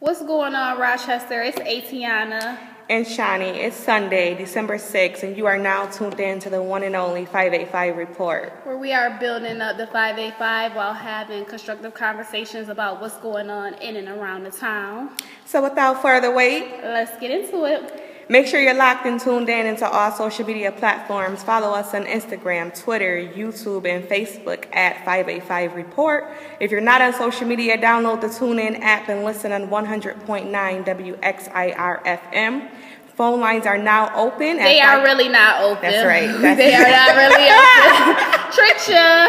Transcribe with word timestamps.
What's 0.00 0.22
going 0.22 0.54
on, 0.54 0.78
Rochester? 0.80 1.42
It's 1.42 1.58
Atiana. 1.58 2.58
And 2.88 3.04
Shani, 3.04 3.54
it's 3.54 3.76
Sunday, 3.76 4.34
December 4.34 4.78
6th, 4.78 5.22
and 5.22 5.36
you 5.36 5.44
are 5.44 5.58
now 5.58 5.90
tuned 5.90 6.18
in 6.18 6.38
to 6.38 6.48
the 6.48 6.62
one 6.62 6.84
and 6.84 6.96
only 6.96 7.26
585 7.26 7.98
report. 7.98 8.50
Where 8.64 8.78
we 8.78 8.94
are 8.94 9.18
building 9.20 9.60
up 9.60 9.76
the 9.76 9.86
585 9.88 10.74
while 10.74 10.94
having 10.94 11.44
constructive 11.44 11.92
conversations 11.92 12.70
about 12.70 13.02
what's 13.02 13.18
going 13.18 13.50
on 13.50 13.74
in 13.74 13.96
and 13.96 14.08
around 14.08 14.44
the 14.44 14.50
town. 14.50 15.10
So 15.44 15.62
without 15.62 16.00
further 16.00 16.34
wait, 16.34 16.80
let's 16.82 17.20
get 17.20 17.30
into 17.30 17.66
it. 17.66 18.09
Make 18.30 18.46
sure 18.46 18.60
you're 18.60 18.74
locked 18.74 19.06
and 19.06 19.20
tuned 19.20 19.48
in 19.48 19.66
into 19.66 19.90
all 19.90 20.12
social 20.12 20.46
media 20.46 20.70
platforms. 20.70 21.42
Follow 21.42 21.72
us 21.74 21.92
on 21.94 22.04
Instagram, 22.04 22.72
Twitter, 22.80 23.16
YouTube, 23.20 23.88
and 23.88 24.04
Facebook 24.08 24.72
at 24.72 24.98
585 25.04 25.74
Report. 25.74 26.32
If 26.60 26.70
you're 26.70 26.80
not 26.80 27.02
on 27.02 27.12
social 27.12 27.44
media, 27.48 27.76
download 27.76 28.20
the 28.20 28.28
TuneIn 28.28 28.78
app 28.82 29.08
and 29.08 29.24
listen 29.24 29.50
on 29.50 29.66
100.9 29.66 30.46
WXIR 30.84 32.04
FM. 32.04 32.70
Phone 33.16 33.40
lines 33.40 33.66
are 33.66 33.76
now 33.76 34.14
open. 34.14 34.58
They 34.58 34.80
are 34.80 34.98
five- 34.98 35.02
really 35.02 35.28
not 35.28 35.62
open. 35.62 35.90
That's 35.90 36.06
right. 36.06 36.28
That's 36.40 36.56
they 36.56 36.72
are 36.72 36.88
not 36.88 37.16
really 37.16 37.50
open. 37.50 38.14
Tricia. 38.54 39.26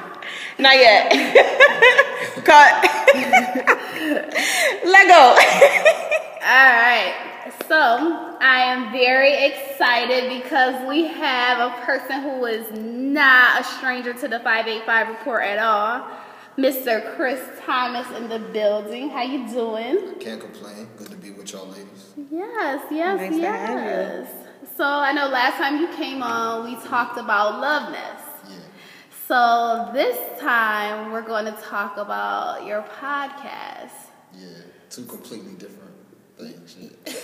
Not 0.58 0.74
yet. 0.76 1.10
Cut. 2.44 2.72
Let 4.84 5.08
go. 5.08 5.36
All 6.42 6.72
right. 6.72 7.29
So, 7.70 7.76
I 8.40 8.62
am 8.62 8.90
very 8.90 9.44
excited 9.44 10.42
because 10.42 10.88
we 10.88 11.04
have 11.04 11.70
a 11.70 11.86
person 11.86 12.20
who 12.20 12.44
is 12.44 12.66
not 12.76 13.60
a 13.60 13.62
stranger 13.62 14.12
to 14.12 14.26
the 14.26 14.40
585 14.40 15.08
report 15.10 15.44
at 15.44 15.60
all. 15.60 16.04
Mr. 16.58 17.14
Chris 17.14 17.40
Thomas 17.64 18.08
in 18.16 18.28
the 18.28 18.40
building. 18.40 19.08
How 19.10 19.22
you 19.22 19.48
doing? 19.48 20.18
Can't 20.18 20.40
complain. 20.40 20.88
Good 20.96 21.10
to 21.10 21.16
be 21.16 21.30
with 21.30 21.52
y'all 21.52 21.68
ladies. 21.68 22.12
Yes, 22.28 22.84
yes, 22.90 23.20
nice 23.20 23.40
yes. 23.40 24.28
So 24.76 24.84
I 24.84 25.12
know 25.12 25.28
last 25.28 25.58
time 25.58 25.80
you 25.80 25.86
came 25.94 26.24
on, 26.24 26.64
we 26.64 26.74
talked 26.88 27.18
about 27.18 27.60
Love 27.60 27.92
Nest. 27.92 28.24
Yeah. 28.48 28.56
So 29.28 29.90
this 29.92 30.18
time 30.40 31.12
we're 31.12 31.22
going 31.22 31.44
to 31.44 31.56
talk 31.62 31.98
about 31.98 32.66
your 32.66 32.82
podcast. 33.00 33.92
Yeah, 34.36 34.48
two 34.90 35.04
completely 35.04 35.52
different 35.52 35.79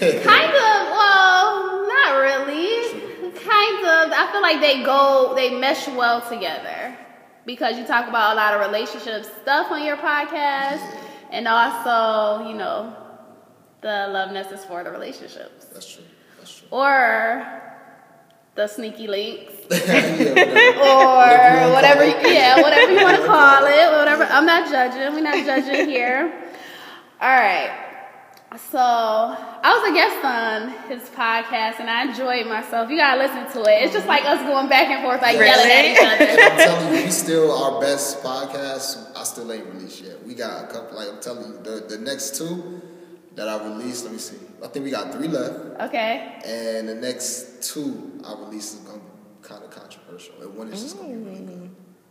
kind 0.00 0.50
of, 0.50 0.77
well, 0.92 1.86
not 1.86 2.17
really. 2.17 3.00
Kind 3.33 3.86
of. 3.86 4.12
I 4.12 4.28
feel 4.33 4.42
like 4.42 4.61
they 4.61 4.83
go, 4.83 5.34
they 5.36 5.59
mesh 5.59 5.89
well 5.89 6.20
together 6.28 6.97
because 7.47 7.78
you 7.78 7.87
talk 7.87 8.09
about 8.09 8.34
a 8.34 8.37
lot 8.37 8.55
of 8.55 8.61
relationship 8.61 9.25
stuff 9.42 9.70
on 9.70 9.84
your 9.84 9.97
podcast, 9.97 10.83
and 11.31 11.47
also, 11.47 12.48
you 12.48 12.56
know, 12.56 12.94
the 13.81 14.09
love 14.09 14.34
is 14.53 14.64
for 14.64 14.83
the 14.83 14.91
relationships. 14.91 15.67
That's 15.67 15.94
true. 15.94 16.05
That's 16.39 16.59
true. 16.59 16.69
Or 16.70 17.62
the 18.56 18.67
sneaky 18.67 19.06
links, 19.06 19.53
or 19.70 19.70
whatever, 21.72 22.05
yeah, 22.05 22.61
whatever 22.61 22.92
you 22.92 23.03
want 23.03 23.17
to 23.17 23.27
call 23.27 23.64
it, 23.64 23.97
whatever. 23.97 24.25
I'm 24.25 24.47
not 24.47 24.69
judging. 24.69 25.14
We're 25.14 25.22
not 25.22 25.44
judging 25.47 25.89
here. 25.89 26.33
All 27.20 27.28
right. 27.28 27.86
So 28.59 28.79
I 28.79 29.79
was 29.79 29.91
a 29.91 29.93
guest 29.93 30.25
on 30.25 30.91
his 30.91 31.09
podcast, 31.11 31.79
and 31.81 31.91
I 31.91 32.09
enjoyed 32.09 32.47
myself. 32.47 32.91
You 32.91 32.97
gotta 32.97 33.21
listen 33.21 33.53
to 33.53 33.71
it. 33.71 33.85
It's 33.85 33.93
just 33.93 34.07
like 34.07 34.25
us 34.25 34.41
going 34.41 34.69
back 34.69 34.89
and 34.89 35.03
forth, 35.03 35.21
like 35.21 35.39
really? 35.39 35.47
yelling 35.47 35.71
at 35.71 35.85
each 35.85 35.99
other. 36.01 36.43
I'm 36.43 36.57
telling 36.67 36.95
you, 36.95 37.05
we 37.05 37.11
still 37.11 37.53
our 37.53 37.81
best 37.81 38.23
podcast. 38.23 39.15
I 39.17 39.25
still 39.25 39.53
ain't 39.53 39.67
released 39.67 40.03
yet. 40.03 40.25
We 40.25 40.34
got 40.34 40.65
a 40.65 40.67
couple. 40.69 40.97
Like 40.97 41.09
I'm 41.09 41.21
telling 41.21 41.53
you, 41.53 41.59
the 41.62 41.87
the 41.87 41.99
next 41.99 42.37
two 42.37 42.81
that 43.34 43.49
I 43.49 43.62
released. 43.62 44.05
Let 44.05 44.12
me 44.12 44.19
see. 44.19 44.39
I 44.65 44.69
think 44.69 44.84
we 44.84 44.91
got 44.91 45.12
three 45.12 45.29
left. 45.29 45.81
Okay. 45.83 46.41
And 46.45 46.89
the 46.89 46.95
next 46.95 47.62
two 47.62 48.21
I 48.25 48.34
released 48.41 48.75
is 48.75 48.81
gonna 48.81 49.01
be 49.01 49.49
kind 49.49 49.65
of 49.65 49.71
controversial, 49.71 50.34
and 50.41 50.55
one 50.56 50.69
is 50.69 50.83
just 50.83 50.97
gonna 50.97 51.09
be 51.09 51.16
really 51.16 51.45
good. 51.45 51.66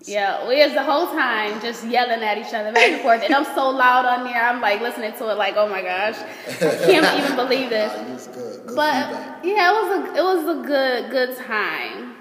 Yeah, 0.07 0.47
we 0.47 0.63
was 0.63 0.73
the 0.73 0.83
whole 0.83 1.07
time 1.07 1.59
just 1.61 1.85
yelling 1.87 2.21
at 2.21 2.37
each 2.37 2.53
other 2.53 2.71
back 2.71 2.91
and 2.91 3.01
forth, 3.01 3.23
and 3.23 3.33
I'm 3.33 3.45
so 3.55 3.69
loud 3.69 4.05
on 4.05 4.23
there. 4.23 4.41
I'm 4.41 4.61
like 4.61 4.79
listening 4.79 5.13
to 5.13 5.29
it, 5.31 5.35
like, 5.35 5.55
oh 5.57 5.67
my 5.67 5.81
gosh, 5.81 6.17
I 6.47 6.85
can't 6.85 7.19
even 7.19 7.35
believe 7.43 7.69
this. 7.69 8.27
good. 8.27 8.67
good 8.67 8.75
but 8.75 9.07
feedback. 9.07 9.45
yeah, 9.45 9.71
it 9.71 9.73
was 9.73 9.91
a 9.97 10.19
it 10.19 10.23
was 10.23 10.57
a 10.57 10.67
good 10.67 11.11
good 11.11 11.37
time. 11.37 12.15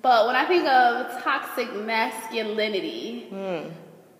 But 0.00 0.26
when 0.26 0.36
I 0.36 0.46
think 0.46 0.66
of 0.66 1.22
toxic 1.22 1.74
masculinity, 1.74 3.28
mm. 3.30 3.70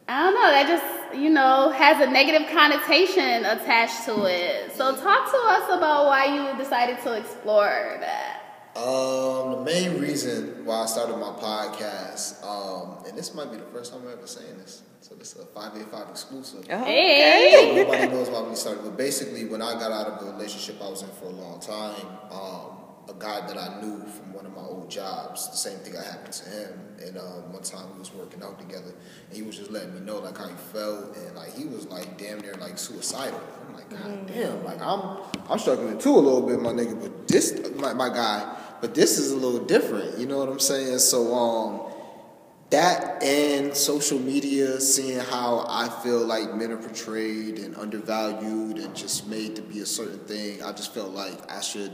I 0.09 0.23
don't 0.25 0.35
know. 0.35 0.51
That 0.51 0.67
just 0.69 1.19
you 1.19 1.31
know 1.31 1.71
has 1.71 2.07
a 2.07 2.11
negative 2.11 2.49
connotation 2.51 3.47
attached 3.47 4.05
to 4.05 4.25
it. 4.25 4.77
So 4.77 4.95
talk 4.97 5.31
to 5.31 5.39
us 5.39 5.79
about 5.79 6.07
why 6.07 6.27
you 6.27 6.59
decided 6.59 7.01
to 7.05 7.15
explore 7.15 7.97
that. 8.01 8.42
Um, 8.75 9.51
the 9.51 9.63
main 9.65 10.01
reason 10.01 10.65
why 10.65 10.83
I 10.83 10.87
started 10.87 11.17
my 11.17 11.33
podcast, 11.33 12.43
um, 12.43 13.05
and 13.07 13.17
this 13.19 13.35
might 13.35 13.51
be 13.51 13.59
the 13.59 13.67
first 13.67 13.93
time 13.93 14.01
I'm 14.03 14.13
ever 14.13 14.27
saying 14.27 14.57
this, 14.59 14.83
so 15.03 15.15
this 15.15 15.35
is 15.37 15.43
a 15.43 15.47
585 15.47 16.09
exclusive. 16.09 16.65
Oh, 16.71 16.85
hey! 16.85 17.75
Nobody 17.85 18.07
knows 18.09 18.31
why 18.31 18.41
we 18.41 18.55
started, 18.55 18.83
but 18.83 18.97
basically, 18.97 19.45
when 19.45 19.61
I 19.61 19.75
got 19.75 19.93
out 19.93 20.07
of 20.07 20.25
the 20.25 20.33
relationship 20.33 20.77
I 20.81 20.89
was 20.89 21.03
in 21.03 21.11
for 21.11 21.27
a 21.27 21.29
long 21.29 21.61
time, 21.61 22.07
um, 22.31 22.72
a 23.09 23.15
guy 23.15 23.47
that 23.47 23.59
I 23.59 23.81
knew 23.81 24.05
from 24.07 24.33
one 24.33 24.47
of 24.47 24.55
my 24.55 24.63
old 24.63 24.91
jobs, 24.91 25.51
the 25.51 25.57
same 25.57 25.79
thing 25.79 25.95
happened 25.95 26.33
to 26.33 26.51
him. 26.51 26.81
And 27.05 27.19
um, 27.19 27.53
one 27.53 27.63
time 27.63 27.93
we 27.95 27.99
was 27.99 28.13
working 28.15 28.43
out 28.43 28.59
together, 28.59 28.95
and 29.29 29.37
he 29.37 29.43
was 29.43 29.59
just 29.59 29.71
letting 29.71 29.95
me 29.95 30.01
know 30.01 30.19
like 30.19 30.39
how 30.39 30.47
he 30.47 30.55
felt, 30.73 31.17
and 31.17 31.35
like 31.35 31.55
he 31.55 31.65
was 31.65 31.87
like 31.89 32.17
damn 32.17 32.41
near 32.41 32.55
like 32.55 32.79
suicidal. 32.79 33.41
I'm 33.67 33.75
like, 33.75 33.91
God 33.91 34.01
mm. 34.01 34.27
damn, 34.29 34.65
like 34.65 34.81
I'm 34.81 35.19
I'm 35.51 35.59
struggling 35.59 35.99
too 35.99 36.15
a 36.15 36.23
little 36.23 36.47
bit, 36.47 36.61
my 36.61 36.71
nigga, 36.71 37.01
but 37.01 37.27
this 37.27 37.61
my, 37.77 37.93
my 37.93 38.09
guy 38.09 38.57
but 38.83 38.97
this 38.97 39.17
is 39.17 39.31
a 39.31 39.37
little 39.37 39.65
different. 39.65 40.19
You 40.19 40.27
know 40.27 40.39
what 40.39 40.49
I'm 40.49 40.59
saying? 40.59 40.99
So 40.99 41.33
um, 41.33 41.93
that 42.71 43.23
and 43.23 43.75
social 43.75 44.19
media, 44.19 44.81
seeing 44.81 45.21
how 45.21 45.65
I 45.69 45.89
feel 46.03 46.27
like 46.27 46.53
men 46.55 46.73
are 46.73 46.77
portrayed 46.77 47.61
and 47.61 47.77
undervalued 47.77 48.79
and 48.79 48.95
just 48.95 49.29
made 49.29 49.55
to 49.55 49.63
be 49.63 49.79
a 49.79 49.87
certain 49.87 50.19
thing, 50.19 50.65
I 50.65 50.73
just 50.73 50.93
felt 50.93 51.13
like 51.13 51.51
I 51.51 51.61
should 51.61 51.93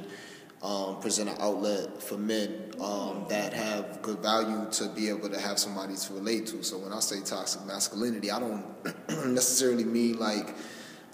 um, 0.63 1.01
present 1.01 1.31
an 1.31 1.37
outlet 1.41 2.03
for 2.03 2.19
men 2.19 2.73
um, 2.81 3.27
that 3.29 3.53
have 3.53 4.03
good 4.03 4.19
value 4.19 4.69
to 4.73 4.89
be 4.89 5.09
able 5.09 5.29
to 5.29 5.39
have 5.39 5.59
somebody 5.59 5.95
to 5.95 6.13
relate 6.15 6.47
to. 6.49 6.63
So 6.65 6.79
when 6.79 6.93
I 6.93 7.01
say 7.01 7.21
toxic 7.21 7.65
masculinity, 7.65 8.31
I 8.31 8.41
don't 8.41 8.65
necessarily 9.33 9.85
mean 9.85 10.19
like, 10.19 10.55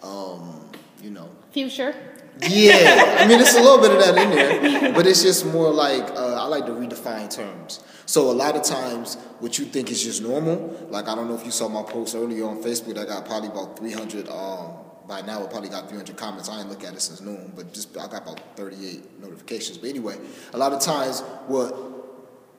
um, 0.03 0.71
you 1.03 1.11
know, 1.11 1.29
Future. 1.53 1.95
Yeah, 2.43 3.19
I 3.21 3.29
mean 3.29 3.39
it's 3.39 3.55
a 3.55 3.61
little 3.61 3.81
bit 3.81 3.93
of 3.93 3.99
that 3.99 4.19
in 4.19 4.31
there, 4.31 4.93
but 4.95 5.07
it's 5.07 5.23
just 5.23 5.47
more 5.47 5.71
like 5.71 6.03
uh, 6.11 6.35
I 6.35 6.47
like 6.47 6.67
to 6.67 6.73
redefine 6.73 7.33
terms. 7.33 7.85
So 8.07 8.31
a 8.31 8.33
lot 8.33 8.57
of 8.57 8.65
times, 8.65 9.15
what 9.39 9.57
you 9.59 9.67
think 9.67 9.91
is 9.91 10.03
just 10.03 10.21
normal, 10.21 10.89
like 10.91 11.07
I 11.07 11.15
don't 11.15 11.29
know 11.29 11.37
if 11.37 11.45
you 11.45 11.53
saw 11.53 11.69
my 11.69 11.85
post 11.85 12.17
earlier 12.17 12.45
on 12.47 12.61
Facebook, 12.61 12.99
I 12.99 13.05
got 13.05 13.25
probably 13.25 13.51
about 13.51 13.79
300. 13.79 14.29
Um, 14.29 14.75
by 15.07 15.21
now, 15.21 15.45
I 15.45 15.49
probably 15.49 15.69
got 15.69 15.89
300 15.89 16.17
comments. 16.17 16.49
I 16.49 16.61
ain't 16.61 16.69
look 16.69 16.85
at 16.85 16.95
it 16.95 17.01
since 17.01 17.21
noon, 17.21 17.53
but 17.55 17.73
just 17.73 17.97
I 17.97 18.07
got 18.09 18.23
about 18.23 18.41
38 18.57 19.21
notifications. 19.21 19.79
But 19.79 19.91
anyway, 19.91 20.17
a 20.53 20.59
lot 20.59 20.73
of 20.73 20.81
times, 20.81 21.21
what 21.47 21.75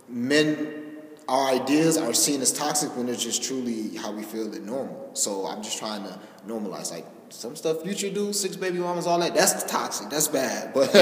men 0.07 0.83
our 1.28 1.50
ideas 1.50 1.97
are 1.97 2.13
seen 2.13 2.41
as 2.41 2.53
toxic 2.53 2.95
when 2.95 3.09
it's 3.09 3.23
just 3.23 3.44
truly 3.44 3.95
how 3.97 4.11
we 4.11 4.23
feel 4.23 4.53
it 4.53 4.63
normal. 4.63 5.09
So 5.13 5.47
I'm 5.47 5.63
just 5.63 5.79
trying 5.79 6.03
to 6.03 6.19
normalize 6.47 6.91
like 6.91 7.06
some 7.29 7.56
stuff 7.56 7.81
Future 7.81 8.11
do, 8.11 8.31
six 8.31 8.56
baby 8.56 8.77
mamas, 8.77 9.07
all 9.07 9.19
that. 9.19 9.33
That's 9.33 9.63
toxic. 9.63 10.09
That's 10.09 10.27
bad. 10.27 10.73
But 10.75 10.95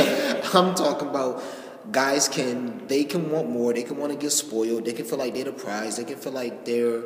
I'm 0.56 0.76
talking 0.76 1.10
about 1.10 1.44
guys 1.92 2.30
can 2.30 2.88
they 2.88 3.04
can 3.04 3.30
want 3.30 3.50
more. 3.50 3.74
They 3.74 3.84
can 3.84 3.98
want 3.98 4.14
to 4.14 4.18
get 4.18 4.32
spoiled. 4.32 4.86
They 4.86 4.94
can 4.94 5.06
feel 5.06 5.20
like 5.20 5.34
they're 5.34 5.46
the 5.46 5.52
prize. 5.52 5.98
They 5.98 6.06
can 6.06 6.18
feel 6.18 6.32
like 6.32 6.64
they're 6.64 7.04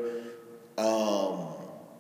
um, 0.78 1.48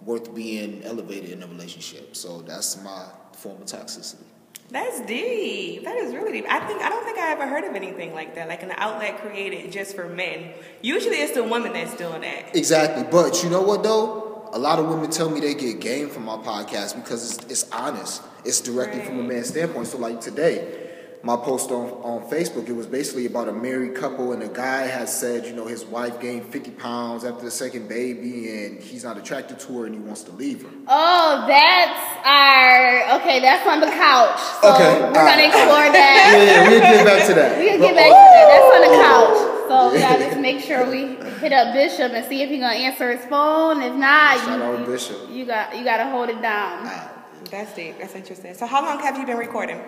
worth 0.07 0.33
being 0.33 0.81
elevated 0.83 1.29
in 1.31 1.43
a 1.43 1.47
relationship. 1.47 2.15
So 2.15 2.41
that's 2.41 2.81
my 2.81 3.05
form 3.33 3.61
of 3.61 3.67
toxicity. 3.67 4.23
That's 4.69 5.01
deep. 5.01 5.83
That 5.83 5.97
is 5.97 6.15
really 6.15 6.31
deep. 6.31 6.45
I 6.49 6.59
think 6.65 6.81
I 6.81 6.89
don't 6.89 7.03
think 7.03 7.19
I 7.19 7.31
ever 7.31 7.45
heard 7.45 7.63
of 7.65 7.75
anything 7.75 8.13
like 8.13 8.33
that, 8.35 8.47
like 8.49 8.63
an 8.63 8.71
outlet 8.75 9.19
created 9.19 9.71
just 9.71 9.95
for 9.95 10.09
men. 10.09 10.53
Usually, 10.81 11.17
it's 11.17 11.33
the 11.33 11.43
woman 11.43 11.73
that's 11.73 11.95
doing 11.95 12.21
that. 12.21 12.55
Exactly, 12.55 13.05
but 13.09 13.43
you 13.43 13.49
know 13.49 13.61
what 13.61 13.83
though? 13.83 14.27
a 14.53 14.59
lot 14.59 14.79
of 14.79 14.87
women 14.87 15.09
tell 15.09 15.29
me 15.29 15.39
they 15.39 15.53
get 15.53 15.79
game 15.79 16.09
from 16.09 16.25
my 16.25 16.37
podcast 16.37 16.95
because 16.95 17.35
it's, 17.35 17.51
it's 17.51 17.71
honest. 17.71 18.21
It's 18.45 18.61
directly 18.61 18.99
right. 18.99 19.07
from 19.07 19.19
a 19.19 19.23
man's 19.23 19.47
standpoint. 19.49 19.87
So 19.87 19.97
like 19.97 20.21
today, 20.21 20.86
my 21.23 21.35
post 21.35 21.71
on, 21.71 21.89
on 22.03 22.29
Facebook, 22.29 22.69
it 22.69 22.73
was 22.73 22.85
basically 22.85 23.25
about 23.25 23.49
a 23.49 23.51
married 23.51 23.95
couple, 23.95 24.33
and 24.33 24.41
the 24.41 24.47
guy 24.47 24.85
has 24.85 25.13
said, 25.13 25.45
you 25.45 25.53
know, 25.53 25.65
his 25.65 25.83
wife 25.83 26.19
gained 26.21 26.45
50 26.45 26.71
pounds 26.71 27.25
after 27.25 27.43
the 27.43 27.51
second 27.51 27.89
baby, 27.89 28.49
and 28.49 28.79
he's 28.79 29.03
not 29.03 29.17
attracted 29.17 29.59
to 29.61 29.79
her, 29.79 29.85
and 29.87 29.95
he 29.95 30.01
wants 30.01 30.23
to 30.23 30.31
leave 30.31 30.61
her. 30.61 30.69
Oh, 30.87 31.45
that's 31.47 32.25
our 32.25 33.19
okay. 33.19 33.39
That's 33.39 33.67
on 33.67 33.81
the 33.81 33.87
couch. 33.87 34.39
So 34.61 34.73
okay, 34.73 35.01
we're 35.01 35.13
gonna 35.13 35.43
explore 35.43 35.89
that. 35.91 36.33
Yeah, 36.37 36.43
yeah, 36.43 36.69
we'll 36.69 36.79
get 36.79 37.05
back 37.05 37.27
to 37.27 37.33
that. 37.33 37.57
We'll 37.67 37.79
get 37.79 37.95
back 37.95 38.07
to 38.07 38.23
that. 38.33 38.45
That's 38.47 38.75
on 38.75 38.81
the 38.81 38.93
oh. 38.93 39.03
couch. 39.03 39.57
So 39.67 39.91
we 39.93 39.99
gotta 39.99 40.23
just 40.23 40.39
make 40.39 40.59
sure 40.61 40.89
we 40.89 41.15
hit 41.39 41.51
up 41.51 41.73
Bishop 41.73 42.13
and 42.13 42.25
see 42.25 42.41
if 42.41 42.49
he 42.49 42.59
gonna 42.59 42.75
answer 42.75 43.15
his 43.15 43.25
phone. 43.25 43.81
If 43.81 43.95
not, 43.95 44.37
Shout 44.37 44.59
you, 44.59 44.63
out 44.63 44.85
Bishop. 44.85 45.29
You 45.29 45.45
got 45.45 45.75
you 45.75 45.83
gotta 45.83 46.09
hold 46.09 46.29
it 46.29 46.41
down. 46.41 46.83
Ah. 46.85 47.13
That's 47.51 47.73
deep. 47.73 47.97
That's 47.99 48.13
interesting. 48.13 48.53
So, 48.55 48.65
how 48.65 48.83
long 48.83 48.99
have 48.99 49.17
you 49.17 49.25
been 49.25 49.37
recording? 49.37 49.79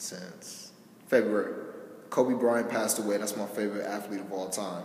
Since 0.00 0.72
February. 1.08 1.54
Kobe 2.08 2.34
Bryant 2.34 2.70
passed 2.70 2.98
away. 2.98 3.18
That's 3.18 3.36
my 3.36 3.46
favorite 3.46 3.86
athlete 3.86 4.20
of 4.20 4.32
all 4.32 4.48
time. 4.48 4.84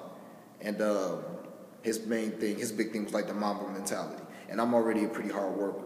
And 0.61 0.81
um, 0.81 1.23
his 1.81 2.05
main 2.05 2.31
thing, 2.31 2.57
his 2.57 2.71
big 2.71 2.91
thing 2.91 3.05
was 3.05 3.13
like 3.13 3.27
the 3.27 3.33
Mamba 3.33 3.67
mentality. 3.71 4.21
And 4.49 4.59
I'm 4.59 4.73
already 4.73 5.05
a 5.05 5.07
pretty 5.07 5.29
hard 5.29 5.55
worker. 5.55 5.85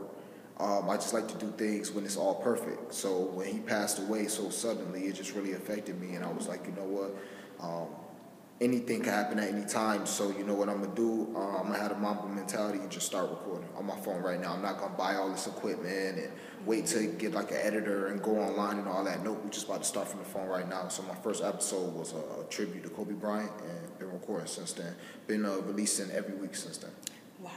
Um, 0.58 0.90
I 0.90 0.96
just 0.96 1.14
like 1.14 1.28
to 1.30 1.36
do 1.36 1.54
things 1.58 1.92
when 1.92 2.04
it's 2.04 2.18
all 2.18 2.36
perfect. 2.36 2.94
So 2.94 3.20
when 3.20 3.48
he 3.48 3.60
passed 3.60 4.00
away 4.00 4.28
so 4.28 4.50
suddenly, 4.50 5.04
it 5.04 5.16
just 5.16 5.34
really 5.34 5.54
affected 5.54 6.00
me. 6.02 6.16
And 6.16 6.26
I 6.26 6.32
was 6.32 6.48
like, 6.48 6.66
you 6.66 6.74
know 6.74 6.84
what? 6.84 7.16
Um, 7.62 7.88
anything 8.62 9.02
can 9.02 9.14
happen 9.14 9.40
at 9.40 9.50
any 9.50 9.66
time. 9.66 10.06
So 10.06 10.32
you 10.32 10.44
know 10.44 10.54
what 10.54 10.70
I'm 10.70 10.82
gonna 10.82 10.96
do? 10.96 11.34
Uh, 11.36 11.58
I'm 11.58 11.68
gonna 11.68 11.80
have 11.80 11.92
a 11.92 11.96
Mamba 11.96 12.28
mentality 12.28 12.80
and 12.80 12.90
just 12.90 13.06
start 13.06 13.30
recording 13.30 13.70
on 13.78 13.86
my 13.86 13.96
phone 13.98 14.22
right 14.22 14.40
now. 14.40 14.54
I'm 14.54 14.62
not 14.62 14.80
gonna 14.80 14.96
buy 14.96 15.16
all 15.16 15.30
this 15.30 15.48
equipment 15.48 16.18
and 16.18 16.32
wait 16.66 16.86
to 16.88 17.08
get 17.08 17.34
like 17.34 17.52
an 17.52 17.60
editor 17.62 18.08
and 18.08 18.22
go 18.22 18.38
online 18.38 18.80
and 18.80 18.88
all 18.88 19.04
that. 19.06 19.24
Nope, 19.24 19.42
we're 19.44 19.50
just 19.50 19.68
about 19.68 19.84
to 19.84 19.88
start 19.88 20.08
from 20.08 20.20
the 20.20 20.26
phone 20.26 20.48
right 20.48 20.68
now. 20.68 20.88
So 20.90 21.04
my 21.04 21.16
first 21.16 21.44
episode 21.44 21.94
was 21.94 22.14
a, 22.14 22.42
a 22.42 22.46
tribute 22.50 22.84
to 22.84 22.90
Kobe 22.90 23.14
Bryant 23.14 23.52
and 23.62 24.00
been 24.00 24.12
recording 24.12 24.48
since 24.48 24.74
then. 24.74 24.94
Been 25.28 25.46
uh, 25.46 25.58
releasing 25.60 26.12
every 26.12 26.36
week 26.36 26.56
since 26.56 26.78
then. 26.78 26.92
Wow. 27.40 27.52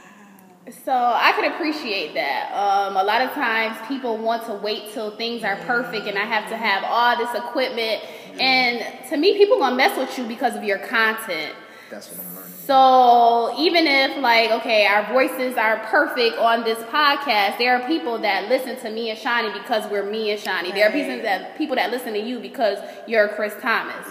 So 0.85 0.93
I 0.93 1.33
can 1.33 1.51
appreciate 1.51 2.13
that. 2.13 2.53
Um, 2.53 2.95
a 2.95 3.03
lot 3.03 3.21
of 3.21 3.31
times 3.31 3.75
people 3.89 4.17
want 4.17 4.45
to 4.45 4.53
wait 4.53 4.93
till 4.93 5.17
things 5.17 5.43
are 5.43 5.57
perfect 5.57 6.07
and 6.07 6.17
I 6.17 6.23
have 6.23 6.47
to 6.49 6.55
have 6.55 6.85
all 6.85 7.17
this 7.17 7.35
equipment. 7.35 8.01
And 8.39 9.09
to 9.09 9.17
me, 9.17 9.37
people 9.37 9.59
gonna 9.59 9.75
mess 9.75 9.97
with 9.97 10.17
you 10.17 10.25
because 10.27 10.55
of 10.55 10.63
your 10.63 10.79
content. 10.79 11.53
That's 11.89 12.09
what 12.09 12.25
I'm 12.25 12.35
learning. 12.35 12.53
So 12.65 13.53
even 13.59 13.85
if 13.87 14.17
like 14.17 14.51
okay, 14.51 14.85
our 14.85 15.11
voices 15.11 15.57
are 15.57 15.77
perfect 15.85 16.37
on 16.37 16.63
this 16.63 16.79
podcast, 16.89 17.57
there 17.57 17.75
are 17.75 17.87
people 17.87 18.17
that 18.19 18.49
listen 18.49 18.77
to 18.77 18.89
me 18.89 19.09
and 19.09 19.19
Shawnee 19.19 19.51
because 19.51 19.89
we're 19.91 20.09
me 20.09 20.31
and 20.31 20.39
Shawnee. 20.39 20.71
There 20.71 20.87
are 20.87 20.91
people 20.91 21.21
that 21.23 21.57
people 21.57 21.75
that 21.75 21.91
listen 21.91 22.13
to 22.13 22.19
you 22.19 22.39
because 22.39 22.77
you're 23.07 23.27
Chris 23.29 23.53
Thomas. 23.61 24.07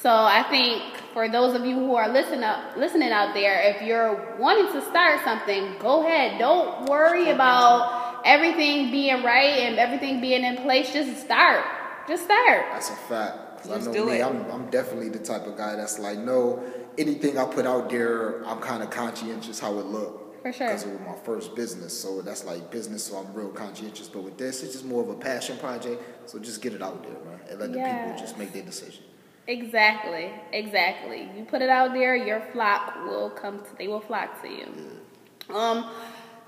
So 0.00 0.10
I 0.10 0.44
think 0.44 0.82
for 1.12 1.28
those 1.28 1.54
of 1.56 1.66
you 1.66 1.74
who 1.74 1.94
are 1.96 2.08
listening 2.08 2.44
up, 2.44 2.76
listening 2.76 3.10
out 3.10 3.34
there, 3.34 3.60
if 3.62 3.82
you're 3.82 4.36
wanting 4.38 4.72
to 4.72 4.86
start 4.88 5.24
something, 5.24 5.74
go 5.80 6.06
ahead. 6.06 6.38
Don't 6.38 6.88
worry 6.88 7.30
about 7.30 8.22
everything 8.24 8.90
being 8.90 9.24
right 9.24 9.58
and 9.60 9.78
everything 9.78 10.20
being 10.20 10.44
in 10.44 10.58
place. 10.58 10.92
Just 10.92 11.20
start. 11.22 11.64
Just 12.06 12.24
start. 12.24 12.66
That's 12.72 12.90
a 12.90 12.94
fact. 12.94 13.45
I 13.70 13.78
do 13.78 13.92
know 13.92 14.06
me, 14.06 14.18
it. 14.18 14.24
I'm, 14.24 14.50
I'm 14.50 14.70
definitely 14.70 15.08
the 15.08 15.18
type 15.18 15.46
of 15.46 15.56
guy 15.56 15.76
that's 15.76 15.98
like, 15.98 16.18
no, 16.18 16.62
anything 16.98 17.38
I 17.38 17.44
put 17.44 17.66
out 17.66 17.90
there, 17.90 18.44
I'm 18.46 18.60
kind 18.60 18.82
of 18.82 18.90
conscientious 18.90 19.60
how 19.60 19.78
it 19.78 19.86
look. 19.86 20.42
For 20.42 20.52
sure. 20.52 20.68
Because 20.68 20.84
it 20.84 20.90
was 20.90 21.00
my 21.00 21.16
first 21.24 21.56
business, 21.56 21.98
so 21.98 22.22
that's 22.22 22.44
like 22.44 22.70
business, 22.70 23.04
so 23.04 23.16
I'm 23.16 23.34
real 23.34 23.48
conscientious. 23.48 24.08
But 24.08 24.22
with 24.22 24.38
this, 24.38 24.62
it's 24.62 24.74
just 24.74 24.84
more 24.84 25.02
of 25.02 25.08
a 25.08 25.14
passion 25.14 25.56
project, 25.58 26.00
so 26.30 26.38
just 26.38 26.62
get 26.62 26.72
it 26.72 26.82
out 26.82 27.02
there, 27.02 27.12
man, 27.24 27.40
and 27.50 27.58
let 27.58 27.72
the 27.72 27.78
people 27.78 28.14
just 28.16 28.38
make 28.38 28.52
their 28.52 28.62
decision. 28.62 29.02
Exactly, 29.48 30.30
exactly. 30.52 31.28
You 31.36 31.44
put 31.44 31.62
it 31.62 31.68
out 31.68 31.92
there, 31.92 32.16
your 32.16 32.40
flock 32.52 32.96
will 33.04 33.30
come. 33.30 33.58
To, 33.58 33.66
they 33.78 33.88
will 33.88 34.00
flock 34.00 34.40
to 34.42 34.48
you. 34.48 35.54
Um, 35.54 35.90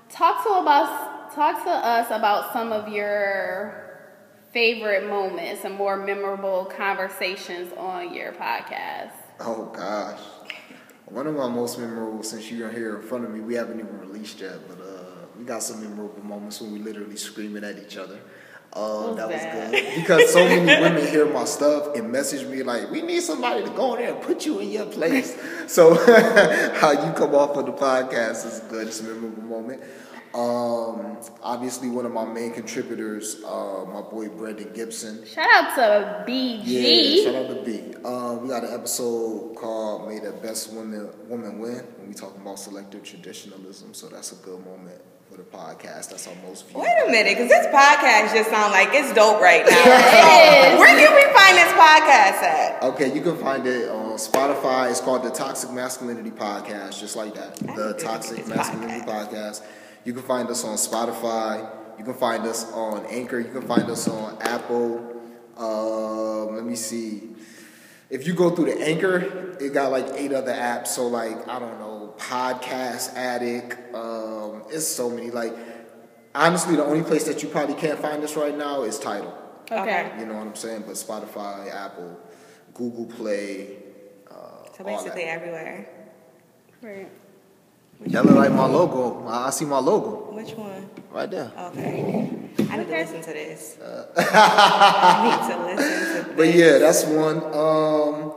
talk 0.09 0.43
to 0.43 0.49
about 0.49 1.33
talk 1.33 1.63
to 1.63 1.69
us 1.69 2.07
about 2.07 2.53
some 2.53 2.71
of 2.71 2.89
your 2.89 3.88
favorite 4.51 5.07
moments 5.07 5.63
and 5.63 5.75
more 5.75 5.97
memorable 5.97 6.65
conversations 6.65 7.71
on 7.77 8.13
your 8.13 8.31
podcast. 8.33 9.11
Oh 9.39 9.65
gosh, 9.73 10.19
one 11.05 11.27
of 11.27 11.35
my 11.35 11.47
most 11.47 11.79
memorable 11.79 12.23
since 12.23 12.51
you're 12.51 12.71
here 12.71 12.97
in 12.97 13.07
front 13.07 13.25
of 13.25 13.31
me, 13.31 13.39
we 13.39 13.55
haven't 13.55 13.79
even 13.79 13.99
released 13.99 14.39
yet, 14.41 14.67
but 14.67 14.79
uh, 14.79 15.03
we 15.37 15.43
got 15.43 15.63
some 15.63 15.81
memorable 15.81 16.23
moments 16.23 16.61
when 16.61 16.73
we 16.73 16.79
literally 16.79 17.15
screaming 17.15 17.63
at 17.63 17.77
each 17.77 17.97
other. 17.97 18.19
Uh, 18.71 19.07
was 19.07 19.17
that 19.17 19.27
was 19.27 19.71
good 19.71 19.95
because 19.95 20.31
so 20.31 20.45
many 20.45 20.63
women 20.81 21.07
hear 21.07 21.25
my 21.25 21.43
stuff 21.43 21.95
and 21.95 22.11
message 22.11 22.47
me 22.47 22.61
like, 22.61 22.91
"We 22.91 23.01
need 23.01 23.23
somebody 23.23 23.63
to 23.63 23.69
go 23.71 23.95
in 23.95 24.01
there 24.01 24.13
and 24.13 24.21
put 24.21 24.45
you 24.45 24.59
in 24.59 24.69
your 24.69 24.85
place." 24.85 25.35
so 25.67 25.95
how 26.75 26.91
you 26.91 27.11
come 27.13 27.33
off 27.33 27.57
of 27.57 27.65
the 27.65 27.71
podcast 27.71 28.45
is 28.45 28.59
good. 28.69 28.87
It's 28.87 28.99
a 28.99 29.05
memorable 29.05 29.41
moment. 29.41 29.81
Um, 30.33 31.17
obviously, 31.41 31.89
one 31.89 32.05
of 32.05 32.11
my 32.11 32.25
main 32.25 32.53
contributors, 32.53 33.41
uh, 33.43 33.83
my 33.91 34.01
boy 34.01 34.29
Brandon 34.29 34.71
Gibson. 34.73 35.25
Shout 35.25 35.47
out 35.51 35.75
to 35.75 36.31
BG. 36.31 36.61
Yeah, 36.65 37.23
shout 37.31 37.35
out 37.35 37.49
to 37.49 37.61
B. 37.63 37.95
Um, 38.05 38.43
we 38.43 38.49
got 38.49 38.63
an 38.63 38.73
episode 38.73 39.55
called 39.55 40.07
"May 40.07 40.19
the 40.19 40.31
Best 40.33 40.71
Woman 40.73 41.09
Woman 41.27 41.59
Win" 41.59 41.83
when 41.97 42.07
we 42.09 42.13
talking 42.13 42.41
about 42.41 42.59
selective 42.59 43.03
traditionalism. 43.03 43.93
So 43.93 44.07
that's 44.07 44.31
a 44.31 44.35
good 44.35 44.63
moment 44.63 45.01
for 45.31 45.37
the 45.37 45.43
podcast. 45.43 46.09
That's 46.11 46.27
our 46.27 46.35
most 46.45 46.67
viewed. 46.67 46.83
Wait 46.83 46.93
a 47.07 47.09
minute, 47.09 47.35
because 47.35 47.49
this 47.49 47.65
podcast 47.67 48.33
just 48.33 48.51
sounds 48.51 48.71
like 48.71 48.89
it's 48.91 49.11
dope 49.13 49.41
right 49.41 49.65
now. 49.65 49.83
It 49.85 50.73
is. 50.73 50.79
Where 50.79 50.95
can 50.95 51.15
we 51.15 51.33
find 51.33 51.57
this 51.57 51.73
podcast 51.73 52.43
at? 52.43 52.83
Okay, 52.83 53.13
you 53.13 53.21
can 53.21 53.37
find 53.37 53.65
it 53.65 53.89
on 53.89 54.13
Spotify. 54.17 54.89
It's 54.91 55.01
called 55.01 55.23
the 55.23 55.31
Toxic 55.31 55.71
Masculinity 55.71 56.31
Podcast, 56.31 56.99
just 56.99 57.15
like 57.15 57.33
that. 57.35 57.59
I 57.67 57.75
The 57.75 57.93
Toxic 57.93 58.37
listen 58.37 58.43
to 58.43 58.49
this 58.49 58.55
Masculinity 58.57 59.05
Podcast. 59.09 59.63
You 60.05 60.13
can 60.13 60.23
find 60.23 60.49
us 60.49 60.63
on 60.63 60.75
Spotify. 60.77 61.69
You 61.97 62.05
can 62.05 62.13
find 62.13 62.45
us 62.45 62.71
on 62.71 63.05
Anchor. 63.07 63.39
You 63.39 63.51
can 63.51 63.63
find 63.63 63.89
us 63.89 64.07
on 64.07 64.37
Apple. 64.41 65.21
Um, 65.57 66.55
let 66.55 66.63
me 66.65 66.75
see. 66.75 67.29
If 68.09 68.25
you 68.25 68.33
go 68.33 68.49
through 68.55 68.65
the 68.73 68.81
Anchor, 68.81 69.57
it 69.59 69.73
got 69.73 69.91
like 69.91 70.07
eight 70.15 70.31
other 70.33 70.53
apps. 70.53 70.87
So 70.87 71.07
like 71.07 71.47
I 71.47 71.59
don't 71.59 71.79
know, 71.79 72.13
Podcast 72.17 73.15
Addict. 73.15 73.93
Um, 73.93 74.63
it's 74.71 74.87
so 74.87 75.09
many. 75.09 75.29
Like 75.29 75.53
honestly, 76.33 76.75
the 76.75 76.85
only 76.85 77.03
place 77.03 77.25
that 77.25 77.43
you 77.43 77.49
probably 77.49 77.75
can't 77.75 77.99
find 77.99 78.23
us 78.23 78.35
right 78.35 78.57
now 78.57 78.83
is 78.83 78.97
Tidal. 78.97 79.33
Okay. 79.71 80.11
You 80.17 80.25
know 80.25 80.33
what 80.35 80.47
I'm 80.47 80.55
saying? 80.55 80.83
But 80.87 80.95
Spotify, 80.95 81.71
Apple, 81.71 82.17
Google 82.73 83.05
Play. 83.05 83.77
Uh, 84.31 84.33
So 84.75 84.79
all 84.79 84.85
basically 84.85 85.25
that. 85.25 85.33
everywhere. 85.33 85.87
Right. 86.81 87.09
That 88.07 88.25
look 88.25 88.35
like 88.35 88.51
my 88.51 88.65
logo. 88.65 89.25
I 89.27 89.47
I 89.47 89.49
see 89.49 89.65
my 89.65 89.79
logo 89.79 90.31
Which 90.33 90.51
one? 90.51 90.89
right 91.11 91.29
there. 91.29 91.51
Okay. 91.57 92.29
I 92.69 92.77
need 92.77 92.87
to 92.87 92.91
listen 92.91 93.21
to 93.21 93.33
this. 93.33 93.77
I 93.81 95.23
need 95.25 95.53
to 95.53 95.63
listen 95.65 95.77
to 95.77 95.83
this. 95.83 96.35
But 96.37 96.53
yeah, 96.53 96.77
that's 96.77 97.05
one. 97.05 97.37
Um, 97.53 98.33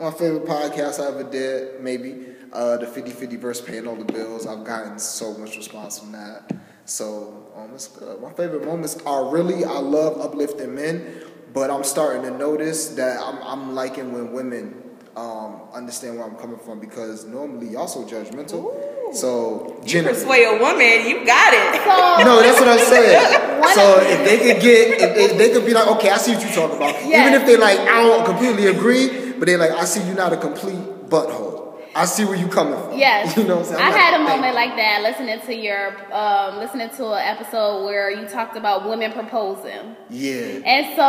my 0.00 0.10
favorite 0.10 0.44
podcast 0.46 1.00
I 1.00 1.08
ever 1.08 1.22
did, 1.24 1.80
maybe 1.80 2.26
uh, 2.52 2.76
the 2.78 2.86
50-50 2.86 3.38
verse 3.38 3.60
paying 3.60 3.86
all 3.86 3.96
the 3.96 4.04
bills. 4.04 4.46
I've 4.46 4.64
gotten 4.64 4.98
so 4.98 5.34
much 5.38 5.56
response 5.56 6.00
from 6.00 6.12
that. 6.12 6.52
So 6.84 7.52
um, 7.56 7.70
it's 7.74 7.86
good. 7.88 8.20
My 8.20 8.32
favorite 8.32 8.64
moments 8.64 8.96
are 9.06 9.28
really 9.30 9.64
I 9.64 9.78
love 9.78 10.20
uplifting 10.20 10.74
men, 10.74 11.22
but 11.52 11.70
I'm 11.70 11.84
starting 11.84 12.22
to 12.22 12.36
notice 12.36 12.88
that 12.96 13.20
I'm, 13.20 13.38
I'm 13.42 13.74
liking 13.74 14.12
when 14.12 14.32
women 14.32 14.83
um, 15.16 15.60
understand 15.72 16.16
where 16.16 16.26
I'm 16.26 16.36
coming 16.36 16.58
from 16.58 16.80
because 16.80 17.24
normally 17.24 17.68
y'all 17.68 17.86
so 17.86 18.04
judgmental. 18.04 19.14
So 19.14 19.76
You 19.82 19.86
Jenna, 19.88 20.08
persuade 20.08 20.44
a 20.46 20.58
woman, 20.58 21.06
you 21.06 21.24
got 21.24 21.54
it. 21.54 21.80
So 21.84 22.24
no, 22.24 22.42
that's 22.42 22.58
what 22.58 22.68
I'm 22.68 22.78
saying. 22.94 23.74
So 23.74 24.00
if 24.00 24.24
they 24.24 24.38
could 24.38 24.62
get, 24.62 25.00
if 25.00 25.14
they, 25.14 25.38
they 25.38 25.54
could 25.54 25.64
be 25.64 25.72
like, 25.72 25.86
okay, 25.96 26.10
I 26.10 26.16
see 26.16 26.34
what 26.34 26.42
you're 26.42 26.52
talking 26.52 26.76
about. 26.76 26.94
Yes. 27.06 27.28
Even 27.28 27.40
if 27.40 27.46
they 27.46 27.56
like, 27.56 27.78
I 27.78 28.02
don't 28.02 28.24
completely 28.26 28.66
agree, 28.66 29.32
but 29.38 29.46
they 29.46 29.56
like, 29.56 29.70
I 29.70 29.84
see 29.84 30.04
you're 30.06 30.16
not 30.16 30.32
a 30.32 30.36
complete 30.36 30.78
butthole. 31.08 31.53
I 31.96 32.04
see 32.06 32.24
where 32.24 32.34
you 32.36 32.48
coming 32.48 32.74
from. 32.78 32.98
Yes. 32.98 33.36
You 33.36 33.44
know 33.44 33.56
what 33.56 33.66
I'm 33.66 33.72
saying? 33.76 33.82
I 33.82 33.86
I'm 33.88 33.92
had 33.92 34.14
a 34.14 34.18
moment 34.24 34.42
thank 34.42 34.54
like 34.54 34.76
that 34.76 35.02
listening 35.02 35.40
to 35.46 35.54
your 35.54 36.12
um, 36.12 36.58
listening 36.58 36.88
to 36.90 37.12
an 37.12 37.22
episode 37.36 37.84
where 37.84 38.10
you 38.10 38.26
talked 38.28 38.56
about 38.56 38.88
women 38.88 39.12
proposing. 39.12 39.96
Yeah. 40.10 40.60
And 40.64 40.86
so, 40.96 41.06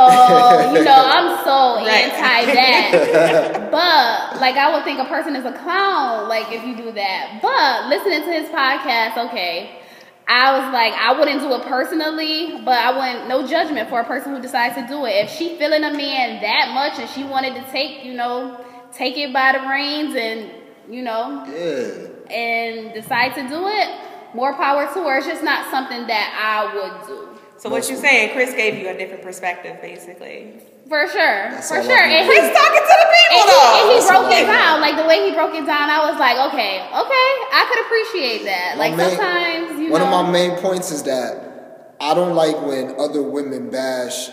you 0.77 0.84
know, 0.84 1.04
I'm 1.06 1.44
so 1.44 1.75
Right. 1.86 2.12
anti 2.12 2.54
that. 2.54 3.72
but 3.72 4.39
like 4.42 4.56
I 4.56 4.74
would 4.74 4.84
think 4.84 5.00
a 5.00 5.06
person 5.06 5.36
is 5.36 5.46
a 5.46 5.54
clown, 5.54 6.27
like 6.30 6.51
if 6.51 6.63
you 6.65 6.75
do 6.75 6.92
that. 6.92 7.39
But 7.42 7.89
listening 7.89 8.22
to 8.24 8.32
his 8.32 8.50
podcast, 8.50 9.18
okay. 9.30 9.82
I 10.27 10.58
was 10.58 10.74
like, 10.74 10.94
I 10.94 11.13
wouldn't 11.18 11.39
do 11.42 11.54
it 11.54 11.62
personally, 11.68 12.60
but 12.65 12.77
I 12.80 12.92
wouldn't 12.98 13.30
no 13.30 13.46
judgment 13.48 13.89
for 13.89 14.00
a 14.00 14.04
person 14.04 14.36
who 14.36 14.42
decides 14.42 14.74
to 14.75 14.88
do 14.88 15.06
it. 15.06 15.12
If 15.25 15.30
she 15.30 15.56
feeling 15.58 15.84
a 15.84 15.92
man 15.94 16.42
that 16.42 16.72
much 16.74 16.98
and 17.00 17.08
she 17.12 17.24
wanted 17.24 17.54
to 17.56 17.62
take, 17.72 18.04
you 18.04 18.15
know, 18.15 18.60
take 18.92 19.18
it 19.18 19.32
by 19.32 19.51
the 19.51 19.68
reins 19.70 20.15
and, 20.15 20.51
you 20.89 21.01
know, 21.04 21.44
Yeah. 21.48 22.34
and 22.36 22.94
decide 22.94 23.36
to 23.36 23.48
do 23.48 23.68
it, 23.68 23.89
more 24.34 24.54
power 24.54 24.86
to 24.94 25.00
her. 25.04 25.18
It's 25.18 25.27
just 25.27 25.44
not 25.44 25.70
something 25.72 26.08
that 26.08 26.27
I 26.36 26.75
would 26.75 27.08
do. 27.08 27.30
So 27.58 27.70
what 27.70 27.89
you 27.89 27.96
saying? 27.96 28.34
Chris 28.34 28.54
gave 28.54 28.77
you 28.77 28.89
a 28.89 28.98
different 28.98 29.24
perspective, 29.24 29.77
basically. 29.82 30.62
For 30.89 31.08
sure. 31.08 31.50
That's 31.50 31.70
for 31.70 31.82
sure. 31.82 32.04
And 32.04 32.27
Chris 32.27 32.46
he, 32.46 32.54
talking 32.54 32.84
to 32.84 32.96
the 33.00 33.10
people 33.15 33.39
and 33.39 33.50
he, 33.50 33.56
though. 33.56 33.80
and 33.80 33.89
he 33.89 33.96
That's 33.96 34.12
broke 34.12 34.32
it 34.34 34.46
down. 34.46 34.82
Like 34.82 34.98
the 34.98 35.06
way 35.08 35.27
he 35.30 35.34
broke 35.34 35.56
it 35.56 35.65
down, 35.65 35.89
I 35.89 36.10
was 36.12 36.20
like, 36.20 36.38
okay, 36.51 36.82
okay, 36.84 37.27
I 37.56 37.65
could 37.70 37.86
appreciate 37.86 38.44
that. 38.46 38.75
My 38.77 38.89
Like 38.89 38.98
main- 38.98 39.10
sometimes, 39.10 39.80
you 39.80 39.89
one 39.92 40.01
know. 40.01 40.08
of 40.08 40.25
my 40.25 40.32
main 40.32 40.58
points 40.60 40.92
is 40.92 41.04
that 41.04 41.96
I 42.01 42.13
don't 42.13 42.36
like 42.36 42.62
when 42.62 43.00
other 43.00 43.24
women 43.24 43.70
bash 43.72 44.30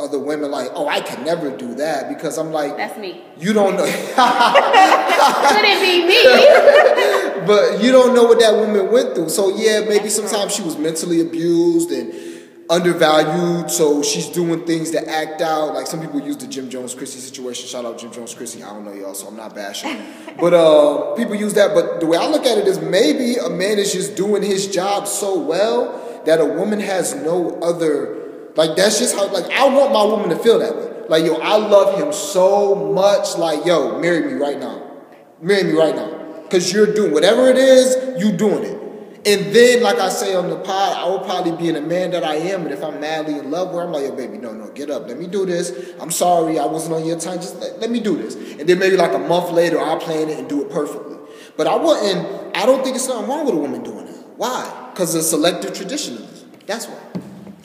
other 0.00 0.18
women 0.18 0.50
like, 0.50 0.70
oh, 0.74 0.88
I 0.88 1.00
can 1.00 1.24
never 1.24 1.56
do 1.56 1.76
that 1.76 2.08
because 2.08 2.36
I'm 2.36 2.52
like, 2.52 2.76
That's 2.76 2.98
me. 2.98 3.22
you 3.38 3.52
don't 3.52 3.76
know. 3.76 3.84
Couldn't 5.48 5.80
be 5.80 6.06
me. 6.06 6.24
but 7.46 7.82
you 7.82 7.92
don't 7.92 8.14
know 8.14 8.24
what 8.24 8.40
that 8.40 8.54
woman 8.54 8.90
went 8.90 9.14
through. 9.14 9.28
So 9.28 9.56
yeah, 9.56 9.80
maybe 9.88 10.08
sometimes 10.08 10.54
she 10.54 10.62
was 10.62 10.76
mentally 10.76 11.20
abused 11.20 11.90
and 11.92 12.12
undervalued, 12.70 13.70
so 13.70 14.02
she's 14.02 14.28
doing 14.28 14.64
things 14.64 14.90
to 14.92 15.08
act 15.08 15.40
out. 15.40 15.74
Like 15.74 15.86
some 15.86 16.00
people 16.00 16.20
use 16.20 16.36
the 16.38 16.46
Jim 16.46 16.70
Jones 16.70 16.94
Chrissy 16.94 17.20
situation. 17.20 17.68
Shout 17.68 17.84
out 17.84 17.98
Jim 17.98 18.10
Jones 18.10 18.34
Chrissy. 18.34 18.62
I 18.62 18.70
don't 18.70 18.84
know 18.84 18.92
y'all, 18.92 19.14
so 19.14 19.28
I'm 19.28 19.36
not 19.36 19.54
bashing. 19.54 19.96
but 20.40 20.54
uh, 20.54 21.14
people 21.14 21.34
use 21.34 21.54
that. 21.54 21.74
But 21.74 22.00
the 22.00 22.06
way 22.06 22.18
I 22.18 22.26
look 22.28 22.46
at 22.46 22.58
it 22.58 22.66
is 22.66 22.80
maybe 22.80 23.36
a 23.36 23.50
man 23.50 23.78
is 23.78 23.92
just 23.92 24.16
doing 24.16 24.42
his 24.42 24.68
job 24.68 25.06
so 25.06 25.38
well 25.38 26.22
that 26.26 26.40
a 26.40 26.44
woman 26.44 26.80
has 26.80 27.14
no 27.14 27.58
other. 27.60 28.22
Like 28.56 28.76
that's 28.76 28.98
just 28.98 29.14
how. 29.14 29.32
Like 29.32 29.50
I 29.50 29.66
want 29.68 29.92
my 29.92 30.04
woman 30.04 30.30
to 30.30 30.36
feel 30.36 30.58
that 30.58 30.76
way. 30.76 31.08
Like 31.08 31.24
yo, 31.24 31.34
I 31.34 31.56
love 31.56 31.98
him 31.98 32.12
so 32.12 32.74
much. 32.74 33.36
Like 33.36 33.64
yo, 33.66 33.98
marry 33.98 34.32
me 34.32 34.34
right 34.34 34.58
now. 34.58 34.82
Marry 35.40 35.64
me 35.64 35.72
right 35.72 35.94
now. 35.94 36.44
Cause 36.50 36.72
you're 36.72 36.92
doing 36.94 37.12
whatever 37.12 37.48
it 37.48 37.56
is, 37.56 38.22
you 38.22 38.32
doing 38.32 38.64
it. 38.64 38.84
And 39.26 39.54
then, 39.54 39.82
like 39.82 39.98
I 39.98 40.10
say 40.10 40.34
on 40.34 40.50
the 40.50 40.56
pod, 40.56 40.96
I 40.98 41.08
will 41.08 41.20
probably 41.20 41.52
be 41.52 41.70
in 41.70 41.76
a 41.76 41.80
man 41.80 42.10
that 42.10 42.24
I 42.24 42.34
am. 42.34 42.62
And 42.62 42.72
if 42.72 42.84
I'm 42.84 43.00
madly 43.00 43.38
in 43.38 43.50
love 43.50 43.68
with 43.68 43.78
her, 43.78 43.86
I'm 43.86 43.92
like, 43.92 44.04
yo, 44.04 44.14
baby, 44.14 44.36
no, 44.36 44.52
no, 44.52 44.68
get 44.68 44.90
up. 44.90 45.08
Let 45.08 45.18
me 45.18 45.26
do 45.26 45.46
this. 45.46 45.94
I'm 45.98 46.10
sorry, 46.10 46.58
I 46.58 46.66
wasn't 46.66 46.96
on 46.96 47.06
your 47.06 47.18
time. 47.18 47.36
Just 47.36 47.58
let, 47.58 47.80
let 47.80 47.90
me 47.90 48.00
do 48.00 48.18
this. 48.18 48.34
And 48.34 48.68
then 48.68 48.78
maybe 48.78 48.98
like 48.98 49.14
a 49.14 49.18
month 49.18 49.50
later, 49.50 49.80
I'll 49.80 49.98
plan 49.98 50.28
it 50.28 50.38
and 50.38 50.46
do 50.46 50.62
it 50.62 50.70
perfectly. 50.70 51.16
But 51.56 51.66
I 51.66 51.76
wouldn't, 51.76 52.54
I 52.54 52.66
don't 52.66 52.84
think 52.84 52.96
it's 52.96 53.06
something 53.06 53.26
wrong 53.26 53.46
with 53.46 53.54
a 53.54 53.58
woman 53.58 53.82
doing 53.82 54.04
that. 54.04 54.26
Why? 54.36 54.90
Because 54.92 55.14
of 55.14 55.22
selective 55.22 55.72
traditionalism. 55.72 56.50
That's 56.66 56.86
why. 56.86 57.20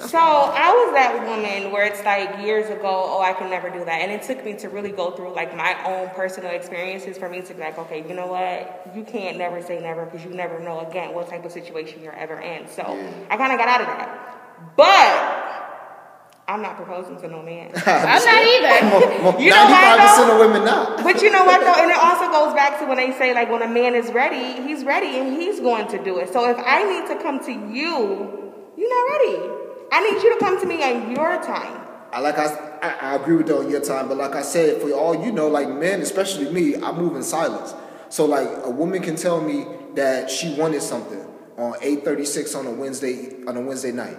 So 0.08 0.18
I 0.18 0.72
was 0.72 0.94
that 0.94 1.13
woman 1.27 1.72
where 1.72 1.84
it's 1.84 2.03
like 2.06 2.39
years 2.39 2.70
ago, 2.70 3.03
oh, 3.06 3.22
I 3.22 3.34
can 3.34 3.50
never 3.50 3.70
do 3.70 3.84
that. 3.84 4.01
And 4.01 4.12
it 4.12 4.24
took 4.24 4.46
me 4.46 4.53
to 4.60 4.70
really 4.70 4.91
go 4.91 5.12
through 5.12 5.36
like 5.36 5.56
my 5.56 5.75
own 5.86 6.10
personal 6.12 6.51
experiences 6.51 7.18
for 7.18 7.27
me 7.27 7.41
to 7.41 7.53
be 7.53 7.60
like, 7.60 7.77
okay, 7.77 8.08
you 8.08 8.15
know 8.15 8.27
what? 8.27 8.96
You 8.96 9.03
can't 9.03 9.38
never 9.38 9.62
say 9.62 9.82
never 9.82 10.06
because 10.06 10.24
you 10.24 10.32
never 10.32 10.60
know 10.60 10.79
again 10.79 11.13
what 11.13 11.29
type 11.29 11.44
of 11.44 11.51
situation 11.51 12.01
you're 12.01 12.15
ever 12.15 12.39
in. 12.39 12.70
So 12.70 12.84
I 13.29 13.36
kind 13.36 13.51
of 13.51 13.60
got 13.60 13.68
out 13.68 13.82
of 13.82 13.88
that. 13.88 14.75
But 14.77 15.50
I'm 16.48 16.62
not 16.62 16.77
proposing 16.77 17.20
to 17.22 17.27
no 17.27 17.44
man. 17.44 17.72
I'm 17.86 18.24
not 18.24 18.25
either. 18.25 19.39
You 19.44 19.51
know 19.51 19.65
why, 19.65 19.98
95% 20.00 20.18
though? 20.18 20.34
of 20.34 20.39
women 20.39 20.65
not. 20.65 21.03
But 21.03 21.22
you 21.22 21.29
know 21.29 21.44
what 21.44 21.60
though, 21.60 21.82
and 21.82 21.91
it 21.91 21.98
also 21.98 22.32
goes 22.32 22.53
back 22.53 22.79
to 22.79 22.86
when 22.86 22.98
they 22.98 23.12
say 23.18 23.34
like 23.34 23.51
when 23.51 23.62
a 23.62 23.68
man 23.68 23.96
is 23.96 24.12
ready, 24.12 24.62
he's 24.63 24.86
ready 24.86 25.20
and 25.20 25.34
he's 25.34 25.60
going 25.60 25.88
to 25.89 26.03
do 26.03 26.20
it. 26.20 26.32
So 26.32 26.50
if 26.50 26.58
I 26.58 26.84
need 26.84 27.08
to 27.13 27.22
come 27.22 27.44
to 27.46 27.51
you, 27.51 28.53
you're 28.77 28.89
not 28.89 29.20
ready. 29.20 29.69
I 29.91 30.12
need 30.12 30.22
you 30.22 30.34
to 30.34 30.39
come 30.39 30.60
to 30.60 30.67
me 30.67 30.84
on 30.84 31.12
your 31.12 31.41
time. 31.41 31.81
I 32.12 32.19
like 32.19 32.38
I, 32.38 32.96
I, 33.01 33.15
agree 33.15 33.36
with 33.36 33.48
that 33.48 33.58
on 33.58 33.69
your 33.69 33.81
time, 33.81 34.08
but 34.08 34.17
like 34.17 34.34
I 34.36 34.41
said, 34.41 34.81
for 34.81 34.91
all 34.93 35.24
you 35.24 35.31
know, 35.31 35.48
like 35.48 35.69
men, 35.69 36.01
especially 36.01 36.51
me, 36.51 36.75
I 36.75 36.91
move 36.91 37.15
in 37.15 37.24
silence. 37.24 37.74
So 38.10 38.25
like 38.25 38.48
a 38.63 38.69
woman 38.69 39.01
can 39.01 39.15
tell 39.15 39.41
me 39.41 39.65
that 39.96 40.29
she 40.29 40.55
wanted 40.55 40.81
something 40.81 41.25
on 41.58 41.74
8:36 41.81 42.55
on 42.55 42.65
a 42.65 42.72
Wednesday 42.72 43.43
on 43.46 43.58
a 43.58 43.62
Wednesday 43.62 43.91
night, 43.91 44.17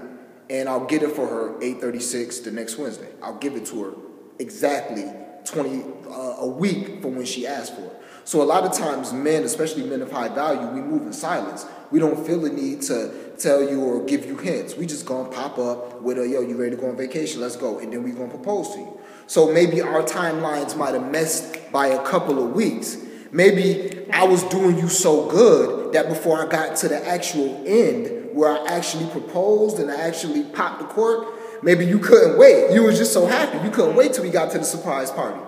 and 0.49 0.69
I'll 0.69 0.87
get 0.87 1.03
it 1.03 1.11
for 1.13 1.27
her 1.27 1.59
8:36 1.61 2.45
the 2.45 2.51
next 2.53 2.79
Wednesday. 2.79 3.09
I'll 3.23 3.39
give 3.39 3.55
it 3.57 3.67
to 3.67 3.83
her 3.83 3.93
exactly 4.39 5.05
20 5.45 5.85
uh, 6.09 6.13
a 6.39 6.47
week 6.47 7.03
from 7.03 7.17
when 7.17 7.27
she 7.27 7.47
asked 7.47 7.75
for 7.75 7.83
it. 7.83 8.01
So 8.25 8.43
a 8.43 8.45
lot 8.45 8.65
of 8.65 8.73
times, 8.73 9.13
men, 9.13 9.45
especially 9.45 9.85
men 9.85 10.03
of 10.03 10.13
high 10.13 10.29
value, 10.29 10.69
we 10.69 10.81
move 10.81 11.03
in 11.03 11.13
silence. 11.13 11.67
We 11.91 11.99
don't 11.99 12.25
feel 12.25 12.41
the 12.41 12.51
need 12.51 12.83
to 12.83 13.30
tell 13.41 13.69
you 13.69 13.81
or 13.81 14.05
give 14.05 14.27
you 14.27 14.37
hints. 14.37 14.77
We 14.77 14.87
just 14.87 15.07
gonna 15.07 15.29
pop 15.29 15.59
up 15.59 16.03
with 16.03 16.19
a 16.19 16.29
yo, 16.29 16.41
you 16.41 16.57
ready 16.57 16.77
to 16.77 16.81
go 16.81 16.89
on 16.89 16.97
vacation? 16.97 17.41
Let's 17.41 17.57
go, 17.57 17.79
and 17.79 17.93
then 17.93 18.03
we 18.03 18.11
gonna 18.13 18.29
propose 18.29 18.75
to 18.75 18.79
you. 18.79 19.01
So 19.27 19.53
maybe 19.53 19.81
our 19.81 20.03
timelines 20.03 20.77
might 20.77 20.95
have 20.95 21.11
messed 21.11 21.71
by 21.73 21.89
a 21.89 22.03
couple 22.05 22.45
of 22.45 22.53
weeks. 22.53 22.97
Maybe 23.33 24.11
I 24.13 24.25
was 24.25 24.43
doing 24.45 24.77
you 24.77 24.89
so 24.89 25.29
good 25.29 25.93
that 25.93 26.09
before 26.09 26.45
I 26.45 26.49
got 26.49 26.77
to 26.79 26.89
the 26.89 27.07
actual 27.07 27.63
end 27.67 28.31
where 28.35 28.51
I 28.51 28.67
actually 28.67 29.09
proposed 29.11 29.79
and 29.79 29.91
I 29.91 30.01
actually 30.01 30.45
popped 30.45 30.81
the 30.81 30.87
cork, 30.87 31.29
maybe 31.63 31.87
you 31.87 31.99
couldn't 31.99 32.39
wait. 32.39 32.73
You 32.73 32.83
was 32.83 32.99
just 32.99 33.13
so 33.13 33.27
happy. 33.27 33.59
You 33.65 33.71
couldn't 33.71 33.95
wait 33.95 34.15
till 34.15 34.25
we 34.25 34.31
got 34.31 34.51
to 34.53 34.59
the 34.59 34.65
surprise 34.65 35.11
party. 35.11 35.41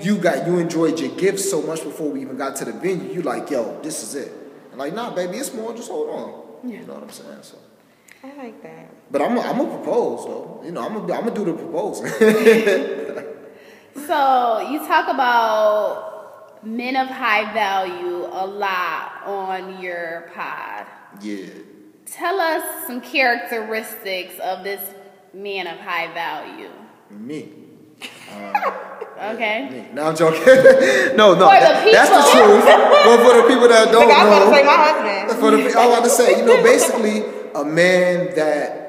You 0.00 0.18
got 0.18 0.46
you 0.46 0.58
enjoyed 0.58 0.98
your 0.98 1.14
gifts 1.16 1.48
so 1.48 1.62
much 1.62 1.84
before 1.84 2.10
we 2.10 2.20
even 2.20 2.36
got 2.36 2.56
to 2.56 2.64
the 2.64 2.72
venue. 2.72 3.12
You 3.12 3.22
like, 3.22 3.50
yo, 3.50 3.80
this 3.82 4.02
is 4.02 4.14
it. 4.14 4.32
And 4.70 4.78
like, 4.78 4.94
nah, 4.94 5.14
baby, 5.14 5.36
it's 5.36 5.54
more. 5.54 5.74
Just 5.74 5.90
hold 5.90 6.08
on. 6.10 6.41
You 6.64 6.78
know 6.86 6.94
what 6.94 7.02
I'm 7.04 7.10
saying? 7.10 7.38
So, 7.42 7.58
I 8.24 8.32
like 8.36 8.62
that. 8.62 8.88
but 9.10 9.20
I'm 9.22 9.38
I'm 9.38 9.56
gonna 9.58 9.70
propose 9.78 10.24
though. 10.26 10.62
You 10.64 10.72
know, 10.72 10.82
I'm 10.86 10.94
gonna 10.94 11.12
I'm 11.14 11.24
gonna 11.24 11.34
do 11.34 11.44
the 11.44 11.54
proposal. 11.54 12.06
So 14.06 14.70
you 14.70 14.78
talk 14.86 15.08
about 15.12 16.64
men 16.64 16.96
of 16.96 17.08
high 17.08 17.52
value 17.52 18.24
a 18.24 18.46
lot 18.46 19.22
on 19.26 19.82
your 19.82 20.30
pod. 20.34 20.86
yeah. 21.20 21.46
Tell 22.06 22.40
us 22.40 22.86
some 22.86 23.00
characteristics 23.00 24.34
of 24.42 24.64
this 24.64 24.80
man 25.34 25.66
of 25.66 25.78
high 25.78 26.12
value. 26.14 26.70
Me. 27.10 27.52
Um, 28.32 28.54
Okay. 29.22 29.88
No, 29.92 30.06
I'm 30.08 30.16
joking. 30.16 30.42
no, 31.16 31.34
no. 31.34 31.46
For 31.48 31.60
the 31.60 31.90
that's 31.92 32.10
the 32.10 32.38
truth. 32.38 32.64
But 32.64 33.16
for 33.22 33.36
the 33.40 33.48
people 33.48 33.68
that 33.68 33.92
don't 33.92 34.08
Like, 34.08 34.18
I 34.18 34.24
was 34.24 34.28
about 34.28 34.44
know, 34.44 34.50
to 34.50 34.56
say 34.56 34.64
my 34.64 34.76
husband. 34.76 35.40
for 35.40 35.50
the 35.50 35.78
I 35.78 35.86
was 35.86 35.98
about 35.98 36.04
to 36.04 36.10
say, 36.10 36.38
you 36.40 36.44
know, 36.44 36.62
basically 36.62 37.22
a 37.54 37.64
man 37.64 38.34
that 38.34 38.82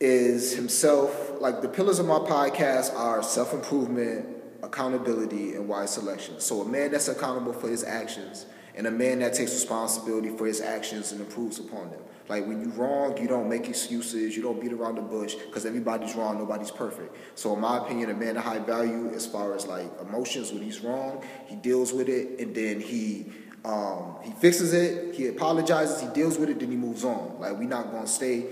is 0.00 0.54
himself. 0.54 1.40
Like 1.40 1.62
the 1.62 1.68
pillars 1.68 1.98
of 1.98 2.06
my 2.06 2.18
podcast 2.18 2.94
are 2.94 3.22
self 3.22 3.54
improvement, 3.54 4.26
accountability, 4.62 5.54
and 5.54 5.66
wise 5.68 5.94
selection. 5.94 6.38
So 6.38 6.60
a 6.60 6.68
man 6.68 6.92
that's 6.92 7.08
accountable 7.08 7.54
for 7.54 7.68
his 7.68 7.82
actions, 7.82 8.44
and 8.76 8.86
a 8.86 8.90
man 8.90 9.20
that 9.20 9.32
takes 9.32 9.52
responsibility 9.52 10.28
for 10.36 10.46
his 10.46 10.60
actions 10.60 11.12
and 11.12 11.20
improves 11.20 11.58
upon 11.58 11.90
them. 11.90 12.00
Like 12.28 12.46
when 12.46 12.60
you're 12.60 12.70
wrong, 12.70 13.16
you 13.20 13.28
don't 13.28 13.48
make 13.48 13.68
excuses, 13.68 14.36
you 14.36 14.42
don't 14.42 14.60
beat 14.60 14.72
around 14.72 14.96
the 14.96 15.02
bush, 15.02 15.34
because 15.34 15.66
everybody's 15.66 16.14
wrong, 16.14 16.38
nobody's 16.38 16.70
perfect. 16.70 17.14
So 17.34 17.54
in 17.54 17.60
my 17.60 17.78
opinion, 17.78 18.10
a 18.10 18.14
man 18.14 18.36
of 18.36 18.44
high 18.44 18.60
value 18.60 19.10
as 19.14 19.26
far 19.26 19.54
as 19.54 19.66
like 19.66 19.90
emotions, 20.00 20.52
when 20.52 20.62
he's 20.62 20.80
wrong, 20.80 21.22
he 21.46 21.56
deals 21.56 21.92
with 21.92 22.08
it, 22.08 22.40
and 22.40 22.54
then 22.54 22.80
he 22.80 23.32
um, 23.64 24.16
he 24.22 24.32
fixes 24.32 24.72
it, 24.72 25.14
he 25.14 25.28
apologizes, 25.28 26.00
he 26.00 26.08
deals 26.08 26.36
with 26.38 26.48
it, 26.48 26.58
then 26.58 26.70
he 26.70 26.76
moves 26.76 27.04
on. 27.04 27.38
Like 27.38 27.52
we're 27.52 27.68
not 27.68 27.92
gonna 27.92 28.06
stay 28.06 28.46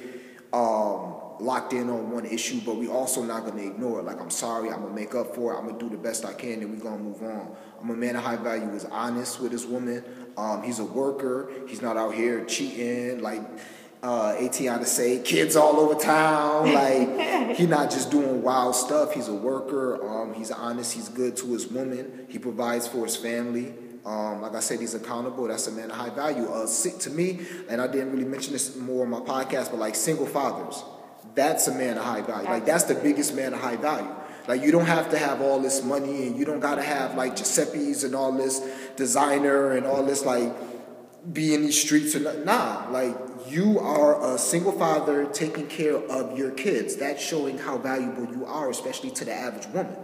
um, 0.52 1.14
locked 1.40 1.72
in 1.72 1.88
on 1.90 2.10
one 2.10 2.26
issue, 2.26 2.60
but 2.64 2.76
we 2.76 2.86
also 2.88 3.24
not 3.24 3.44
gonna 3.44 3.62
ignore 3.62 4.00
it. 4.00 4.04
Like 4.04 4.20
I'm 4.20 4.30
sorry, 4.30 4.70
I'm 4.70 4.82
gonna 4.82 4.94
make 4.94 5.14
up 5.14 5.34
for 5.34 5.54
it. 5.54 5.58
I'm 5.58 5.66
gonna 5.66 5.78
do 5.78 5.88
the 5.88 5.96
best 5.96 6.24
I 6.24 6.32
can, 6.32 6.62
and 6.62 6.70
we're 6.72 6.82
gonna 6.82 7.02
move 7.02 7.22
on. 7.22 7.56
I'm 7.82 7.90
a 7.90 7.96
man 7.96 8.16
of 8.16 8.22
high 8.22 8.36
value, 8.36 8.70
is 8.70 8.84
honest 8.84 9.40
with 9.40 9.52
his 9.52 9.66
woman. 9.66 10.04
Um, 10.36 10.62
he's 10.62 10.78
a 10.78 10.84
worker. 10.84 11.50
He's 11.66 11.82
not 11.82 11.96
out 11.96 12.14
here 12.14 12.44
cheating 12.44 13.20
like 13.20 13.42
uh, 14.02 14.34
Atiana 14.40 14.86
say, 14.86 15.20
kids 15.20 15.56
all 15.56 15.78
over 15.78 15.94
town. 15.94 16.70
Like 16.80 17.56
he's 17.56 17.68
not 17.68 17.90
just 17.90 18.10
doing 18.10 18.42
wild 18.42 18.74
stuff. 18.74 19.12
He's 19.12 19.28
a 19.28 19.34
worker. 19.34 20.02
Um, 20.06 20.34
he's 20.34 20.50
honest. 20.50 20.92
He's 20.92 21.08
good 21.08 21.36
to 21.38 21.52
his 21.52 21.66
woman. 21.66 22.26
He 22.28 22.38
provides 22.38 22.86
for 22.86 23.04
his 23.04 23.16
family. 23.16 23.74
Um, 24.04 24.40
like 24.40 24.54
I 24.54 24.60
said, 24.60 24.80
he's 24.80 24.94
accountable. 24.94 25.46
That's 25.48 25.66
a 25.66 25.72
man 25.72 25.90
of 25.90 25.96
high 25.96 26.10
value. 26.10 26.46
Uh, 26.46 26.66
to 26.66 27.10
me, 27.10 27.40
and 27.68 27.80
I 27.80 27.86
didn't 27.86 28.12
really 28.12 28.24
mention 28.24 28.52
this 28.52 28.76
more 28.76 29.04
on 29.04 29.10
my 29.10 29.20
podcast, 29.20 29.70
but 29.70 29.78
like 29.78 29.94
single 29.94 30.26
fathers, 30.26 30.82
that's 31.34 31.68
a 31.68 31.74
man 31.74 31.98
of 31.98 32.04
high 32.04 32.22
value. 32.22 32.48
Like 32.48 32.64
that's 32.64 32.84
the 32.84 32.94
biggest 32.94 33.34
man 33.34 33.52
of 33.52 33.60
high 33.60 33.76
value. 33.76 34.14
Like 34.48 34.62
you 34.62 34.72
don't 34.72 34.86
have 34.86 35.10
to 35.10 35.18
have 35.18 35.40
all 35.40 35.60
this 35.60 35.82
money, 35.84 36.26
and 36.26 36.36
you 36.36 36.44
don't 36.44 36.60
gotta 36.60 36.82
have 36.82 37.14
like 37.14 37.36
Giuseppe's 37.36 38.04
and 38.04 38.14
all 38.14 38.32
this 38.32 38.60
designer 38.96 39.72
and 39.72 39.86
all 39.86 40.04
this 40.04 40.24
like 40.24 40.52
be 41.32 41.54
in 41.54 41.62
these 41.62 41.80
streets 41.80 42.14
or 42.14 42.20
not. 42.20 42.44
Nah, 42.44 42.86
like 42.90 43.16
you 43.48 43.78
are 43.78 44.34
a 44.34 44.38
single 44.38 44.72
father 44.72 45.26
taking 45.26 45.66
care 45.66 45.96
of 45.96 46.38
your 46.38 46.50
kids. 46.50 46.96
That's 46.96 47.22
showing 47.22 47.58
how 47.58 47.78
valuable 47.78 48.32
you 48.34 48.44
are, 48.46 48.70
especially 48.70 49.10
to 49.10 49.24
the 49.24 49.32
average 49.32 49.66
woman. 49.68 49.96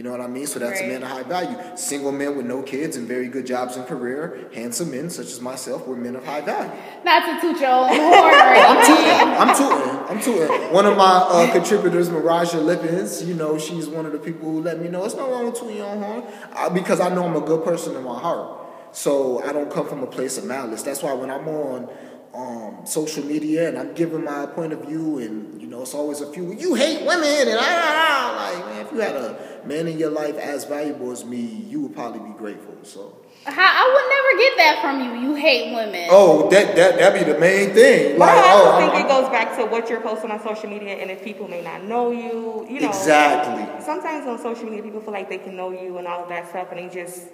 You 0.00 0.04
know 0.04 0.12
what 0.12 0.22
I 0.22 0.28
mean? 0.28 0.46
So 0.46 0.58
that's 0.58 0.80
a 0.80 0.86
man 0.88 1.02
of 1.02 1.10
high 1.10 1.24
value. 1.24 1.58
Single 1.76 2.10
men 2.10 2.34
with 2.34 2.46
no 2.46 2.62
kids 2.62 2.96
and 2.96 3.06
very 3.06 3.28
good 3.28 3.44
jobs 3.44 3.76
and 3.76 3.86
career, 3.86 4.48
handsome 4.54 4.92
men 4.92 5.10
such 5.10 5.26
as 5.26 5.42
myself, 5.42 5.86
we're 5.86 5.94
men 5.94 6.16
of 6.16 6.24
high 6.24 6.40
value. 6.40 6.72
Not 7.04 7.26
to 7.26 7.38
toot 7.38 7.60
your 7.60 7.68
own 7.68 7.88
horn 7.94 8.00
or 8.00 8.40
I'm 8.40 8.86
tooting. 8.86 9.36
I'm 9.36 9.54
tooting. 9.54 10.08
I'm 10.08 10.22
tooting. 10.22 10.72
One 10.72 10.86
of 10.86 10.96
my 10.96 11.04
uh, 11.04 11.52
contributors, 11.52 12.08
Maraja 12.08 12.64
Lippins, 12.64 13.22
you 13.24 13.34
know, 13.34 13.58
she's 13.58 13.88
one 13.88 14.06
of 14.06 14.12
the 14.12 14.18
people 14.18 14.50
who 14.50 14.62
let 14.62 14.80
me 14.80 14.88
know 14.88 15.04
it's 15.04 15.16
no 15.16 15.30
wrong 15.30 15.44
with 15.44 15.56
tooting 15.56 15.76
your 15.76 15.88
own 15.88 16.02
horn 16.02 16.24
uh, 16.54 16.70
because 16.70 16.98
I 16.98 17.14
know 17.14 17.26
I'm 17.26 17.36
a 17.36 17.42
good 17.42 17.62
person 17.62 17.94
in 17.94 18.02
my 18.02 18.18
heart. 18.18 18.56
So 18.92 19.42
I 19.42 19.52
don't 19.52 19.70
come 19.70 19.86
from 19.86 20.02
a 20.02 20.06
place 20.06 20.38
of 20.38 20.44
malice. 20.44 20.82
That's 20.82 21.02
why 21.02 21.12
when 21.12 21.30
I'm 21.30 21.46
on 21.46 21.90
um, 22.34 22.86
social 22.86 23.24
media 23.24 23.68
and 23.68 23.76
I'm 23.78 23.92
giving 23.94 24.24
my 24.24 24.46
point 24.46 24.72
of 24.72 24.84
view, 24.86 25.18
and 25.18 25.60
you 25.60 25.66
know, 25.66 25.82
it's 25.82 25.94
always 25.94 26.20
a 26.20 26.32
few 26.32 26.52
you 26.52 26.74
hate 26.74 27.04
women 27.06 27.48
and 27.48 27.58
ah, 27.58 27.62
ah, 27.62 28.36
ah," 28.38 28.52
like 28.54 28.66
man, 28.66 28.86
if 28.86 28.92
you 28.92 28.98
had 29.00 29.16
a 29.16 29.36
man 29.66 29.88
in 29.88 29.98
your 29.98 30.10
life 30.10 30.36
as 30.36 30.64
valuable 30.64 31.10
as 31.10 31.24
me, 31.24 31.40
you 31.68 31.80
would 31.82 31.94
probably 31.94 32.20
be 32.20 32.36
grateful. 32.38 32.76
So 32.82 33.16
How, 33.44 33.52
I 33.82 33.84
would 33.92 34.08
never 34.16 34.32
get 34.44 34.56
that 34.58 34.80
from 34.80 35.00
you. 35.04 35.28
You 35.28 35.34
hate 35.34 35.74
women. 35.74 36.08
Oh, 36.10 36.48
that 36.50 36.76
that 36.76 36.98
that 36.98 37.14
be 37.14 37.24
the 37.32 37.38
main 37.38 37.74
thing. 37.74 38.12
But 38.18 38.26
Like, 38.26 38.44
I 38.44 38.50
also 38.50 38.70
oh, 38.70 38.78
think 38.78 38.92
I'm- 38.94 39.06
it 39.06 39.08
goes 39.08 39.28
back 39.30 39.56
to 39.58 39.66
what 39.66 39.90
you're 39.90 40.00
posting 40.00 40.30
on 40.30 40.40
social 40.42 40.70
media, 40.70 40.96
and 40.96 41.10
if 41.10 41.24
people 41.24 41.48
may 41.48 41.62
not 41.62 41.82
know 41.84 42.10
you, 42.12 42.64
you 42.70 42.80
know. 42.80 42.88
Exactly. 42.88 43.66
Sometimes 43.84 44.26
on 44.26 44.38
social 44.38 44.64
media, 44.66 44.82
people 44.82 45.00
feel 45.00 45.12
like 45.12 45.28
they 45.28 45.38
can 45.38 45.56
know 45.56 45.70
you 45.72 45.98
and 45.98 46.06
all 46.06 46.22
of 46.22 46.28
that 46.28 46.48
stuff, 46.48 46.68
and 46.70 46.78
they 46.78 46.94
just 46.94 47.26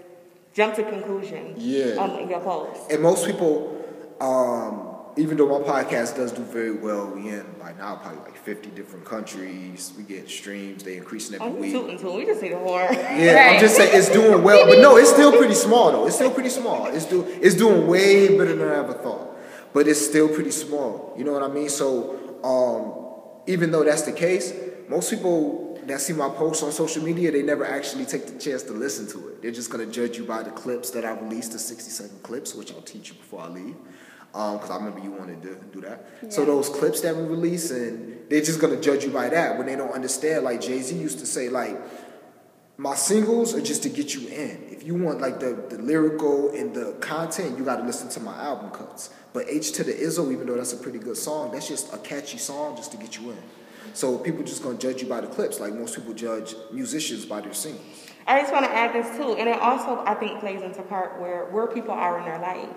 jump 0.54 0.74
to 0.76 0.82
conclusions. 0.84 1.62
Yeah. 1.62 1.96
On 2.02 2.28
your 2.30 2.40
post. 2.40 2.90
And 2.90 3.02
most 3.02 3.26
people, 3.26 3.84
um, 4.20 4.85
even 5.16 5.36
though 5.38 5.58
my 5.58 5.64
podcast 5.66 6.16
does 6.16 6.32
do 6.32 6.42
very 6.42 6.72
well, 6.72 7.06
we 7.06 7.28
in 7.30 7.46
by 7.58 7.72
now 7.72 7.96
probably 7.96 8.20
like 8.22 8.36
50 8.36 8.70
different 8.70 9.04
countries. 9.04 9.92
We 9.96 10.02
get 10.02 10.28
streams, 10.28 10.82
they 10.82 10.96
increasing 10.98 11.36
every 11.40 11.48
you 11.48 11.56
week. 11.60 11.72
tooting 11.72 11.98
too. 11.98 12.12
We 12.16 12.26
just 12.26 12.42
need 12.42 12.52
a 12.52 12.58
horn. 12.58 12.92
Yeah, 12.92 13.32
Right. 13.46 13.54
I'm 13.54 13.60
just 13.60 13.76
saying 13.76 13.90
it's 13.94 14.10
doing 14.10 14.42
well, 14.42 14.66
but 14.66 14.78
no, 14.78 14.96
it's 14.96 15.10
still 15.10 15.32
pretty 15.36 15.54
small 15.54 15.92
though. 15.92 16.06
It's 16.06 16.16
still 16.16 16.30
pretty 16.30 16.50
small. 16.50 16.86
It's 16.88 17.06
do 17.06 17.24
it's 17.40 17.54
doing 17.54 17.86
way 17.86 18.36
better 18.36 18.54
than 18.54 18.68
I 18.68 18.76
ever 18.76 18.92
thought, 18.92 19.36
but 19.72 19.88
it's 19.88 20.04
still 20.04 20.28
pretty 20.28 20.50
small. 20.50 21.14
You 21.16 21.24
know 21.24 21.32
what 21.32 21.42
I 21.42 21.48
mean? 21.48 21.68
So 21.70 22.38
um, 22.44 23.42
even 23.46 23.70
though 23.70 23.84
that's 23.84 24.02
the 24.02 24.12
case, 24.12 24.52
most 24.88 25.10
people 25.10 25.80
that 25.86 26.00
see 26.00 26.12
my 26.12 26.28
posts 26.28 26.62
on 26.62 26.72
social 26.72 27.02
media, 27.02 27.30
they 27.30 27.42
never 27.42 27.64
actually 27.64 28.04
take 28.04 28.26
the 28.26 28.38
chance 28.38 28.62
to 28.64 28.72
listen 28.72 29.06
to 29.08 29.28
it. 29.28 29.40
They're 29.40 29.50
just 29.52 29.70
gonna 29.70 29.86
judge 29.86 30.18
you 30.18 30.24
by 30.24 30.42
the 30.42 30.50
clips 30.50 30.90
that 30.90 31.04
I 31.04 31.12
released, 31.12 31.52
the 31.52 31.58
60 31.58 31.90
second 31.90 32.22
clips, 32.22 32.54
which 32.54 32.72
I'll 32.72 32.82
teach 32.82 33.08
you 33.08 33.14
before 33.14 33.40
I 33.40 33.48
leave. 33.48 33.76
Um, 34.36 34.58
because 34.58 34.70
I 34.70 34.76
remember 34.76 35.00
you 35.00 35.12
wanted 35.12 35.40
to 35.44 35.54
do 35.72 35.80
that. 35.80 36.06
So 36.28 36.44
those 36.44 36.68
clips 36.68 37.00
that 37.00 37.16
we 37.16 37.22
release, 37.22 37.70
and 37.70 38.28
they're 38.28 38.42
just 38.42 38.60
gonna 38.60 38.78
judge 38.78 39.02
you 39.02 39.10
by 39.10 39.30
that 39.30 39.56
when 39.56 39.66
they 39.66 39.76
don't 39.76 39.92
understand. 39.92 40.44
Like 40.44 40.60
Jay 40.60 40.82
Z 40.82 40.94
used 40.94 41.20
to 41.20 41.26
say, 41.26 41.48
like 41.48 41.74
my 42.76 42.94
singles 42.94 43.54
are 43.54 43.62
just 43.62 43.82
to 43.84 43.88
get 43.88 44.14
you 44.14 44.28
in. 44.28 44.66
If 44.68 44.82
you 44.82 44.94
want 44.94 45.22
like 45.22 45.40
the, 45.40 45.54
the 45.70 45.78
lyrical 45.78 46.50
and 46.50 46.74
the 46.74 46.92
content, 47.00 47.56
you 47.56 47.64
got 47.64 47.76
to 47.76 47.84
listen 47.84 48.10
to 48.10 48.20
my 48.20 48.36
album 48.36 48.70
cuts. 48.72 49.08
But 49.32 49.48
H 49.48 49.72
to 49.72 49.84
the 49.84 49.94
Izzo, 49.94 50.30
even 50.30 50.46
though 50.46 50.56
that's 50.56 50.74
a 50.74 50.76
pretty 50.76 50.98
good 50.98 51.16
song, 51.16 51.52
that's 51.52 51.66
just 51.66 51.94
a 51.94 51.98
catchy 51.98 52.36
song 52.36 52.76
just 52.76 52.92
to 52.92 52.98
get 52.98 53.18
you 53.18 53.30
in. 53.30 53.42
So 53.94 54.18
people 54.18 54.44
just 54.44 54.62
gonna 54.62 54.76
judge 54.76 55.00
you 55.00 55.08
by 55.08 55.22
the 55.22 55.28
clips, 55.28 55.60
like 55.60 55.72
most 55.72 55.96
people 55.96 56.12
judge 56.12 56.54
musicians 56.70 57.24
by 57.24 57.40
their 57.40 57.54
singles. 57.54 57.82
I 58.26 58.42
just 58.42 58.52
want 58.52 58.66
to 58.66 58.70
add 58.70 58.92
this 58.92 59.16
too, 59.16 59.36
and 59.38 59.48
it 59.48 59.58
also 59.60 60.02
I 60.04 60.14
think 60.14 60.40
plays 60.40 60.60
into 60.60 60.82
part 60.82 61.18
where 61.20 61.46
where 61.46 61.68
people 61.68 61.92
are 61.92 62.18
in 62.18 62.26
their 62.26 62.38
life. 62.38 62.68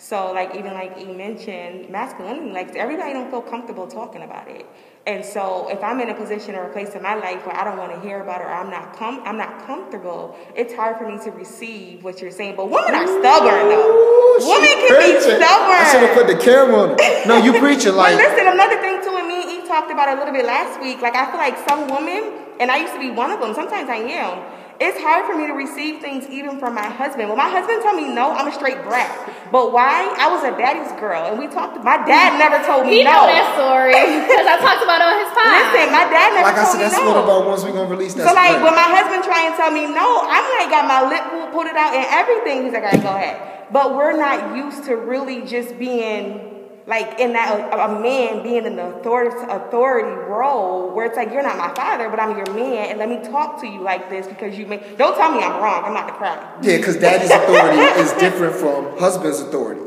So 0.00 0.32
like 0.32 0.54
even 0.56 0.72
like 0.72 0.98
you 0.98 1.12
mentioned 1.12 1.90
masculinity, 1.90 2.52
like 2.52 2.74
everybody 2.74 3.12
don't 3.12 3.30
feel 3.30 3.42
comfortable 3.42 3.86
talking 3.86 4.22
about 4.22 4.48
it. 4.48 4.64
And 5.06 5.22
so 5.22 5.68
if 5.68 5.84
I'm 5.84 6.00
in 6.00 6.08
a 6.08 6.14
position 6.14 6.54
or 6.54 6.64
a 6.64 6.72
place 6.72 6.94
in 6.94 7.02
my 7.02 7.14
life 7.14 7.44
where 7.44 7.54
I 7.54 7.64
don't 7.64 7.76
want 7.76 7.92
to 7.92 8.00
hear 8.00 8.22
about 8.22 8.40
it 8.40 8.44
or 8.44 8.52
I'm 8.52 8.70
not 8.70 8.96
com- 8.96 9.20
I'm 9.26 9.36
not 9.36 9.66
comfortable, 9.66 10.38
it's 10.56 10.72
hard 10.72 10.96
for 10.96 11.06
me 11.06 11.22
to 11.24 11.30
receive 11.32 12.02
what 12.02 12.22
you're 12.22 12.30
saying. 12.30 12.56
But 12.56 12.70
women 12.70 12.94
are 12.94 13.06
stubborn 13.06 13.68
though. 13.68 13.92
Ooh, 13.92 14.40
women 14.40 14.88
can 14.88 14.96
be 15.04 15.20
stubborn. 15.20 15.76
I 15.76 15.88
should 15.92 16.00
have 16.08 16.16
put 16.16 16.26
the 16.28 16.38
camera 16.42 16.96
on. 16.96 17.28
No, 17.28 17.36
you 17.36 17.52
preaching 17.60 17.92
But 17.92 18.16
like 18.16 18.16
listen, 18.16 18.48
another 18.48 18.80
thing 18.80 19.04
too, 19.04 19.14
and 19.20 19.28
me 19.28 19.42
and 19.42 19.50
Eve 19.52 19.68
talked 19.68 19.92
about 19.92 20.08
a 20.08 20.16
little 20.16 20.32
bit 20.32 20.46
last 20.46 20.80
week. 20.80 21.02
Like 21.02 21.14
I 21.14 21.28
feel 21.30 21.36
like 21.36 21.58
some 21.68 21.88
women, 21.92 22.56
and 22.58 22.70
I 22.70 22.80
used 22.80 22.94
to 22.94 23.00
be 23.00 23.10
one 23.10 23.30
of 23.30 23.38
them. 23.38 23.52
Sometimes 23.52 23.90
I 23.90 23.96
am. 23.96 24.59
It's 24.80 24.96
hard 24.96 25.28
for 25.28 25.36
me 25.36 25.44
to 25.46 25.52
receive 25.52 26.00
things 26.00 26.24
even 26.32 26.56
from 26.56 26.72
my 26.74 26.88
husband. 26.88 27.28
When 27.28 27.36
my 27.36 27.52
husband 27.52 27.84
tell 27.84 27.92
me 27.92 28.08
no, 28.08 28.32
I'm 28.32 28.48
a 28.48 28.54
straight 28.56 28.80
brat. 28.80 29.12
But 29.52 29.76
why? 29.76 30.08
I 30.16 30.32
was 30.32 30.40
a 30.40 30.56
daddy's 30.56 30.88
girl, 30.96 31.28
and 31.28 31.36
we 31.36 31.52
talked. 31.52 31.76
My 31.84 32.00
dad 32.00 32.40
never 32.40 32.56
told 32.64 32.88
me 32.88 32.96
He 32.96 33.04
no. 33.04 33.12
know 33.12 33.24
that 33.28 33.44
story 33.60 33.92
because 33.92 34.46
I 34.48 34.56
talked 34.56 34.80
about 34.80 35.04
it 35.04 35.08
on 35.12 35.16
his 35.20 35.30
podcast. 35.36 35.68
Listen, 35.76 35.86
my 35.92 36.06
dad 36.08 36.28
never 36.32 36.48
like 36.48 36.56
I 36.56 36.64
told 36.64 36.72
said, 36.72 36.80
me 36.80 36.84
that's 36.88 36.96
no. 36.96 37.12
one 37.12 37.18
of 37.20 37.28
our 37.28 37.42
ones 37.44 37.60
we're 37.60 37.76
gonna 37.76 37.92
release. 37.92 38.16
That's 38.16 38.24
So 38.24 38.32
like 38.32 38.56
great. 38.56 38.64
when 38.64 38.72
my 38.72 38.88
husband 38.88 39.20
try 39.20 39.44
and 39.44 39.54
tell 39.60 39.68
me 39.68 39.84
no, 39.84 40.08
I'm 40.24 40.46
like 40.56 40.72
got 40.72 40.88
my 40.88 41.04
lip 41.04 41.28
pulled, 41.28 41.52
pulled 41.52 41.68
it 41.68 41.76
out 41.76 41.92
and 41.92 42.08
everything. 42.08 42.64
He's 42.64 42.72
like, 42.72 42.88
all 42.88 42.96
right, 42.96 43.04
go 43.04 43.12
ahead. 43.12 43.68
But 43.68 43.92
we're 43.94 44.16
not 44.16 44.56
used 44.56 44.88
to 44.88 44.96
really 44.96 45.44
just 45.44 45.76
being 45.76 46.59
like 46.90 47.20
in 47.20 47.32
that 47.34 47.72
a, 47.72 47.84
a 47.84 48.00
man 48.02 48.42
being 48.42 48.66
in 48.66 48.74
the 48.74 48.84
authority 48.96 49.36
authority 49.48 50.10
role 50.28 50.90
where 50.92 51.06
it's 51.06 51.16
like 51.16 51.32
you're 51.32 51.42
not 51.42 51.56
my 51.56 51.72
father, 51.74 52.10
but 52.10 52.18
I'm 52.18 52.36
your 52.36 52.52
man, 52.52 52.90
and 52.90 52.98
let 52.98 53.08
me 53.08 53.18
talk 53.30 53.60
to 53.60 53.66
you 53.66 53.80
like 53.80 54.10
this 54.10 54.26
because 54.26 54.58
you 54.58 54.66
make. 54.66 54.98
Don't 54.98 55.16
tell 55.16 55.30
me 55.30 55.38
I'm 55.38 55.62
wrong. 55.62 55.84
I'm 55.84 55.94
not 55.94 56.08
the 56.08 56.14
cry. 56.14 56.36
Yeah, 56.62 56.78
because 56.78 56.96
daddy's 56.96 57.30
authority 57.30 57.78
is 58.02 58.12
different 58.14 58.56
from 58.56 58.98
husband's 58.98 59.40
authority. 59.40 59.82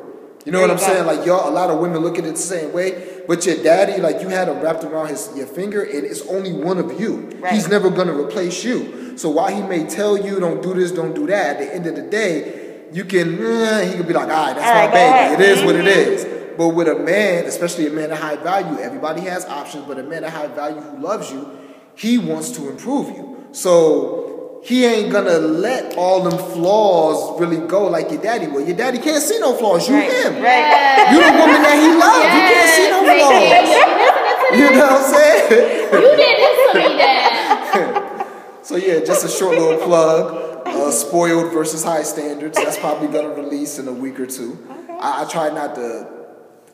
You 0.46 0.54
know 0.54 0.62
what 0.62 0.72
I'm 0.72 0.78
saying? 0.78 1.06
Like 1.06 1.26
y'all, 1.26 1.48
a 1.48 1.52
lot 1.52 1.70
of 1.70 1.80
women 1.80 2.00
look 2.00 2.18
at 2.18 2.26
it 2.26 2.36
the 2.36 2.38
same 2.38 2.72
way, 2.72 3.22
but 3.28 3.46
your 3.46 3.62
daddy, 3.62 4.02
like 4.02 4.22
you 4.22 4.30
had 4.30 4.48
him 4.48 4.62
wrapped 4.62 4.86
around 4.86 5.08
his 5.10 5.30
your 5.36 5.48
finger, 5.48 5.84
and 5.84 6.06
it's 6.06 6.26
only 6.28 6.54
one 6.54 6.78
of 6.78 6.98
you. 7.00 7.30
Right. 7.40 7.54
He's 7.54 7.68
never 7.68 7.90
gonna 7.90 8.18
replace 8.18 8.64
you. 8.64 9.18
So 9.18 9.30
while 9.30 9.54
he 9.54 9.62
may 9.62 9.86
tell 9.86 10.18
you 10.18 10.40
don't 10.40 10.64
do 10.64 10.74
this, 10.74 10.92
don't 10.92 11.14
do 11.14 11.28
that, 11.28 11.58
at 11.58 11.60
the 11.60 11.76
end 11.76 11.86
of 11.86 11.96
the 11.98 12.02
day, 12.04 12.86
you 12.94 13.04
can 13.04 13.44
eh, 13.46 13.86
he 13.92 13.98
could 13.98 14.08
be 14.08 14.14
like, 14.14 14.30
all 14.30 14.46
right, 14.48 14.56
that's 14.56 14.68
All 14.68 14.74
my 14.74 14.86
right, 14.86 15.38
baby. 15.38 15.44
It 15.44 15.50
is 15.50 15.64
what 15.66 15.76
it 15.76 15.86
Mhm. 15.86 16.08
is. 16.08 16.33
But 16.58 16.70
with 16.70 16.88
a 16.88 16.96
man, 16.96 17.46
especially 17.46 17.88
a 17.88 17.92
man 17.92 18.12
of 18.12 18.20
high 18.20 18.36
value, 18.38 18.80
everybody 18.80 19.22
has 19.22 19.46
options, 19.46 19.86
but 19.88 19.98
a 20.00 20.04
man 20.04 20.24
of 20.24 20.32
high 20.32 20.48
value 20.48 20.82
who 20.82 20.98
loves 21.02 21.32
you, 21.32 21.50
he 21.96 22.18
wants 22.18 22.52
to 22.52 22.70
improve 22.70 23.10
you. 23.10 23.48
So 23.52 24.62
he 24.64 24.86
ain't 24.86 25.12
gonna 25.12 25.38
let 25.40 25.98
all 25.98 26.24
them 26.24 26.38
flaws 26.54 27.40
really 27.40 27.58
go 27.68 27.88
like 27.88 28.10
your 28.12 28.22
daddy 28.22 28.48
will. 28.48 28.66
Your 28.66 28.78
daddy 28.78 28.98
can't 28.98 29.22
see 29.22 29.38
no 29.40 29.54
flaws. 29.56 29.88
You 29.90 29.96
Right, 29.96 30.12
him. 30.12 30.42
right. 30.42 31.08
You 31.12 31.18
the 31.20 31.32
woman 31.38 31.62
that 31.62 31.78
he 31.78 31.90
loves. 32.00 32.34
You 32.34 32.42
can't 32.50 32.70
see 32.70 32.90
no 32.90 33.02
Yes, 33.04 33.20
flaws. 33.20 34.60
You 34.60 34.70
know 34.72 34.88
what 34.88 35.02
I'm 35.02 35.14
saying? 35.14 35.52
You 35.94 36.16
did 36.16 36.38
this 36.38 36.72
to 36.72 36.78
me, 36.90 36.98
Dad. 36.98 38.00
So 38.64 38.78
yeah, 38.78 39.00
just 39.02 39.26
a 39.26 39.28
short 39.30 39.58
little 39.58 39.78
plug. 39.86 40.66
Uh, 40.66 40.90
spoiled 40.90 41.52
versus 41.52 41.84
high 41.84 42.04
standards. 42.04 42.56
That's 42.58 42.78
probably 42.80 43.10
gonna 43.10 43.34
release 43.36 43.78
in 43.78 43.88
a 43.90 43.92
week 43.92 44.18
or 44.22 44.26
two. 44.26 44.58
I, 44.90 45.24
I 45.24 45.26
try 45.30 45.50
not 45.50 45.76
to. 45.76 46.23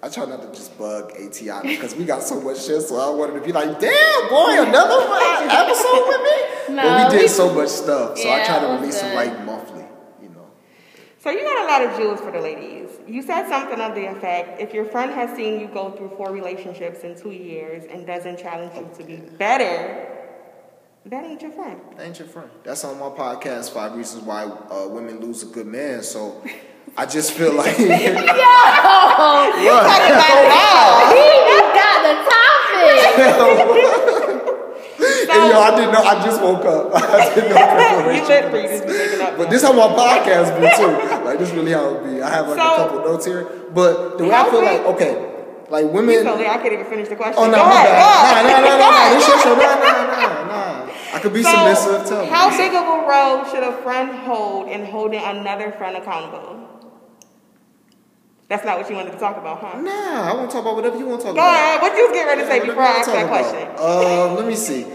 I 0.02 0.08
try 0.08 0.26
not 0.26 0.42
to 0.42 0.48
just 0.58 0.78
bug 0.78 1.12
ATI 1.12 1.68
because 1.68 1.94
we 1.96 2.06
got 2.06 2.24
so 2.24 2.40
much 2.40 2.66
shit. 2.66 2.82
So 2.84 2.96
I 2.98 3.10
wanted 3.14 3.34
to 3.40 3.42
be 3.46 3.52
like, 3.52 3.80
damn 3.80 4.30
boy, 4.30 4.62
another 4.64 5.06
episode 5.52 6.08
with 6.08 6.22
me. 6.24 6.76
No, 6.76 6.84
but 6.84 7.12
we 7.12 7.18
did 7.18 7.24
we- 7.24 7.28
so 7.28 7.54
much 7.54 7.68
stuff, 7.70 8.18
so 8.18 8.30
I 8.32 8.46
try 8.46 8.60
to 8.60 8.68
release 8.80 9.02
them 9.02 9.14
like 9.16 9.46
monthly. 9.46 9.84
You 10.22 10.30
know. 10.30 10.48
So 11.18 11.30
you 11.32 11.42
got 11.42 11.66
a 11.66 11.68
lot 11.68 11.82
of 11.92 12.00
jewels 12.00 12.22
for 12.22 12.32
the 12.32 12.40
ladies. 12.40 12.90
You 13.08 13.22
said 13.22 13.50
something 13.50 13.80
of 13.82 13.94
the 13.96 14.06
effect, 14.06 14.62
if 14.62 14.74
your 14.74 14.86
friend 14.86 15.12
has 15.12 15.36
seen 15.36 15.60
you 15.60 15.68
go 15.68 15.92
through 15.92 16.14
four 16.16 16.32
relationships 16.32 17.02
in 17.02 17.20
two 17.20 17.32
years 17.32 17.84
and 17.90 18.06
doesn't 18.08 18.38
challenge 18.38 18.76
you 18.76 18.90
to 18.98 19.04
be 19.04 19.18
better, 19.38 20.08
that 21.08 21.26
ain't 21.26 21.42
your 21.42 21.52
friend. 21.52 21.82
That 21.98 22.06
ain't 22.06 22.20
your 22.20 22.28
friend. 22.28 22.50
That's 22.64 22.86
on 22.86 23.00
my 23.00 23.08
podcast, 23.10 23.72
Five 23.74 23.96
Reasons 23.96 24.24
Why 24.24 24.44
uh, 24.46 24.88
Women 24.88 25.20
Lose 25.20 25.44
a 25.44 25.48
Good 25.48 25.66
Man. 25.68 26.04
So 26.04 26.42
I 27.00 27.06
just 27.06 27.32
feel 27.32 27.54
like. 27.54 27.78
Yo, 27.80 27.86
Talking 27.96 28.14
about 30.20 30.40
love. 30.52 31.16
he 31.16 31.28
got 31.80 31.98
the 32.04 32.14
topic. 32.28 33.00
And 35.00 35.48
yo, 35.54 35.60
I 35.62 35.72
didn't 35.78 35.94
know. 35.94 36.02
I 36.04 36.26
just 36.26 36.42
woke 36.42 36.66
up. 36.66 36.92
I 36.92 37.34
didn't 37.34 37.56
know. 37.56 38.12
You 38.12 38.20
lit 38.28 38.52
for 38.52 38.58
you 38.60 38.68
just 38.68 38.84
be 38.86 38.92
making 38.98 39.22
up. 39.22 39.38
But 39.38 39.50
this 39.50 39.62
how 39.64 39.72
my 39.72 39.88
podcast 39.96 40.60
be 40.60 40.68
too. 40.76 40.92
Like 41.24 41.38
this 41.40 41.52
really 41.52 41.72
how 41.72 41.96
it 41.96 42.04
be. 42.04 42.22
I 42.22 42.30
have 42.30 42.48
like 42.50 42.58
So- 42.58 42.66
a 42.74 42.78
couple 42.78 43.00
notes 43.06 43.26
here. 43.26 43.46
But 43.74 44.18
the 44.18 44.26
way 44.26 44.34
I 44.34 44.50
feel 44.50 44.62
like 44.62 44.82
okay, 44.98 45.14
like 45.70 45.86
women. 45.94 46.24
so 46.24 46.36
I 46.36 46.58
can't 46.58 46.74
even 46.74 46.86
finish 46.88 47.08
the 47.08 47.16
question. 47.16 47.36
Oh 47.38 47.46
no, 47.50 47.56
Go 47.58 47.64
my 47.64 47.72
ahead, 47.72 47.96
bad. 47.96 48.02
go 48.02 48.04
Nah, 48.10 48.20
ahead. 48.34 48.46
nah, 48.46 48.60
nah, 48.60 48.76
nah, 48.76 48.90
nah. 48.92 49.14
This 49.16 49.28
your 49.28 49.40
show. 49.40 49.56
Nah, 49.56 49.76
nah, 49.80 50.04
nah, 50.04 50.48
nah. 50.84 51.16
I 51.16 51.20
could 51.22 51.34
be 51.34 51.44
So, 51.44 51.50
submissive. 51.52 52.06
Tell 52.10 52.22
me. 52.24 52.28
how 52.30 52.50
big 52.50 52.74
of 52.74 52.84
a 52.84 53.08
role 53.08 53.46
should 53.46 53.64
a 53.64 53.72
friend 53.84 54.10
hold 54.28 54.68
in 54.68 54.84
holding 54.86 55.22
another 55.24 55.72
friend 55.72 55.96
accountable? 55.96 56.68
That's 58.50 58.66
not 58.66 58.80
what 58.80 58.90
you 58.90 58.96
wanted 58.96 59.12
to 59.12 59.20
talk 59.20 59.38
about, 59.38 59.60
huh? 59.60 59.80
Nah, 59.80 60.32
I 60.32 60.34
want 60.34 60.50
to 60.50 60.54
talk 60.56 60.64
about 60.64 60.76
whatever 60.76 60.98
you 60.98 61.06
want 61.06 61.22
to 61.22 61.28
talk 61.28 61.36
Go 61.36 61.42
about. 61.42 61.54
ahead. 61.54 61.82
What 61.82 61.96
you 61.96 62.04
was 62.08 62.12
getting 62.14 62.28
ready 62.28 62.42
to 62.42 62.48
say 62.48 62.60
before 62.66 62.82
I 62.82 62.88
ask 62.88 63.06
that 63.06 63.22
talk 63.22 63.30
question? 63.30 63.68
about. 63.74 64.30
Um, 64.32 64.36
let 64.38 64.48
me 64.48 64.56
see. 64.56 64.86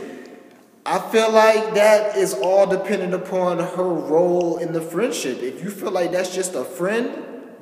I 0.84 0.98
feel 0.98 1.30
like 1.30 1.74
that 1.74 2.16
is 2.16 2.34
all 2.34 2.66
dependent 2.66 3.14
upon 3.14 3.58
her 3.58 3.88
role 3.88 4.58
in 4.58 4.72
the 4.72 4.80
friendship. 4.80 5.38
If 5.40 5.62
you 5.62 5.70
feel 5.70 5.92
like 5.92 6.10
that's 6.10 6.34
just 6.34 6.54
a 6.56 6.64
friend, 6.64 7.10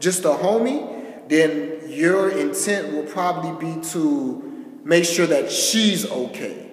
just 0.01 0.25
a 0.25 0.31
homie, 0.31 1.29
then 1.29 1.83
your 1.87 2.31
intent 2.31 2.93
will 2.95 3.05
probably 3.05 3.75
be 3.75 3.81
to 3.91 4.81
make 4.85 5.05
sure 5.05 5.27
that 5.27 5.53
she's 5.53 6.11
okay. 6.11 6.71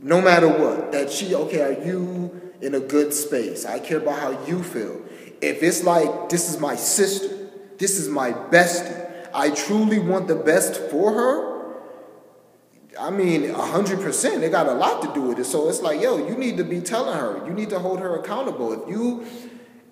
No 0.00 0.22
matter 0.22 0.48
what. 0.48 0.90
That 0.92 1.10
she, 1.12 1.34
okay, 1.34 1.60
are 1.60 1.84
you 1.84 2.52
in 2.62 2.74
a 2.74 2.80
good 2.80 3.12
space? 3.12 3.66
I 3.66 3.78
care 3.78 3.98
about 3.98 4.18
how 4.18 4.46
you 4.46 4.62
feel. 4.62 5.02
If 5.42 5.62
it's 5.62 5.84
like, 5.84 6.28
this 6.30 6.48
is 6.52 6.58
my 6.58 6.76
sister, 6.76 7.41
this 7.78 7.98
is 7.98 8.08
my 8.08 8.32
bestie, 8.32 9.08
I 9.34 9.50
truly 9.50 9.98
want 9.98 10.28
the 10.28 10.36
best 10.36 10.76
for 10.90 11.12
her, 11.12 11.52
I 12.98 13.10
mean, 13.10 13.52
hundred 13.54 14.00
percent. 14.00 14.40
They 14.40 14.50
got 14.50 14.66
a 14.66 14.74
lot 14.74 15.02
to 15.02 15.12
do 15.14 15.22
with 15.22 15.38
it. 15.38 15.44
So 15.44 15.68
it's 15.68 15.80
like, 15.80 16.00
yo, 16.00 16.18
you 16.18 16.36
need 16.36 16.56
to 16.58 16.64
be 16.64 16.80
telling 16.80 17.16
her. 17.16 17.44
You 17.46 17.52
need 17.52 17.70
to 17.70 17.78
hold 17.78 18.00
her 18.00 18.16
accountable. 18.16 18.72
If 18.72 18.88
you, 18.88 19.26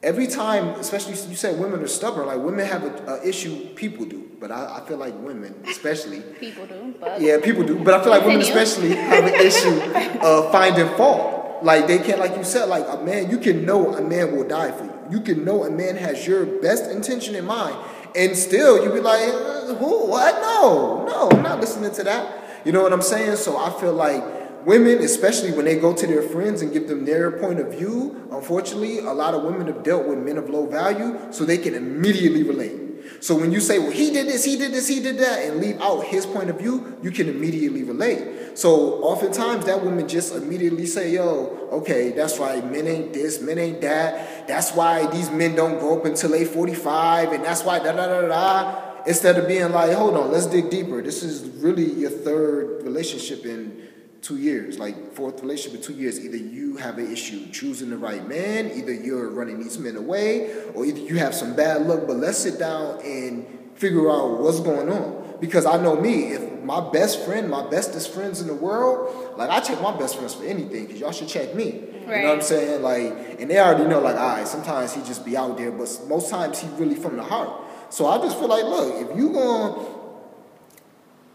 every 0.03 0.27
time, 0.27 0.69
especially 0.81 1.13
you 1.29 1.37
said 1.37 1.59
women 1.59 1.81
are 1.81 1.89
stubborn. 1.89 2.27
Like 2.27 2.41
women 2.41 2.67
have 2.67 2.85
a, 2.85 3.15
a 3.15 3.27
issue. 3.27 3.75
People 3.75 4.05
do, 4.05 4.31
but 4.39 4.51
I, 4.51 4.79
I 4.79 4.87
feel 4.87 4.99
like 4.99 5.15
women, 5.19 5.55
especially, 5.67 6.21
People 6.41 6.67
do, 6.67 6.95
but 7.01 7.21
yeah, 7.21 7.39
people 7.43 7.65
do. 7.65 7.83
But 7.83 7.95
I 7.95 8.03
feel 8.03 8.11
like 8.11 8.25
women 8.25 8.43
especially 8.43 8.95
have 8.95 9.25
an 9.25 9.35
issue 9.35 9.81
of 10.23 10.53
finding 10.53 10.89
fault. 10.97 11.65
Like 11.65 11.87
they 11.87 11.99
can't, 11.99 12.19
like 12.19 12.37
you 12.37 12.45
said, 12.45 12.67
like 12.67 12.85
a 12.87 13.03
man, 13.03 13.31
you 13.31 13.39
can 13.39 13.65
know 13.65 13.95
a 13.95 14.03
man 14.03 14.37
will 14.37 14.47
die 14.47 14.73
for 14.73 14.85
you. 14.85 15.00
You 15.11 15.21
can 15.21 15.45
know 15.45 15.65
a 15.65 15.71
man 15.71 15.97
has 15.97 16.27
your 16.27 16.47
best 16.47 16.91
intention 16.91 17.35
in 17.35 17.45
mind, 17.45 17.77
and 18.15 18.37
still 18.37 18.83
you 18.83 18.93
be 18.93 19.01
like, 19.01 19.21
uh, 19.21 19.75
who? 19.75 20.07
What? 20.07 20.41
No, 20.41 21.05
no, 21.07 21.29
I'm 21.31 21.43
not 21.43 21.61
listening 21.61 21.93
to 21.93 22.05
that. 22.05 22.65
You 22.65 22.73
know 22.73 22.83
what 22.83 22.93
I'm 22.93 23.03
saying? 23.03 23.37
So 23.37 23.57
I 23.57 23.71
feel 23.81 23.93
like 23.93 24.23
women, 24.67 24.99
especially 24.99 25.53
when 25.53 25.65
they 25.65 25.79
go 25.79 25.95
to 25.95 26.07
their 26.07 26.23
friends 26.23 26.63
and 26.63 26.73
give 26.73 26.89
them 26.89 27.05
their 27.05 27.31
point 27.31 27.61
of 27.61 27.73
view, 27.73 28.29
unfortunately, 28.31 28.99
a 28.99 29.13
lot 29.13 29.35
of 29.35 29.43
women 29.43 29.67
have 29.67 29.83
dealt 29.83 30.07
with 30.07 30.19
men 30.19 30.37
of 30.37 30.51
low 30.51 30.67
value, 30.67 31.19
so 31.31 31.45
they 31.45 31.59
can 31.59 31.75
immediately 31.75 32.43
relate. 32.43 32.90
So 33.21 33.37
when 33.37 33.53
you 33.53 33.61
say, 33.61 33.79
well, 33.79 33.91
he 33.91 34.11
did 34.11 34.27
this, 34.27 34.45
he 34.45 34.57
did 34.57 34.73
this, 34.73 34.89
he 34.89 35.01
did 35.01 35.19
that, 35.19 35.45
and 35.45 35.61
leave 35.61 35.79
out 35.81 36.05
his 36.05 36.25
point 36.25 36.49
of 36.49 36.59
view, 36.59 36.97
you 37.03 37.11
can 37.11 37.29
immediately 37.29 37.83
relate. 37.85 38.59
So 38.59 39.03
oftentimes 39.03 39.67
that 39.67 39.85
woman 39.85 40.09
just 40.09 40.35
immediately 40.35 40.87
say, 40.87 41.13
yo, 41.13 41.69
okay, 41.71 42.13
that's 42.13 42.39
right, 42.39 42.65
men 42.65 42.87
ain't 42.87 43.13
this, 43.13 43.43
men 43.43 43.59
ain't 43.59 43.83
that. 43.83 44.49
That's 44.49 44.73
why 44.73 45.07
these 45.07 45.31
men 45.31 45.55
don't 45.55 45.79
grow 45.79 45.99
up 45.99 46.07
until 46.07 46.31
they 46.31 46.47
45, 46.47 47.33
and 47.33 47.45
that's 47.45 47.63
why 47.63 47.79
da 47.79 47.93
da 47.93 48.07
da 48.07 48.29
da. 48.29 49.03
Instead 49.07 49.37
of 49.39 49.47
being 49.47 49.71
like, 49.73 49.93
hold 49.93 50.17
on, 50.17 50.33
let's 50.33 50.47
dig 50.47 50.71
deeper. 50.71 51.03
This 51.03 51.23
is 51.23 51.43
really 51.63 51.93
your 51.93 52.11
third 52.11 52.83
relationship 52.85 53.45
in 53.45 53.89
two 54.23 54.37
years, 54.37 54.79
like 54.79 55.15
fourth 55.15 55.41
relationship 55.41 55.81
in 55.81 55.85
two 55.85 55.95
years, 55.95 56.19
either 56.25 56.37
you 56.37 56.77
have 56.77 56.99
an 56.99 57.11
issue 57.11 57.51
choosing 57.51 57.91
the 57.91 57.97
right 57.97 58.27
man, 58.29 58.71
either 58.75 58.93
you're 58.93 59.31
running 59.31 59.61
these 59.61 59.79
men 59.79 59.97
away, 59.97 60.53
or 60.75 60.85
either 60.85 61.01
you 61.01 61.17
have 61.17 61.35
some 61.35 61.57
bad 61.57 61.87
luck. 61.87 62.07
But 62.07 62.17
let's 62.17 62.39
sit 62.39 62.59
down 62.59 63.01
and 63.05 63.47
figure 63.75 64.11
out 64.11 64.41
what's 64.41 64.61
going 64.61 64.91
on. 64.91 65.39
Because 65.41 65.65
I 65.65 65.83
know 65.83 65.97
me, 65.97 66.33
if 66.33 66.63
my 66.63 66.91
best 66.91 67.25
friend, 67.25 67.49
my 67.49 67.67
bestest 67.71 68.13
friends 68.13 68.43
in 68.43 68.47
the 68.47 68.55
world, 68.55 69.39
like 69.39 69.49
I 69.49 69.61
check 69.61 69.81
my 69.81 69.97
best 69.97 70.17
friends 70.17 70.35
for 70.35 70.45
anything, 70.45 70.85
because 70.85 71.01
y'all 71.01 71.13
should 71.13 71.29
check 71.29 71.55
me. 71.55 71.85
Right. 72.07 72.17
You 72.17 72.23
know 72.23 72.29
what 72.29 72.35
I'm 72.39 72.43
saying? 72.43 72.83
Like, 72.83 73.41
and 73.41 73.51
they 73.51 73.59
already 73.59 73.89
know, 73.89 74.01
like, 74.01 74.17
all 74.17 74.37
right, 74.37 74.47
sometimes 74.47 74.93
he 74.93 75.01
just 75.03 75.25
be 75.25 75.37
out 75.37 75.57
there, 75.57 75.71
but 75.71 75.89
most 76.09 76.29
times 76.29 76.59
he 76.59 76.69
really 76.71 76.97
from 76.97 77.17
the 77.17 77.23
heart. 77.23 77.49
So 77.89 78.07
I 78.07 78.19
just 78.19 78.39
feel 78.39 78.49
like, 78.49 78.65
look, 78.65 79.11
if 79.11 79.17
you 79.17 79.33
going, 79.33 79.87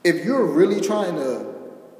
if 0.03 0.23
you're 0.23 0.45
really 0.45 0.81
trying 0.81 1.15
to 1.15 1.54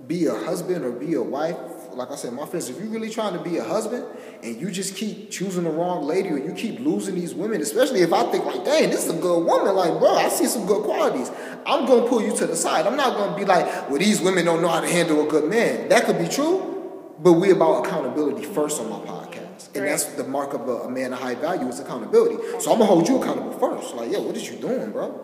be 0.07 0.25
a 0.25 0.33
husband 0.33 0.85
or 0.85 0.91
be 0.91 1.13
a 1.13 1.21
wife, 1.21 1.57
like 1.95 2.11
I 2.11 2.15
said, 2.15 2.33
my 2.33 2.45
friends, 2.45 2.69
if 2.69 2.77
you're 2.77 2.87
really 2.87 3.09
trying 3.09 3.33
to 3.33 3.39
be 3.39 3.57
a 3.57 3.63
husband 3.63 4.05
and 4.43 4.59
you 4.59 4.69
just 4.69 4.95
keep 4.95 5.31
choosing 5.31 5.63
the 5.63 5.69
wrong 5.69 6.05
lady 6.05 6.29
or 6.29 6.37
you 6.37 6.53
keep 6.53 6.79
losing 6.79 7.15
these 7.15 7.33
women, 7.33 7.61
especially 7.61 8.01
if 8.01 8.11
I 8.11 8.29
think 8.31 8.45
like, 8.45 8.65
dang, 8.65 8.89
this 8.89 9.05
is 9.07 9.15
a 9.15 9.21
good 9.21 9.45
woman, 9.45 9.75
like, 9.75 9.97
bro, 9.99 10.15
I 10.15 10.29
see 10.29 10.45
some 10.45 10.65
good 10.65 10.83
qualities. 10.83 11.31
I'm 11.65 11.85
gonna 11.85 12.07
pull 12.07 12.21
you 12.21 12.35
to 12.35 12.47
the 12.47 12.55
side. 12.55 12.85
I'm 12.85 12.97
not 12.97 13.17
gonna 13.17 13.35
be 13.37 13.45
like, 13.45 13.65
well, 13.89 13.99
these 13.99 14.21
women 14.21 14.45
don't 14.45 14.61
know 14.61 14.67
how 14.67 14.81
to 14.81 14.87
handle 14.87 15.25
a 15.25 15.29
good 15.29 15.49
man. 15.49 15.89
That 15.89 16.05
could 16.05 16.17
be 16.17 16.27
true, 16.27 17.13
but 17.19 17.33
we 17.33 17.51
about 17.51 17.85
accountability 17.85 18.43
first 18.43 18.81
on 18.81 18.89
my 18.89 18.97
podcast. 18.97 19.67
And 19.73 19.83
right. 19.83 19.89
that's 19.89 20.05
the 20.05 20.25
mark 20.25 20.53
of 20.53 20.67
a, 20.67 20.81
a, 20.83 20.91
man 20.91 21.13
of 21.13 21.19
high 21.19 21.35
value 21.35 21.67
is 21.67 21.79
accountability. 21.79 22.35
So 22.59 22.71
I'm 22.71 22.79
gonna 22.79 22.85
hold 22.85 23.07
you 23.07 23.21
accountable 23.21 23.57
first. 23.57 23.95
Like, 23.95 24.11
yo, 24.11 24.21
what 24.21 24.35
is 24.35 24.49
you 24.49 24.57
doing, 24.57 24.91
bro? 24.91 25.21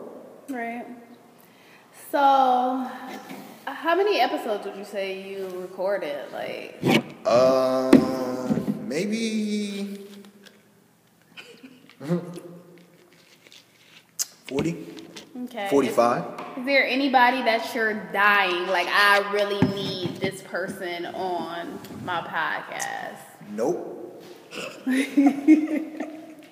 Right. 0.50 0.86
So 2.12 2.89
how 3.65 3.95
many 3.95 4.19
episodes 4.19 4.65
would 4.65 4.76
you 4.76 4.86
say 4.86 5.30
you 5.30 5.47
recorded? 5.62 6.32
Like, 6.32 6.82
uh, 7.26 7.91
maybe 8.86 10.08
forty. 14.47 14.86
Okay. 15.45 15.67
Forty-five. 15.69 16.24
Is 16.58 16.65
there 16.65 16.86
anybody 16.86 17.41
that 17.43 17.74
you're 17.74 17.93
dying? 18.12 18.67
Like, 18.67 18.88
I 18.89 19.32
really 19.34 19.62
need 19.74 20.17
this 20.17 20.41
person 20.43 21.06
on 21.08 21.80
my 22.04 22.21
podcast. 22.21 23.17
Nope. 23.52 24.24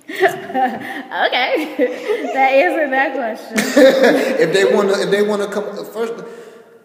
okay, 0.09 1.75
that 2.33 2.51
answered 2.53 2.91
that 2.91 3.13
question. 3.13 3.57
if 4.39 4.53
they 4.53 4.73
wanna, 4.73 4.93
if 4.99 5.11
they 5.11 5.21
wanna 5.21 5.47
come 5.47 5.85
first 5.85 6.13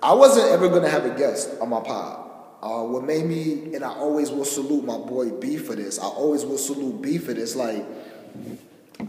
I 0.05 0.13
wasn't 0.13 0.53
ever 0.53 0.69
gonna 0.69 0.91
have 0.91 1.07
a 1.07 1.17
guest 1.17 1.51
on 1.63 1.71
my 1.71 1.81
pod. 1.81 2.31
Uh, 2.63 2.83
what 2.83 3.05
made 3.05 3.25
me, 3.25 3.75
and 3.75 3.83
I 3.83 3.89
always 3.89 4.31
will 4.31 4.45
salute 4.45 4.85
my 4.85 4.99
boy 4.99 5.31
B 5.31 5.57
for 5.57 5.75
this. 5.75 5.99
I 5.99 6.05
always 6.05 6.45
will 6.45 6.59
salute 6.59 7.01
B 7.01 7.17
for 7.17 7.33
this. 7.33 7.57
Like, 7.57 7.87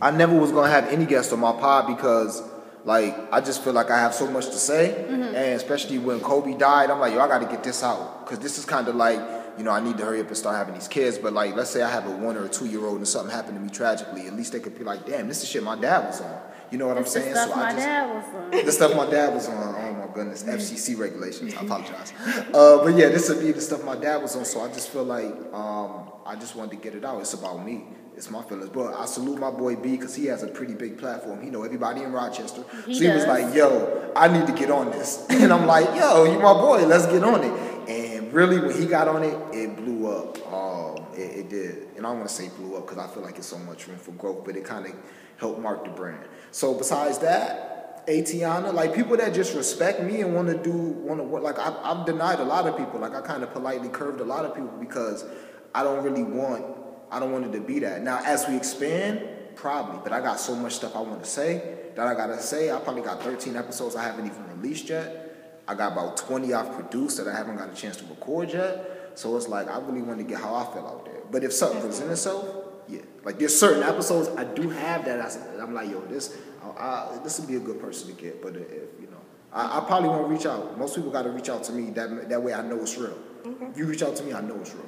I 0.01 0.11
never 0.11 0.39
was 0.39 0.53
gonna 0.53 0.69
have 0.69 0.87
any 0.87 1.05
guests 1.05 1.33
on 1.33 1.41
my 1.41 1.51
pod 1.51 1.87
because, 1.87 2.41
like, 2.85 3.13
I 3.33 3.41
just 3.41 3.61
feel 3.61 3.73
like 3.73 3.91
I 3.91 3.99
have 3.99 4.13
so 4.13 4.31
much 4.31 4.45
to 4.45 4.55
say, 4.55 4.95
mm-hmm. 4.97 5.21
and 5.21 5.35
especially 5.35 5.97
when 5.97 6.21
Kobe 6.21 6.57
died, 6.57 6.89
I'm 6.89 7.01
like, 7.01 7.13
yo, 7.13 7.19
I 7.19 7.27
got 7.27 7.39
to 7.39 7.45
get 7.45 7.61
this 7.61 7.83
out 7.83 8.23
because 8.23 8.39
this 8.39 8.57
is 8.57 8.63
kind 8.63 8.87
of 8.87 8.95
like, 8.95 9.19
you 9.57 9.65
know, 9.65 9.71
I 9.71 9.81
need 9.81 9.97
to 9.97 10.05
hurry 10.05 10.21
up 10.21 10.27
and 10.27 10.37
start 10.37 10.55
having 10.55 10.75
these 10.75 10.87
kids. 10.87 11.17
But 11.17 11.33
like, 11.33 11.55
let's 11.55 11.71
say 11.71 11.81
I 11.81 11.89
have 11.89 12.07
a 12.07 12.11
one 12.11 12.37
or 12.37 12.45
a 12.45 12.49
two 12.49 12.67
year 12.67 12.85
old 12.85 12.97
and 12.97 13.07
something 13.07 13.35
happened 13.35 13.57
to 13.57 13.61
me 13.61 13.69
tragically, 13.69 14.27
at 14.27 14.33
least 14.33 14.53
they 14.53 14.61
could 14.61 14.77
be 14.77 14.85
like, 14.85 15.05
damn, 15.05 15.27
this 15.27 15.43
is 15.43 15.49
shit 15.49 15.61
my 15.61 15.75
dad 15.75 16.07
was 16.07 16.21
on. 16.21 16.39
You 16.71 16.77
know 16.77 16.87
what 16.87 16.97
I'm 16.97 17.05
saying? 17.05 17.33
The 17.33 17.41
stuff 17.41 17.49
so 17.49 17.55
my 17.55 17.71
just, 17.71 17.77
dad 17.77 18.15
was 18.15 18.53
on. 18.53 18.65
The 18.65 18.71
stuff 18.71 18.95
my 18.95 19.09
dad 19.09 19.33
was 19.33 19.49
on. 19.49 19.75
Goodness, 20.15 20.43
FCC 20.43 20.97
regulations. 20.97 21.53
I 21.55 21.61
apologize. 21.65 22.13
Uh, 22.53 22.83
but 22.83 22.95
yeah, 22.95 23.09
this 23.09 23.27
would 23.27 23.41
be 23.41 23.51
the 23.51 23.59
stuff 23.59 23.83
my 23.83 23.97
dad 23.97 24.21
was 24.21 24.35
on. 24.37 24.45
So 24.45 24.61
I 24.61 24.69
just 24.69 24.89
feel 24.89 25.03
like 25.03 25.33
um, 25.53 26.09
I 26.25 26.35
just 26.39 26.55
wanted 26.55 26.71
to 26.71 26.77
get 26.77 26.95
it 26.95 27.03
out. 27.03 27.19
It's 27.19 27.33
about 27.33 27.65
me. 27.65 27.83
It's 28.15 28.31
my 28.31 28.41
feelings. 28.43 28.69
But 28.69 28.93
I 28.93 29.05
salute 29.07 29.37
my 29.39 29.51
boy 29.51 29.75
B 29.75 29.91
because 29.91 30.15
he 30.15 30.27
has 30.27 30.41
a 30.41 30.47
pretty 30.47 30.73
big 30.73 30.97
platform. 30.97 31.41
He 31.41 31.49
know 31.49 31.63
everybody 31.63 32.01
in 32.01 32.13
Rochester. 32.13 32.63
He 32.85 32.93
so 32.93 33.03
he 33.03 33.09
was 33.09 33.25
like, 33.27 33.53
"Yo, 33.53 34.13
I 34.15 34.29
need 34.29 34.47
to 34.47 34.53
get 34.53 34.71
on 34.71 34.89
this," 34.91 35.25
and 35.29 35.51
I'm 35.51 35.65
like, 35.65 35.93
"Yo, 35.99 36.23
you 36.23 36.39
my 36.39 36.53
boy. 36.53 36.85
Let's 36.85 37.07
get 37.07 37.23
on 37.23 37.43
it." 37.43 37.89
And 37.89 38.31
really, 38.31 38.59
when 38.59 38.79
he 38.79 38.85
got 38.85 39.09
on 39.09 39.21
it, 39.21 39.37
it 39.53 39.75
blew 39.75 40.07
up. 40.07 40.53
Um, 40.53 41.05
it, 41.13 41.39
it 41.39 41.49
did, 41.49 41.89
and 41.97 42.07
I 42.07 42.11
want 42.13 42.27
to 42.29 42.33
say 42.33 42.47
blew 42.57 42.77
up 42.77 42.87
because 42.87 42.99
I 43.03 43.13
feel 43.13 43.21
like 43.21 43.37
it's 43.37 43.47
so 43.47 43.59
much 43.59 43.85
room 43.89 43.97
for 43.97 44.11
growth, 44.11 44.45
but 44.45 44.55
it 44.55 44.63
kind 44.63 44.85
of 44.85 44.93
helped 45.35 45.59
mark 45.59 45.83
the 45.83 45.91
brand. 45.91 46.25
So 46.51 46.73
besides 46.73 47.17
that, 47.19 47.74
Atiana, 48.07 48.71
like 48.71 48.93
people 48.93 49.17
that 49.17 49.33
just 49.33 49.55
respect 49.55 50.01
me 50.01 50.21
and 50.21 50.35
want 50.35 50.47
to 50.47 50.57
do, 50.57 50.71
want 50.71 51.19
to 51.19 51.23
work, 51.23 51.43
like 51.43 51.59
I've, 51.59 51.75
I've 51.83 52.05
denied 52.05 52.39
a 52.39 52.43
lot 52.43 52.67
of 52.67 52.77
people. 52.77 52.99
Like 52.99 53.15
I 53.15 53.21
kind 53.21 53.43
of 53.43 53.51
politely 53.51 53.89
curved 53.89 54.21
a 54.21 54.23
lot 54.25 54.45
of 54.45 54.53
people 54.55 54.77
because 54.79 55.25
I 55.73 55.83
don't 55.83 56.03
really 56.03 56.23
want, 56.23 56.65
I 57.11 57.19
don't 57.19 57.31
want 57.31 57.45
it 57.45 57.51
to 57.53 57.61
be 57.61 57.79
that. 57.79 58.01
Now 58.01 58.21
as 58.23 58.47
we 58.47 58.55
expand, 58.55 59.27
probably, 59.55 59.99
but 60.03 60.11
I 60.11 60.21
got 60.21 60.39
so 60.39 60.55
much 60.55 60.73
stuff 60.73 60.95
I 60.95 61.01
want 61.01 61.23
to 61.23 61.29
say 61.29 61.75
that 61.95 62.07
I 62.07 62.13
gotta 62.13 62.41
say. 62.41 62.71
I 62.71 62.79
probably 62.79 63.01
got 63.01 63.23
13 63.23 63.55
episodes 63.55 63.95
I 63.95 64.03
haven't 64.03 64.27
even 64.27 64.43
released 64.57 64.89
yet. 64.89 65.61
I 65.67 65.73
got 65.73 65.93
about 65.93 66.17
20 66.17 66.53
I've 66.53 66.73
produced 66.73 67.17
that 67.17 67.27
I 67.27 67.35
haven't 67.35 67.57
got 67.57 67.71
a 67.71 67.75
chance 67.75 67.97
to 67.97 68.05
record 68.05 68.53
yet. 68.53 69.11
So 69.15 69.35
it's 69.37 69.47
like 69.47 69.67
I 69.67 69.79
really 69.79 70.01
want 70.01 70.19
to 70.19 70.25
get 70.25 70.39
how 70.39 70.53
I 70.55 70.65
feel 70.73 70.85
out 70.85 71.05
there. 71.05 71.21
But 71.31 71.43
if 71.43 71.53
something 71.53 71.81
presents 71.81 72.11
itself, 72.11 72.65
yeah, 72.87 73.01
like 73.23 73.39
there's 73.39 73.57
certain 73.57 73.81
episodes 73.81 74.29
I 74.37 74.43
do 74.43 74.69
have 74.69 75.05
that 75.05 75.19
I, 75.21 75.63
am 75.63 75.73
like, 75.73 75.89
yo, 75.89 76.01
this, 76.01 76.37
I, 76.77 77.19
this 77.23 77.39
would 77.39 77.47
be 77.47 77.55
a 77.55 77.59
good 77.59 77.79
person 77.79 78.13
to 78.15 78.21
get. 78.21 78.41
But 78.41 78.55
if 78.55 78.99
you 78.99 79.07
know, 79.11 79.21
I, 79.53 79.77
I 79.77 79.83
probably 79.85 80.09
won't 80.09 80.29
reach 80.29 80.45
out. 80.45 80.77
Most 80.77 80.95
people 80.95 81.11
got 81.11 81.23
to 81.23 81.29
reach 81.29 81.49
out 81.49 81.63
to 81.65 81.71
me. 81.71 81.91
That 81.91 82.29
that 82.29 82.41
way 82.41 82.53
I 82.53 82.61
know 82.61 82.81
it's 82.81 82.97
real. 82.97 83.17
Okay. 83.45 83.65
If 83.65 83.77
you 83.77 83.85
reach 83.85 84.03
out 84.03 84.15
to 84.17 84.23
me, 84.23 84.33
I 84.33 84.41
know 84.41 84.55
it's 84.59 84.73
real. 84.73 84.85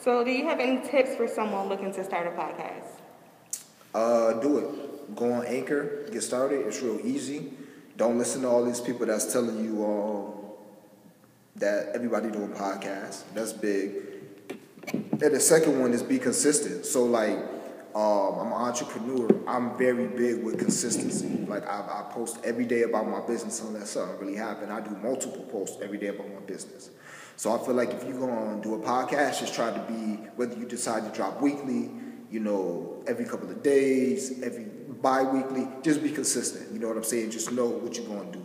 So, 0.00 0.24
do 0.24 0.30
you 0.30 0.44
have 0.46 0.58
any 0.58 0.86
tips 0.88 1.14
for 1.14 1.28
someone 1.28 1.68
looking 1.68 1.92
to 1.92 2.04
start 2.04 2.26
a 2.26 2.30
podcast? 2.30 3.00
Uh, 3.94 4.40
do 4.40 4.58
it. 4.58 5.14
Go 5.14 5.32
on 5.32 5.46
Anchor, 5.46 6.08
get 6.10 6.22
started. 6.22 6.66
It's 6.66 6.80
real 6.80 6.98
easy. 7.04 7.52
Don't 7.96 8.18
listen 8.18 8.42
to 8.42 8.48
all 8.48 8.64
these 8.64 8.80
people 8.80 9.06
that's 9.06 9.30
telling 9.32 9.62
you 9.62 9.84
um, 9.84 10.34
that 11.56 11.90
everybody 11.94 12.30
doing 12.30 12.48
podcasts. 12.48 13.22
That's 13.34 13.52
big 13.52 14.12
and 15.22 15.34
the 15.34 15.40
second 15.40 15.80
one 15.80 15.92
is 15.92 16.02
be 16.02 16.18
consistent. 16.18 16.84
So 16.84 17.04
like, 17.04 17.38
um, 17.94 18.38
I'm 18.38 18.46
an 18.46 18.52
entrepreneur. 18.52 19.28
I'm 19.46 19.76
very 19.76 20.06
big 20.06 20.42
with 20.42 20.58
consistency. 20.58 21.44
Like 21.46 21.66
I, 21.66 21.80
I 21.80 22.12
post 22.12 22.38
every 22.42 22.64
day 22.64 22.82
about 22.82 23.08
my 23.08 23.20
business 23.26 23.60
unless 23.60 23.90
something 23.90 24.18
really 24.18 24.36
happened. 24.36 24.72
I 24.72 24.80
do 24.80 24.96
multiple 25.02 25.44
posts 25.50 25.78
every 25.82 25.98
day 25.98 26.08
about 26.08 26.28
my 26.32 26.40
business. 26.40 26.90
So 27.36 27.52
I 27.52 27.64
feel 27.64 27.74
like 27.74 27.90
if 27.90 28.04
you're 28.04 28.18
gonna 28.18 28.62
do 28.62 28.74
a 28.74 28.78
podcast, 28.78 29.40
just 29.40 29.54
try 29.54 29.70
to 29.70 29.80
be 29.92 30.28
whether 30.36 30.56
you 30.56 30.64
decide 30.64 31.04
to 31.04 31.10
drop 31.10 31.40
weekly, 31.42 31.90
you 32.30 32.40
know, 32.40 33.02
every 33.06 33.24
couple 33.24 33.50
of 33.50 33.62
days, 33.62 34.42
every 34.42 34.64
bi-weekly, 35.02 35.68
just 35.82 36.02
be 36.02 36.10
consistent. 36.10 36.72
You 36.72 36.78
know 36.78 36.88
what 36.88 36.96
I'm 36.96 37.04
saying? 37.04 37.30
Just 37.30 37.52
know 37.52 37.66
what 37.66 37.96
you're 37.96 38.06
gonna 38.06 38.30
do. 38.32 38.44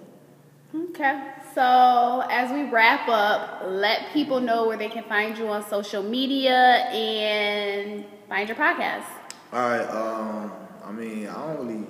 Okay. 0.90 1.22
So, 1.56 2.26
as 2.30 2.52
we 2.52 2.70
wrap 2.70 3.08
up, 3.08 3.64
let 3.66 4.12
people 4.12 4.42
know 4.42 4.68
where 4.68 4.78
they 4.78 4.90
can 4.90 5.04
find 5.06 5.38
you 5.38 5.48
on 5.48 5.68
social 5.70 6.04
media 6.04 6.54
and 6.92 8.04
find 8.28 8.50
your 8.50 8.58
podcast. 8.58 9.06
All 9.54 9.70
right. 9.70 9.88
Um, 9.88 10.52
I 10.84 10.92
mean, 10.92 11.28
I 11.28 11.34
don't 11.34 11.68
really. 11.68 11.86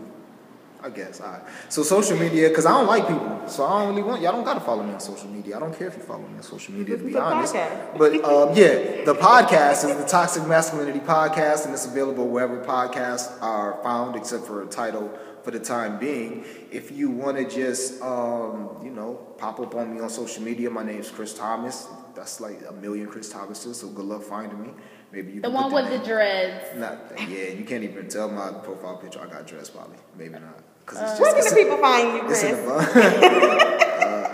I 0.81 0.89
guess. 0.91 1.21
All 1.21 1.31
right. 1.31 1.41
So 1.69 1.81
social 1.81 2.17
media, 2.17 2.49
because 2.49 2.67
I 2.67 2.71
don't 2.71 2.85
like 2.85 3.07
people, 3.07 3.47
so 3.47 3.65
I 3.65 3.83
don't 3.83 3.95
really 3.95 4.07
want 4.07 4.21
y'all. 4.21 4.33
Don't 4.33 4.43
gotta 4.43 4.59
follow 4.59 4.83
me 4.83 4.93
on 4.93 4.99
social 4.99 5.27
media. 5.27 5.57
I 5.57 5.59
don't 5.59 5.75
care 5.75 5.87
if 5.87 5.97
you 5.97 6.03
follow 6.03 6.27
me 6.27 6.35
on 6.35 6.43
social 6.43 6.73
media. 6.75 6.97
To 6.97 7.03
be 7.03 7.17
honest, 7.17 7.55
podcast. 7.55 7.97
but 7.97 8.13
um, 8.23 8.55
yeah, 8.55 9.03
the 9.03 9.15
podcast 9.19 9.89
is 9.89 9.97
the 9.97 10.05
Toxic 10.05 10.45
Masculinity 10.45 10.99
Podcast, 10.99 11.65
and 11.65 11.73
it's 11.73 11.87
available 11.87 12.27
wherever 12.27 12.63
podcasts 12.63 13.41
are 13.41 13.81
found, 13.81 14.15
except 14.15 14.45
for 14.45 14.61
a 14.61 14.67
Tidal 14.67 15.11
for 15.47 15.51
the 15.51 15.59
time 15.59 15.97
being. 15.97 16.43
If 16.71 16.91
you 16.91 17.09
want 17.09 17.37
to 17.37 17.49
just, 17.49 18.01
um, 18.01 18.77
you 18.83 18.91
know, 18.91 19.13
pop 19.37 19.59
up 19.59 19.73
on 19.75 19.95
me 19.95 20.01
on 20.01 20.09
social 20.09 20.43
media, 20.43 20.69
my 20.69 20.83
name 20.83 20.99
is 20.99 21.09
Chris 21.09 21.33
Thomas. 21.33 21.87
That's 22.15 22.39
like 22.39 22.61
a 22.67 22.73
million 22.73 23.07
Chris 23.07 23.29
Thomases, 23.31 23.79
so 23.79 23.87
good 23.87 24.05
luck 24.05 24.23
finding 24.23 24.61
me. 24.61 24.69
Maybe 25.11 25.33
you 25.33 25.41
The 25.41 25.49
one 25.49 25.71
with 25.71 25.89
the 25.89 25.99
dreads. 26.05 26.77
Not, 26.77 26.97
yeah, 27.29 27.49
you 27.49 27.63
can't 27.65 27.83
even 27.83 28.07
tell 28.09 28.29
my 28.29 28.51
profile 28.63 28.97
picture. 28.97 29.21
I 29.21 29.27
got 29.27 29.47
dressed 29.47 29.73
probably. 29.73 29.97
Maybe 30.17 30.33
not. 30.33 30.59
Because 30.85 30.99
Uh, 31.01 31.07
it's 31.11 31.19
Where 31.21 31.31
just 31.33 31.47
can 31.49 31.55
the 31.55 31.61
it's, 31.61 31.69
people 31.69 31.77
find 31.77 32.13
you, 32.13 32.29
it's 32.29 32.43
in 32.43 32.65
Chris? 32.65 32.93
the 32.93 33.29
bun. 33.29 33.73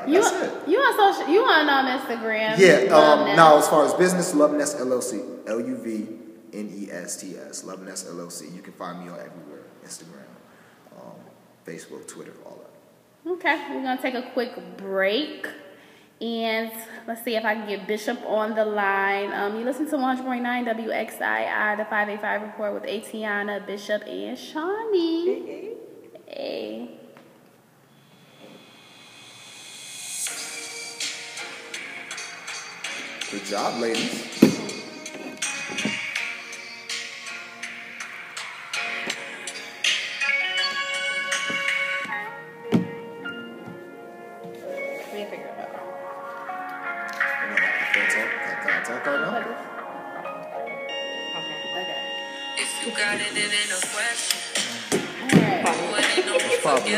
You 0.06 0.22
That's 0.22 0.34
it. 0.36 0.68
you 0.70 0.78
on 0.80 1.16
social? 1.16 1.32
You 1.34 1.42
on 1.46 1.70
um 1.70 1.86
Instagram? 2.00 2.58
Yeah, 2.58 2.94
um, 2.94 3.24
Nest. 3.26 3.38
now 3.38 3.58
as 3.58 3.68
far 3.70 3.86
as 3.86 3.94
business, 3.94 4.34
Love 4.36 4.52
Nest 4.54 4.78
LLC, 4.78 5.48
L 5.48 5.62
U 5.62 5.78
V 5.78 6.08
N 6.52 6.70
E 6.76 6.92
S 6.92 7.16
T 7.22 7.38
S, 7.38 7.64
Love 7.64 7.82
Nest 7.84 8.08
LLC. 8.08 8.54
You 8.54 8.62
can 8.62 8.74
find 8.74 9.00
me 9.00 9.06
on 9.10 9.16
everywhere 9.18 9.64
Instagram, 9.86 10.28
um, 11.00 11.16
Facebook, 11.66 12.06
Twitter, 12.06 12.34
all 12.46 12.52
of 12.52 12.60
that. 12.60 13.32
Okay, 13.48 13.64
we're 13.74 13.82
gonna 13.82 14.02
take 14.02 14.14
a 14.14 14.30
quick 14.34 14.52
break. 14.76 15.48
And 16.22 16.72
let's 17.08 17.24
see 17.24 17.36
if 17.36 17.44
I 17.44 17.56
can 17.56 17.68
get 17.68 17.88
Bishop 17.88 18.20
on 18.26 18.56
the 18.56 18.64
line. 18.64 19.34
Um, 19.34 19.60
you 19.60 19.66
listen 19.66 19.90
to 19.90 19.98
100.9 19.98 20.42
WXIR, 20.44 21.78
the 21.78 21.86
585 21.86 22.42
report 22.44 22.74
with 22.74 22.86
Atiana, 22.86 23.64
Bishop, 23.66 24.04
and 24.08 24.38
Shawnee. 24.38 25.72
Hey. 26.28 27.00
Good 33.32 33.46
job, 33.46 33.82
ladies. 33.82 34.43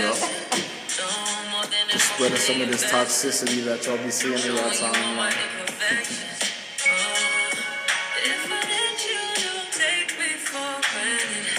No 0.02 0.12
It's 0.12 0.20
probably 0.20 0.62
up. 0.62 0.66
No 1.00 1.52
more 1.52 1.66
than 1.66 1.86
a 1.96 2.00
Spreading 2.00 2.38
some 2.38 2.62
of 2.62 2.68
this 2.70 2.84
toxicity 2.92 3.64
that 3.66 3.86
y'all 3.86 3.98
be 3.98 4.12
seeing 4.12 4.34
in 4.40 4.56
y'all 4.56 4.70
timeline. 4.72 5.36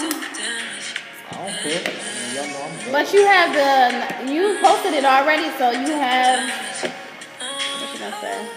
I 1.29 1.33
don't 1.33 1.57
care. 1.59 1.81
I 1.85 1.91
mean, 2.19 2.35
y'all 2.35 2.47
know 2.47 2.91
But 2.91 3.13
you 3.13 3.25
have 3.25 3.53
the 3.53 4.31
you 4.31 4.57
posted 4.61 4.93
it 4.93 5.05
already, 5.05 5.49
so 5.57 5.71
you 5.71 5.93
have 5.93 6.49
what 6.79 7.93
you 7.93 7.99
gonna 7.99 8.21
say? 8.21 8.47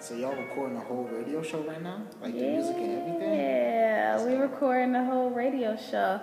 So 0.00 0.14
y'all 0.14 0.34
recording 0.34 0.76
a 0.76 0.80
whole 0.80 1.04
radio 1.04 1.42
show 1.42 1.60
right 1.64 1.82
now? 1.82 2.00
Like 2.22 2.32
the 2.32 2.40
music 2.40 2.76
and 2.76 2.98
everything? 2.98 3.34
Yeah, 3.34 4.24
we 4.24 4.34
recording 4.36 4.92
the 4.92 5.04
whole 5.04 5.28
radio 5.30 5.76
show. 5.76 6.20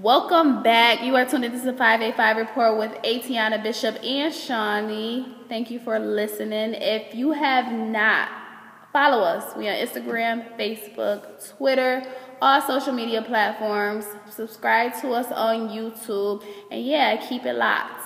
Welcome 0.00 0.62
back. 0.62 1.02
You 1.02 1.16
are 1.16 1.24
tuned 1.24 1.44
into 1.44 1.58
the 1.58 1.72
585 1.72 2.36
report 2.36 2.78
with 2.78 2.92
Atiana 3.04 3.60
Bishop 3.60 3.96
and 4.04 4.32
Shawnee. 4.32 5.26
Thank 5.48 5.72
you 5.72 5.80
for 5.80 5.98
listening. 5.98 6.74
If 6.74 7.16
you 7.16 7.32
have 7.32 7.72
not, 7.72 8.28
follow 8.92 9.24
us. 9.24 9.56
We 9.56 9.66
are 9.66 9.72
on 9.72 9.84
Instagram, 9.84 10.56
Facebook, 10.56 11.52
Twitter, 11.56 12.04
all 12.40 12.62
social 12.62 12.92
media 12.92 13.22
platforms. 13.22 14.06
Subscribe 14.30 14.92
to 15.00 15.10
us 15.10 15.32
on 15.32 15.68
YouTube. 15.70 16.44
And 16.70 16.84
yeah, 16.84 17.16
keep 17.28 17.44
it 17.44 17.54
locked. 17.54 17.97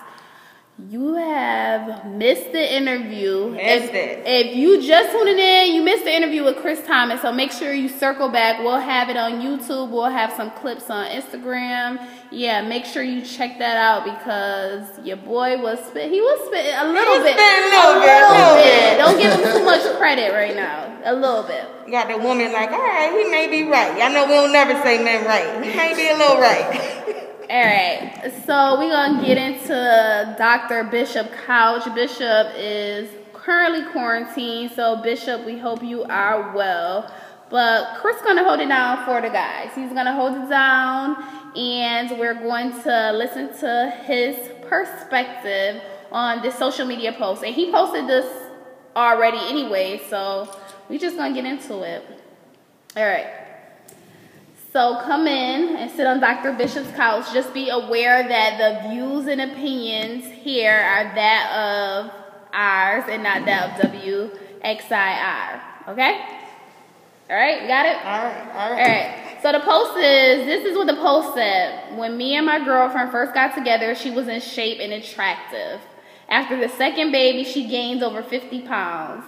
You 0.78 1.14
have 1.14 2.06
missed 2.06 2.50
the 2.50 2.76
interview. 2.76 3.50
Missed 3.50 3.92
if, 3.92 3.94
it. 3.94 4.22
if 4.26 4.56
you 4.56 4.80
just 4.80 5.12
tuning 5.12 5.38
in, 5.38 5.74
you 5.74 5.82
missed 5.82 6.04
the 6.04 6.14
interview 6.14 6.44
with 6.44 6.56
Chris 6.56 6.84
Thomas. 6.86 7.20
So 7.20 7.30
make 7.30 7.52
sure 7.52 7.74
you 7.74 7.90
circle 7.90 8.30
back. 8.30 8.58
We'll 8.58 8.80
have 8.80 9.10
it 9.10 9.18
on 9.18 9.32
YouTube. 9.42 9.90
We'll 9.90 10.10
have 10.10 10.32
some 10.32 10.50
clips 10.52 10.88
on 10.88 11.06
Instagram. 11.08 12.04
Yeah, 12.30 12.62
make 12.62 12.86
sure 12.86 13.02
you 13.02 13.20
check 13.20 13.58
that 13.58 13.76
out 13.76 14.04
because 14.04 15.06
your 15.06 15.18
boy 15.18 15.60
was 15.60 15.78
spit. 15.86 16.10
He 16.10 16.20
was 16.22 16.40
spit 16.46 16.64
a 16.74 16.88
little 16.88 17.22
bit. 17.22 17.36
spitting 17.36 17.68
a 17.68 17.76
little 17.76 18.00
bit, 18.00 18.16
a 18.16 18.32
little 18.32 18.56
bit. 18.56 18.72
bit. 18.72 18.98
Don't 18.98 19.18
give 19.20 19.32
him 19.32 19.52
too 19.52 19.64
much 19.64 19.84
credit 19.98 20.32
right 20.32 20.56
now. 20.56 20.88
A 21.04 21.14
little 21.14 21.42
bit. 21.42 21.68
You 21.84 21.92
got 21.92 22.08
the 22.08 22.16
woman 22.16 22.50
like, 22.50 22.70
all 22.70 22.80
right, 22.80 23.12
he 23.12 23.30
may 23.30 23.46
be 23.50 23.68
right. 23.68 24.00
I 24.00 24.08
know 24.08 24.24
we 24.24 24.34
don't 24.34 24.52
never 24.52 24.72
say 24.82 25.04
nothing 25.04 25.26
right. 25.26 25.62
He 25.62 25.76
may 25.76 25.94
be 25.94 26.08
a 26.08 26.16
little 26.16 26.40
right. 26.40 26.98
All 27.52 27.60
right, 27.60 28.32
so 28.46 28.78
we're 28.78 28.88
gonna 28.88 29.22
get 29.22 29.36
into 29.36 30.34
Dr. 30.38 30.84
Bishop 30.84 31.30
Couch. 31.44 31.84
Bishop 31.94 32.46
is 32.56 33.10
currently 33.34 33.84
quarantined, 33.92 34.70
so 34.70 35.02
Bishop, 35.02 35.44
we 35.44 35.58
hope 35.58 35.82
you 35.82 36.02
are 36.04 36.56
well. 36.56 37.12
But 37.50 37.98
Chris 37.98 38.16
gonna 38.22 38.42
hold 38.42 38.60
it 38.60 38.68
down 38.68 39.04
for 39.04 39.20
the 39.20 39.28
guys. 39.28 39.68
He's 39.74 39.92
gonna 39.92 40.14
hold 40.14 40.32
it 40.32 40.48
down, 40.48 41.22
and 41.54 42.18
we're 42.18 42.40
going 42.40 42.72
to 42.84 43.12
listen 43.12 43.54
to 43.58 44.00
his 44.06 44.34
perspective 44.66 45.82
on 46.10 46.40
this 46.40 46.54
social 46.54 46.86
media 46.86 47.12
post. 47.12 47.44
And 47.44 47.54
he 47.54 47.70
posted 47.70 48.06
this 48.06 48.32
already 48.96 49.36
anyway. 49.50 50.00
So 50.08 50.48
we're 50.88 50.98
just 50.98 51.18
gonna 51.18 51.34
get 51.34 51.44
into 51.44 51.82
it. 51.82 52.02
All 52.96 53.04
right. 53.04 53.41
So 54.72 54.98
come 55.04 55.26
in 55.26 55.76
and 55.76 55.90
sit 55.90 56.06
on 56.06 56.18
Dr. 56.18 56.54
Bishop's 56.54 56.90
couch. 56.92 57.30
Just 57.34 57.52
be 57.52 57.68
aware 57.68 58.26
that 58.26 58.56
the 58.56 58.88
views 58.88 59.26
and 59.26 59.42
opinions 59.42 60.24
here 60.24 60.72
are 60.72 61.14
that 61.14 62.06
of 62.06 62.10
ours 62.54 63.04
and 63.06 63.22
not 63.22 63.44
that 63.44 63.78
of 63.78 63.92
WXIR. 63.92 65.60
Okay? 65.88 66.20
All 67.28 67.36
right, 67.36 67.68
got 67.68 67.84
it? 67.84 67.96
All 67.96 68.24
right, 68.24 68.50
all 68.54 68.60
All 68.60 68.70
right. 68.72 68.80
right. 68.80 69.38
So 69.42 69.52
the 69.52 69.60
post 69.60 69.98
is 69.98 70.46
this 70.46 70.64
is 70.64 70.76
what 70.76 70.86
the 70.86 70.96
post 70.96 71.34
said. 71.34 71.98
When 71.98 72.16
me 72.16 72.36
and 72.36 72.46
my 72.46 72.64
girlfriend 72.64 73.10
first 73.10 73.34
got 73.34 73.54
together, 73.54 73.94
she 73.94 74.10
was 74.10 74.26
in 74.26 74.40
shape 74.40 74.78
and 74.80 74.94
attractive. 74.94 75.82
After 76.30 76.58
the 76.58 76.70
second 76.70 77.12
baby, 77.12 77.44
she 77.44 77.68
gained 77.68 78.02
over 78.02 78.22
50 78.22 78.62
pounds. 78.62 79.24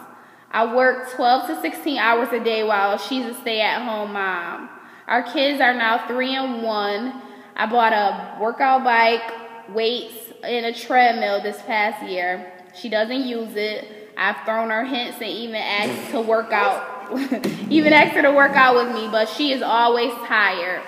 I 0.50 0.74
work 0.74 1.10
12 1.12 1.48
to 1.48 1.60
16 1.60 1.98
hours 1.98 2.28
a 2.32 2.42
day 2.42 2.62
while 2.62 2.96
she's 2.96 3.26
a 3.26 3.34
stay 3.34 3.60
at 3.60 3.82
home 3.82 4.14
mom. 4.14 4.70
Our 5.06 5.22
kids 5.22 5.60
are 5.60 5.74
now 5.74 6.06
three 6.06 6.34
and 6.34 6.62
one. 6.62 7.22
I 7.56 7.66
bought 7.66 7.92
a 7.92 8.40
workout 8.40 8.84
bike, 8.84 9.32
weights, 9.68 10.14
and 10.42 10.66
a 10.66 10.72
treadmill 10.72 11.42
this 11.42 11.60
past 11.62 12.02
year. 12.08 12.52
She 12.74 12.88
doesn't 12.88 13.22
use 13.24 13.54
it. 13.54 14.10
I've 14.16 14.44
thrown 14.44 14.70
her 14.70 14.84
hints 14.84 15.18
and 15.18 15.28
even 15.28 15.56
asked 15.56 16.10
to 16.12 16.20
work 16.20 16.52
out, 16.52 17.12
even 17.70 17.92
asked 17.92 18.14
her 18.14 18.22
to 18.22 18.32
work 18.32 18.52
out 18.52 18.76
with 18.76 18.94
me, 18.94 19.08
but 19.10 19.28
she 19.28 19.52
is 19.52 19.62
always 19.62 20.12
tired. 20.26 20.82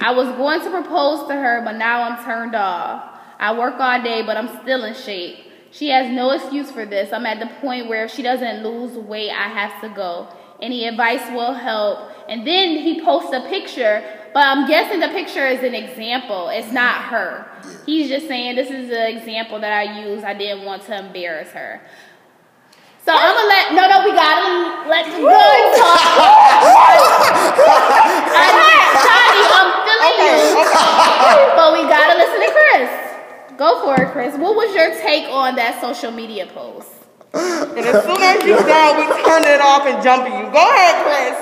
I 0.00 0.12
was 0.12 0.28
going 0.36 0.60
to 0.60 0.70
propose 0.70 1.26
to 1.28 1.34
her, 1.34 1.62
but 1.64 1.72
now 1.72 2.02
I'm 2.02 2.24
turned 2.24 2.54
off. 2.54 3.18
I 3.38 3.56
work 3.56 3.74
all 3.78 4.02
day, 4.02 4.22
but 4.22 4.36
I'm 4.36 4.60
still 4.62 4.84
in 4.84 4.94
shape. 4.94 5.38
She 5.70 5.90
has 5.90 6.10
no 6.10 6.30
excuse 6.30 6.70
for 6.70 6.86
this. 6.86 7.12
I'm 7.12 7.26
at 7.26 7.40
the 7.40 7.54
point 7.60 7.88
where 7.88 8.04
if 8.04 8.12
she 8.12 8.22
doesn't 8.22 8.62
lose 8.62 8.96
weight, 8.96 9.30
I 9.30 9.48
have 9.48 9.80
to 9.82 9.88
go. 9.88 10.28
Any 10.60 10.86
advice 10.88 11.22
will 11.30 11.54
help. 11.54 12.10
And 12.28 12.46
then 12.46 12.78
he 12.78 13.00
posts 13.02 13.32
a 13.32 13.40
picture, 13.48 14.02
but 14.34 14.46
I'm 14.46 14.68
guessing 14.68 15.00
the 15.00 15.08
picture 15.08 15.46
is 15.46 15.62
an 15.62 15.74
example. 15.74 16.48
It's 16.48 16.72
not 16.72 17.04
her. 17.04 17.46
He's 17.86 18.08
just 18.08 18.26
saying 18.26 18.56
this 18.56 18.70
is 18.70 18.90
an 18.90 19.16
example 19.16 19.60
that 19.60 19.72
I 19.72 20.02
use. 20.04 20.24
I 20.24 20.34
didn't 20.34 20.64
want 20.64 20.82
to 20.84 20.98
embarrass 20.98 21.50
her. 21.52 21.80
So 23.04 23.14
I'm 23.16 23.34
gonna 23.34 23.48
let 23.48 23.72
no 23.72 23.88
no 23.88 24.04
we 24.04 24.12
gotta 24.12 24.86
let 24.90 25.06
the 25.06 25.16
good 25.16 25.78
talk. 25.80 25.96
I, 28.36 28.52
Tani, 29.00 29.42
I'm 29.56 29.70
feeling 29.88 30.20
you, 30.28 30.36
but 31.56 31.72
we 31.72 31.88
gotta 31.88 32.18
listen 32.18 32.40
to 32.44 32.50
Chris. 32.52 32.90
Go 33.56 33.80
for 33.82 34.02
it, 34.02 34.12
Chris. 34.12 34.36
What 34.36 34.54
was 34.56 34.74
your 34.74 34.90
take 35.00 35.24
on 35.32 35.56
that 35.56 35.80
social 35.80 36.10
media 36.10 36.46
post? 36.52 36.97
And 37.34 37.78
as 37.78 38.04
soon 38.04 38.22
as 38.22 38.44
you 38.44 38.56
done, 38.56 38.96
we 38.96 39.04
turn 39.22 39.44
it 39.44 39.60
off 39.60 39.86
and 39.86 40.02
jump 40.02 40.24
at 40.24 40.38
you. 40.38 40.50
Go 40.52 40.70
ahead, 40.70 41.04
Chris. 41.04 41.36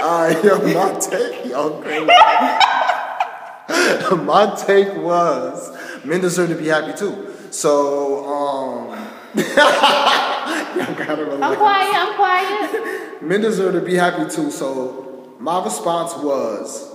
Alright, 0.00 0.44
yo, 0.44 0.58
my 0.58 0.92
take, 1.00 1.46
yo, 1.46 1.80
crazy. 1.80 2.06
my 4.24 4.54
take 4.56 4.94
was 4.96 5.72
men 6.04 6.20
deserve 6.20 6.50
to 6.50 6.54
be 6.54 6.68
happy 6.68 6.92
too. 6.96 7.34
So, 7.50 8.24
um, 8.24 8.88
y'all 9.34 10.94
gotta 10.94 11.38
I'm 11.42 11.56
quiet. 11.56 11.94
I'm 11.94 12.14
quiet. 12.14 13.22
Men 13.22 13.40
deserve 13.40 13.74
to 13.74 13.80
be 13.80 13.94
happy 13.94 14.30
too. 14.30 14.50
So, 14.50 15.34
my 15.40 15.64
response 15.64 16.14
was, 16.14 16.94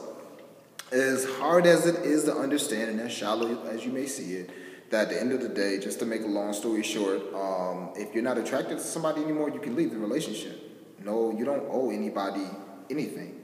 as 0.91 1.25
hard 1.25 1.65
as 1.65 1.87
it 1.87 2.05
is 2.05 2.25
to 2.25 2.35
understand 2.35 2.91
and 2.91 3.01
as 3.01 3.11
shallow 3.11 3.65
as 3.67 3.83
you 3.85 3.91
may 3.91 4.05
see 4.05 4.35
it, 4.35 4.51
that 4.93 5.07
at 5.07 5.09
the 5.09 5.19
end 5.19 5.31
of 5.31 5.41
the 5.41 5.49
day, 5.49 5.79
just 5.79 5.99
to 5.99 6.05
make 6.05 6.21
a 6.21 6.27
long 6.27 6.53
story 6.53 6.83
short, 6.83 7.21
um, 7.33 7.89
if 7.95 8.13
you're 8.13 8.23
not 8.23 8.37
attracted 8.37 8.77
to 8.77 8.83
somebody 8.83 9.23
anymore, 9.23 9.49
you 9.49 9.59
can 9.59 9.75
leave 9.75 9.91
the 9.91 9.97
relationship. 9.97 10.55
No, 11.03 11.31
you 11.37 11.43
don't 11.43 11.65
owe 11.69 11.89
anybody 11.89 12.45
anything. 12.89 13.41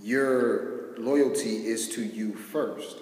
Your 0.00 0.96
loyalty 0.96 1.66
is 1.66 1.88
to 1.90 2.02
you 2.02 2.34
first. 2.34 2.98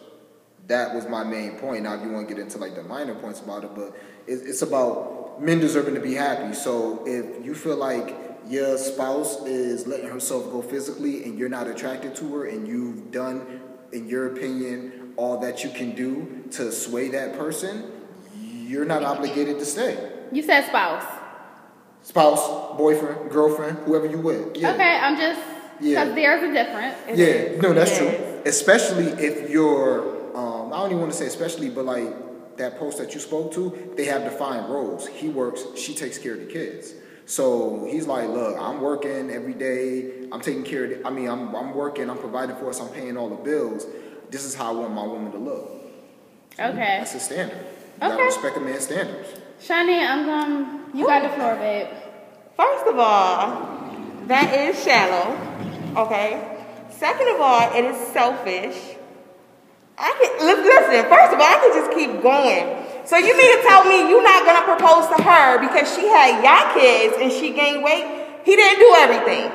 That 0.68 0.94
was 0.94 1.06
my 1.06 1.22
main 1.22 1.58
point. 1.58 1.82
Now, 1.82 1.94
if 1.94 2.02
you 2.02 2.10
want 2.10 2.28
to 2.28 2.34
get 2.34 2.42
into 2.42 2.58
like 2.58 2.74
the 2.74 2.82
minor 2.82 3.14
points 3.14 3.40
about 3.40 3.64
it, 3.64 3.74
but 3.74 3.94
it's, 4.26 4.42
it's 4.42 4.62
about 4.62 5.42
men 5.42 5.60
deserving 5.60 5.94
to 5.94 6.00
be 6.00 6.14
happy. 6.14 6.54
So 6.54 7.04
if 7.06 7.44
you 7.44 7.54
feel 7.54 7.76
like 7.76 8.16
your 8.48 8.78
spouse 8.78 9.44
is 9.44 9.86
letting 9.86 10.08
herself 10.08 10.50
go 10.50 10.62
physically 10.62 11.24
and 11.24 11.38
you're 11.38 11.48
not 11.48 11.66
attracted 11.66 12.16
to 12.16 12.34
her 12.36 12.46
and 12.46 12.66
you've 12.66 13.10
done, 13.10 13.60
in 13.92 14.08
your 14.08 14.32
opinion, 14.32 15.01
all 15.16 15.38
that 15.40 15.62
you 15.64 15.70
can 15.70 15.94
do 15.94 16.44
to 16.52 16.72
sway 16.72 17.08
that 17.10 17.36
person, 17.38 17.90
you're 18.40 18.84
not 18.84 19.02
obligated 19.02 19.58
to 19.58 19.64
stay. 19.64 20.10
You 20.32 20.42
said 20.42 20.66
spouse. 20.66 21.04
Spouse, 22.02 22.76
boyfriend, 22.76 23.30
girlfriend, 23.30 23.78
whoever 23.78 24.06
you 24.06 24.18
with. 24.18 24.56
Yeah. 24.56 24.72
Okay, 24.72 24.98
I'm 25.00 25.16
just 25.16 25.40
Yeah. 25.80 26.04
because 26.04 26.14
there's 26.16 26.42
a 26.42 26.52
difference. 26.52 26.96
Yeah, 27.14 27.60
no, 27.60 27.72
that's 27.72 27.96
true. 27.96 28.10
Especially 28.44 29.06
if 29.24 29.50
you're, 29.50 30.36
um, 30.36 30.72
I 30.72 30.78
don't 30.78 30.86
even 30.90 31.00
want 31.00 31.12
to 31.12 31.18
say 31.18 31.26
especially, 31.26 31.70
but 31.70 31.84
like 31.84 32.56
that 32.56 32.78
post 32.78 32.98
that 32.98 33.14
you 33.14 33.20
spoke 33.20 33.52
to, 33.52 33.92
they 33.96 34.04
have 34.06 34.24
defined 34.24 34.68
roles. 34.72 35.06
He 35.06 35.28
works, 35.28 35.62
she 35.76 35.94
takes 35.94 36.18
care 36.18 36.32
of 36.34 36.40
the 36.40 36.46
kids. 36.46 36.94
So 37.24 37.86
he's 37.88 38.06
like, 38.06 38.28
look, 38.28 38.56
I'm 38.60 38.80
working 38.80 39.30
every 39.30 39.54
day. 39.54 40.26
I'm 40.32 40.40
taking 40.40 40.64
care 40.64 40.84
of. 40.84 40.90
The, 40.90 41.06
I 41.06 41.10
mean, 41.10 41.28
I'm 41.28 41.54
I'm 41.54 41.72
working. 41.72 42.10
I'm 42.10 42.18
providing 42.18 42.56
for 42.56 42.68
us. 42.68 42.80
I'm 42.80 42.88
paying 42.88 43.16
all 43.16 43.28
the 43.28 43.36
bills. 43.36 43.86
This 44.32 44.46
is 44.46 44.54
how 44.54 44.68
I 44.70 44.72
want 44.72 44.94
my 44.94 45.04
woman 45.06 45.30
to 45.32 45.38
look. 45.38 45.70
Okay. 46.58 46.96
That's 46.98 47.12
his 47.12 47.22
standard. 47.22 47.58
You 47.58 48.00
gotta 48.00 48.14
Okay. 48.14 48.24
respect 48.24 48.56
a 48.56 48.60
man's 48.60 48.84
standards. 48.84 49.28
Shawnee, 49.60 50.04
I'm 50.04 50.24
going. 50.24 50.80
You 50.94 51.06
got 51.06 51.22
the 51.22 51.28
floor, 51.36 51.54
babe. 51.56 51.86
First 52.56 52.86
of 52.86 52.98
all, 52.98 53.92
that 54.26 54.54
is 54.54 54.82
shallow. 54.82 55.36
Okay. 55.96 56.40
Second 56.90 57.28
of 57.28 57.40
all, 57.42 57.60
it 57.76 57.84
is 57.84 57.96
selfish. 58.08 58.76
I 59.98 60.10
can 60.18 60.46
li- 60.46 60.64
listen. 60.64 61.10
First 61.10 61.32
of 61.34 61.38
all, 61.38 61.46
I 61.46 61.58
can 61.60 61.72
just 61.76 61.90
keep 61.92 62.22
going. 62.22 62.64
So 63.04 63.18
you 63.18 63.36
mean 63.36 63.56
to 63.58 63.62
tell 63.68 63.84
me 63.84 64.08
you're 64.08 64.22
not 64.22 64.46
gonna 64.46 64.62
propose 64.64 65.08
to 65.14 65.22
her 65.22 65.58
because 65.60 65.94
she 65.94 66.08
had 66.08 66.42
y'all 66.42 66.72
kids 66.72 67.16
and 67.20 67.30
she 67.30 67.50
gained 67.50 67.84
weight? 67.84 68.06
He 68.44 68.56
didn't 68.56 68.78
do 68.80 68.94
everything. 68.98 69.52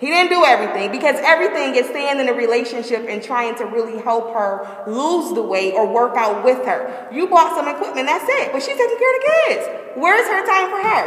He 0.00 0.08
didn't 0.10 0.30
do 0.30 0.44
everything 0.44 0.90
because 0.90 1.16
everything 1.22 1.76
is 1.76 1.86
staying 1.86 2.18
in 2.18 2.28
a 2.28 2.34
relationship 2.34 3.06
and 3.08 3.22
trying 3.22 3.54
to 3.56 3.64
really 3.64 4.02
help 4.02 4.34
her 4.34 4.84
lose 4.86 5.32
the 5.34 5.42
weight 5.42 5.74
or 5.74 5.86
work 5.86 6.16
out 6.16 6.44
with 6.44 6.66
her. 6.66 7.08
You 7.12 7.28
bought 7.28 7.54
some 7.54 7.68
equipment, 7.68 8.06
that's 8.06 8.26
it. 8.26 8.50
But 8.52 8.62
she's 8.62 8.76
taking 8.76 8.98
care 8.98 9.12
of 9.14 9.18
the 9.22 9.26
kids. 9.30 9.62
Where's 9.94 10.26
her 10.26 10.42
time 10.42 10.68
for 10.70 10.82
her? 10.82 11.04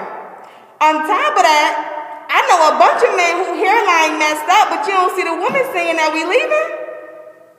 On 0.80 0.94
top 1.04 1.34
of 1.36 1.44
that, 1.44 1.74
I 2.32 2.40
know 2.48 2.60
a 2.72 2.76
bunch 2.80 3.02
of 3.04 3.12
men 3.16 3.34
who 3.44 3.60
hairline 3.60 4.20
messed 4.20 4.48
up, 4.48 4.72
but 4.72 4.84
you 4.88 4.96
don't 4.96 5.12
see 5.16 5.24
the 5.24 5.36
woman 5.36 5.64
saying 5.76 5.96
that 6.00 6.12
we 6.16 6.24
leaving. 6.24 6.88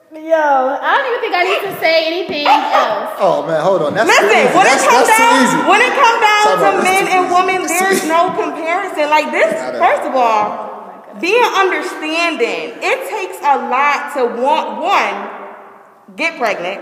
Yo, 0.09 0.33
I 0.33 0.88
don't 0.97 1.05
even 1.05 1.21
think 1.21 1.37
I 1.37 1.45
need 1.45 1.62
to 1.69 1.73
say 1.85 2.09
anything 2.09 2.49
oh, 2.49 2.57
oh. 2.57 2.81
else. 2.81 3.12
Oh 3.21 3.38
man, 3.45 3.61
hold 3.61 3.85
on. 3.85 3.93
That's 3.93 4.09
Listen, 4.09 4.25
too 4.25 4.41
easy. 4.41 4.57
when 4.57 4.64
it 4.64 4.81
That's, 4.81 4.88
comes 4.88 5.09
down, 5.09 5.21
too 5.21 5.45
easy. 5.45 5.59
when 5.69 5.81
it 5.85 5.93
comes 5.93 6.21
down 6.25 6.45
Talk 6.49 6.61
to 6.64 6.73
men 6.81 7.05
and 7.12 7.23
women, 7.29 7.59
there's 7.69 8.03
no 8.09 8.33
comparison. 8.33 9.12
Like 9.12 9.29
this, 9.29 9.53
first 9.77 10.05
of 10.09 10.17
all, 10.17 10.68
being 11.21 11.43
understanding, 11.43 12.79
it 12.83 12.99
takes 13.11 13.39
a 13.43 13.57
lot 13.69 14.15
to 14.15 14.25
want 14.41 14.83
one, 14.83 16.17
get 16.17 16.39
pregnant. 16.39 16.81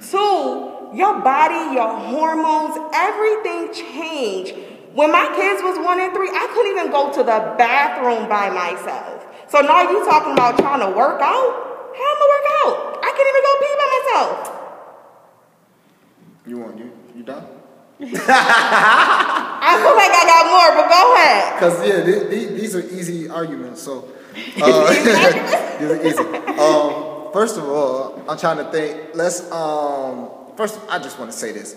Two, 0.00 0.90
your 0.94 1.20
body, 1.20 1.74
your 1.74 1.98
hormones, 1.98 2.76
everything 2.94 3.72
change. 3.72 4.54
When 4.94 5.10
my 5.10 5.26
kids 5.34 5.62
was 5.62 5.78
one 5.78 6.00
and 6.00 6.12
three, 6.12 6.28
I 6.28 6.46
couldn't 6.52 6.72
even 6.76 6.90
go 6.90 7.12
to 7.12 7.22
the 7.22 7.54
bathroom 7.56 8.28
by 8.28 8.50
myself. 8.50 9.26
So 9.48 9.60
now 9.60 9.82
you 9.82 10.04
talking 10.04 10.32
about 10.32 10.58
trying 10.58 10.80
to 10.80 10.96
work 10.96 11.20
out? 11.20 11.52
How 11.92 12.08
am 12.08 12.18
I 12.20 12.26
work 12.34 12.46
out? 12.60 12.76
I 13.02 13.10
can't 13.16 13.28
even 13.32 13.42
go 13.48 13.52
pee 13.60 13.74
by 13.80 13.88
myself. 13.96 14.62
You 16.46 16.58
want 16.58 16.78
you 16.78 16.92
you 17.16 17.22
done? 17.22 17.61
I 18.04 19.78
feel 19.78 19.94
like 19.94 20.10
I 20.10 20.24
got 20.26 20.44
more, 20.50 20.70
but 20.74 20.88
go 20.90 21.14
ahead. 21.14 21.54
Because 21.54 21.86
yeah, 21.86 22.04
th- 22.04 22.30
th- 22.30 22.60
these 22.60 22.74
are 22.74 22.80
easy 22.80 23.28
arguments. 23.28 23.80
So 23.80 24.08
uh, 24.60 24.90
these 25.78 25.88
are 25.88 26.04
easy. 26.04 26.58
Um, 26.58 27.32
first 27.32 27.56
of 27.58 27.68
all, 27.68 28.20
I'm 28.28 28.36
trying 28.38 28.56
to 28.56 28.70
think. 28.72 29.14
Let's 29.14 29.48
um, 29.52 30.30
first. 30.56 30.80
I 30.88 30.98
just 30.98 31.16
want 31.20 31.30
to 31.30 31.36
say 31.36 31.52
this. 31.52 31.76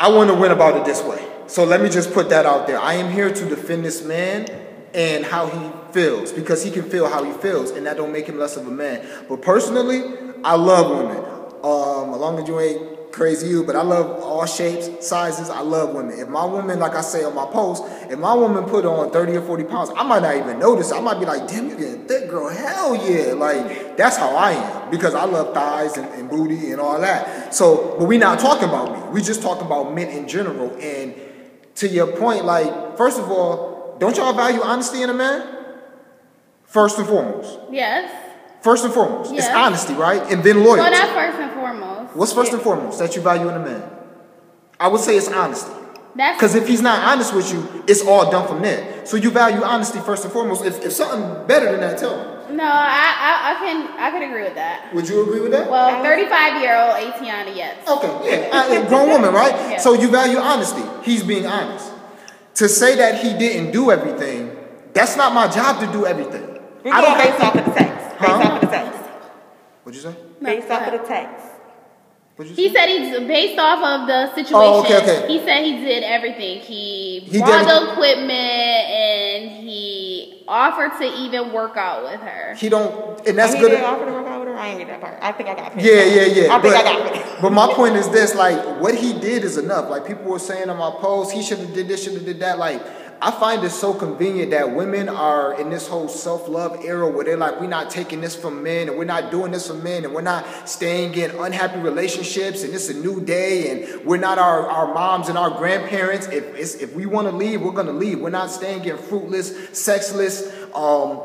I 0.00 0.08
want 0.08 0.30
to 0.30 0.34
win 0.34 0.52
about 0.52 0.76
it 0.76 0.86
this 0.86 1.02
way. 1.02 1.22
So 1.48 1.64
let 1.64 1.82
me 1.82 1.90
just 1.90 2.14
put 2.14 2.30
that 2.30 2.46
out 2.46 2.66
there. 2.66 2.78
I 2.78 2.94
am 2.94 3.12
here 3.12 3.30
to 3.30 3.48
defend 3.48 3.84
this 3.84 4.02
man 4.02 4.48
and 4.94 5.22
how 5.22 5.48
he 5.48 5.92
feels 5.92 6.32
because 6.32 6.64
he 6.64 6.70
can 6.70 6.82
feel 6.84 7.10
how 7.10 7.22
he 7.22 7.32
feels, 7.32 7.72
and 7.72 7.84
that 7.86 7.98
don't 7.98 8.10
make 8.10 8.26
him 8.26 8.38
less 8.38 8.56
of 8.56 8.66
a 8.66 8.70
man. 8.70 9.06
But 9.28 9.42
personally, 9.42 10.02
I 10.42 10.54
love 10.54 10.90
women. 10.96 11.24
Um, 11.62 12.14
as 12.14 12.20
long 12.20 12.38
as 12.38 12.48
you 12.48 12.58
ain't 12.58 12.95
crazy 13.16 13.48
you, 13.48 13.64
but 13.64 13.74
I 13.74 13.82
love 13.82 14.22
all 14.22 14.44
shapes, 14.44 15.06
sizes. 15.06 15.48
I 15.48 15.60
love 15.60 15.94
women. 15.94 16.18
If 16.18 16.28
my 16.28 16.44
woman, 16.44 16.78
like 16.78 16.94
I 16.94 17.00
say 17.00 17.24
on 17.24 17.34
my 17.34 17.46
post, 17.46 17.82
if 18.10 18.18
my 18.18 18.34
woman 18.34 18.64
put 18.64 18.84
on 18.84 19.10
30 19.10 19.36
or 19.38 19.42
40 19.42 19.64
pounds, 19.64 19.90
I 19.96 20.02
might 20.02 20.20
not 20.20 20.36
even 20.36 20.58
notice. 20.58 20.92
I 20.92 21.00
might 21.00 21.18
be 21.18 21.24
like, 21.24 21.48
damn, 21.48 21.70
you 21.70 21.76
getting 21.78 22.06
thick, 22.06 22.28
girl. 22.28 22.50
Hell 22.50 22.94
yeah. 22.94 23.32
Like, 23.32 23.96
that's 23.96 24.18
how 24.18 24.36
I 24.36 24.52
am 24.52 24.90
because 24.90 25.14
I 25.14 25.24
love 25.24 25.54
thighs 25.54 25.96
and, 25.96 26.06
and 26.12 26.28
booty 26.28 26.72
and 26.72 26.80
all 26.80 27.00
that. 27.00 27.54
So, 27.54 27.96
but 27.98 28.04
we 28.04 28.18
not 28.18 28.38
talking 28.38 28.68
about 28.68 28.92
me. 28.92 29.12
We 29.14 29.22
just 29.22 29.40
talking 29.40 29.64
about 29.64 29.94
men 29.94 30.08
in 30.08 30.28
general. 30.28 30.76
And 30.78 31.14
to 31.76 31.88
your 31.88 32.08
point, 32.18 32.44
like, 32.44 32.98
first 32.98 33.18
of 33.18 33.30
all, 33.30 33.96
don't 33.98 34.14
y'all 34.18 34.34
value 34.34 34.60
honesty 34.60 35.00
in 35.00 35.08
a 35.08 35.14
man? 35.14 35.56
First 36.64 36.98
and 36.98 37.06
foremost. 37.06 37.58
Yes. 37.70 38.25
First 38.66 38.84
and 38.84 38.92
foremost. 38.92 39.32
It's 39.32 39.46
honesty, 39.46 39.94
right? 39.94 40.20
And 40.22 40.42
then 40.42 40.64
loyalty. 40.64 40.80
Well, 40.80 40.90
loyalty. 40.90 40.98
not 40.98 41.14
first 41.14 41.38
and 41.38 41.52
foremost. 41.52 42.16
What's 42.16 42.32
first 42.32 42.52
and 42.52 42.60
foremost 42.60 42.98
that 42.98 43.14
you 43.14 43.22
value 43.22 43.48
in 43.48 43.54
a 43.54 43.60
man? 43.60 43.88
I 44.80 44.88
would 44.88 45.00
say 45.00 45.16
it's 45.16 45.28
honesty. 45.28 45.70
That's 46.16 46.36
Because 46.36 46.56
if 46.56 46.66
he's 46.66 46.82
not 46.82 46.98
honest 47.04 47.32
with 47.32 47.52
you, 47.52 47.84
it's 47.86 48.02
all 48.02 48.28
done 48.28 48.48
from 48.48 48.62
there. 48.62 49.06
So 49.06 49.16
you 49.16 49.30
value 49.30 49.62
honesty 49.62 50.00
first 50.00 50.24
and 50.24 50.32
foremost. 50.32 50.64
If, 50.64 50.84
if 50.84 50.92
something 50.94 51.46
better 51.46 51.70
than 51.70 51.80
that, 51.82 51.96
tell 51.98 52.16
me. 52.16 52.56
no, 52.56 52.64
I, 52.64 53.06
I, 53.28 53.52
I 53.52 53.54
can, 53.62 54.00
I 54.00 54.10
could 54.10 54.22
agree 54.28 54.42
with 54.42 54.56
that. 54.56 54.92
Would 54.92 55.08
you 55.08 55.22
agree 55.22 55.38
with 55.38 55.52
that? 55.52 55.70
Well, 55.70 56.02
35 56.02 56.60
year 56.60 56.74
old 56.76 57.14
Atiana, 57.14 57.52
yes. 57.54 57.88
Okay, 57.88 58.48
yeah, 58.50 58.82
a 58.82 58.88
grown 58.88 59.10
woman, 59.10 59.32
right? 59.32 59.52
Yeah. 59.70 59.76
So 59.78 59.92
you 59.94 60.10
value 60.10 60.38
honesty. 60.38 60.82
He's 61.04 61.22
being 61.22 61.46
honest. 61.46 61.92
To 62.54 62.68
say 62.68 62.96
that 62.96 63.22
he 63.22 63.38
didn't 63.38 63.70
do 63.70 63.92
everything, 63.92 64.56
that's 64.92 65.16
not 65.16 65.32
my 65.32 65.46
job 65.46 65.78
to 65.86 65.92
do 65.96 66.04
everything. 66.04 66.58
We're 66.82 66.92
I 66.92 67.00
going 67.00 67.14
don't 67.14 67.30
based 67.30 67.44
off 67.44 67.54
of 67.54 67.64
the 67.64 67.70
text. 67.70 67.95
Based 68.18 68.30
Huh? 68.32 68.42
off 68.42 68.62
of 68.62 68.70
the 68.70 68.76
text. 68.76 69.00
What'd 69.82 70.02
you 70.02 70.10
say? 70.10 70.16
Based 70.42 70.70
off 70.70 70.86
of 70.88 70.92
the 71.00 71.06
text. 71.06 71.46
What'd 72.36 72.50
you 72.50 72.62
He 72.64 72.68
say? 72.68 72.74
said 72.74 72.88
he's 72.88 73.26
based 73.26 73.58
off 73.58 73.78
of 73.82 74.06
the 74.08 74.26
situation. 74.34 74.54
Oh, 74.54 74.80
okay, 74.84 74.98
okay. 74.98 75.26
He 75.28 75.38
said 75.40 75.62
he 75.64 75.78
did 75.84 76.02
everything. 76.02 76.60
He, 76.60 77.20
He 77.20 77.38
bought 77.40 77.64
the 77.66 77.92
equipment 77.92 78.30
and 78.30 79.50
he 79.66 80.44
offered 80.48 80.92
to 80.98 81.04
even 81.04 81.52
work 81.52 81.76
out 81.76 82.04
with 82.04 82.20
her. 82.20 82.54
He 82.54 82.68
don't, 82.68 83.26
and 83.26 83.38
that's 83.38 83.54
he 83.54 83.60
good. 83.60 83.70
didn't 83.70 83.84
offer 83.86 84.04
to 84.04 84.12
work 84.12 84.26
out 84.26 84.40
with 84.40 84.48
her. 84.48 84.54
I 84.56 84.68
ain't 84.68 84.78
get 84.78 84.88
that 84.88 85.00
part. 85.00 85.18
I 85.22 85.32
think 85.32 85.48
I 85.48 85.54
got 85.54 85.76
it. 85.76 85.82
Yeah, 85.82 86.04
yeah, 86.04 86.26
yeah. 86.44 86.54
I 86.56 86.60
think 86.60 86.74
but, 86.74 86.76
I 86.76 86.82
got 86.82 87.16
it. 87.16 87.42
but 87.42 87.50
my 87.52 87.72
point 87.72 87.96
is 87.96 88.08
this: 88.18 88.34
like, 88.34 88.62
what 88.80 88.94
he 88.94 89.18
did 89.18 89.42
is 89.44 89.56
enough. 89.56 89.88
Like 89.88 90.06
people 90.06 90.24
were 90.24 90.38
saying 90.38 90.68
on 90.68 90.76
my 90.76 90.90
post, 91.00 91.32
he 91.32 91.42
should 91.42 91.58
have 91.58 91.72
did 91.74 91.88
this, 91.88 92.04
should 92.04 92.14
have 92.14 92.24
did 92.26 92.40
that. 92.40 92.58
Like, 92.58 92.82
I 93.20 93.30
find 93.30 93.64
it 93.64 93.70
so 93.70 93.94
convenient 93.94 94.50
that 94.50 94.74
women 94.74 95.08
are 95.08 95.58
in 95.58 95.70
this 95.70 95.88
whole 95.88 96.08
self-love 96.08 96.84
era 96.84 97.08
where 97.08 97.24
they're 97.24 97.36
like, 97.36 97.60
we're 97.60 97.66
not 97.66 97.90
taking 97.90 98.20
this 98.20 98.36
from 98.36 98.62
men, 98.62 98.88
and 98.88 98.98
we're 98.98 99.04
not 99.04 99.30
doing 99.30 99.52
this 99.52 99.68
for 99.68 99.74
men, 99.74 100.04
and 100.04 100.14
we're 100.14 100.20
not 100.20 100.68
staying 100.68 101.14
in 101.14 101.30
unhappy 101.30 101.80
relationships, 101.80 102.62
and 102.62 102.74
it's 102.74 102.88
a 102.88 102.94
new 102.94 103.20
day, 103.24 103.70
and 103.70 104.04
we're 104.04 104.18
not 104.18 104.38
our, 104.38 104.68
our 104.68 104.92
moms 104.92 105.28
and 105.28 105.38
our 105.38 105.50
grandparents. 105.50 106.26
If 106.26 106.82
if 106.82 106.94
we 106.94 107.06
want 107.06 107.28
to 107.28 107.34
leave, 107.34 107.62
we're 107.62 107.72
gonna 107.72 107.92
leave. 107.92 108.20
We're 108.20 108.30
not 108.30 108.50
staying 108.50 108.84
in 108.84 108.98
fruitless, 108.98 109.78
sexless, 109.78 110.52
um, 110.74 111.20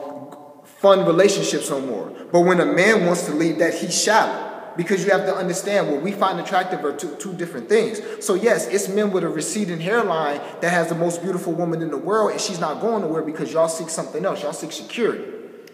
fun 0.63 1.05
relationships 1.05 1.69
no 1.69 1.81
more. 1.81 2.09
But 2.31 2.41
when 2.41 2.59
a 2.59 2.65
man 2.65 3.05
wants 3.05 3.25
to 3.25 3.33
leave, 3.33 3.59
that 3.59 3.73
he's 3.73 3.99
shallow. 4.01 4.50
Because 4.77 5.03
you 5.03 5.11
have 5.11 5.25
to 5.25 5.35
understand 5.35 5.91
what 5.91 6.01
we 6.01 6.11
find 6.11 6.39
attractive 6.39 6.83
are 6.85 6.93
two, 6.93 7.15
two 7.15 7.33
different 7.33 7.67
things. 7.67 8.01
So 8.25 8.35
yes, 8.35 8.67
it's 8.67 8.87
men 8.87 9.11
with 9.11 9.23
a 9.23 9.29
receding 9.29 9.79
hairline 9.79 10.39
that 10.61 10.69
has 10.69 10.87
the 10.87 10.95
most 10.95 11.21
beautiful 11.21 11.53
woman 11.53 11.81
in 11.81 11.91
the 11.91 11.97
world, 11.97 12.31
and 12.31 12.39
she's 12.39 12.59
not 12.59 12.79
going 12.79 13.01
nowhere 13.01 13.21
because 13.21 13.51
y'all 13.51 13.67
seek 13.67 13.89
something 13.89 14.25
else. 14.25 14.43
Y'all 14.43 14.53
seek 14.53 14.71
security. 14.71 15.23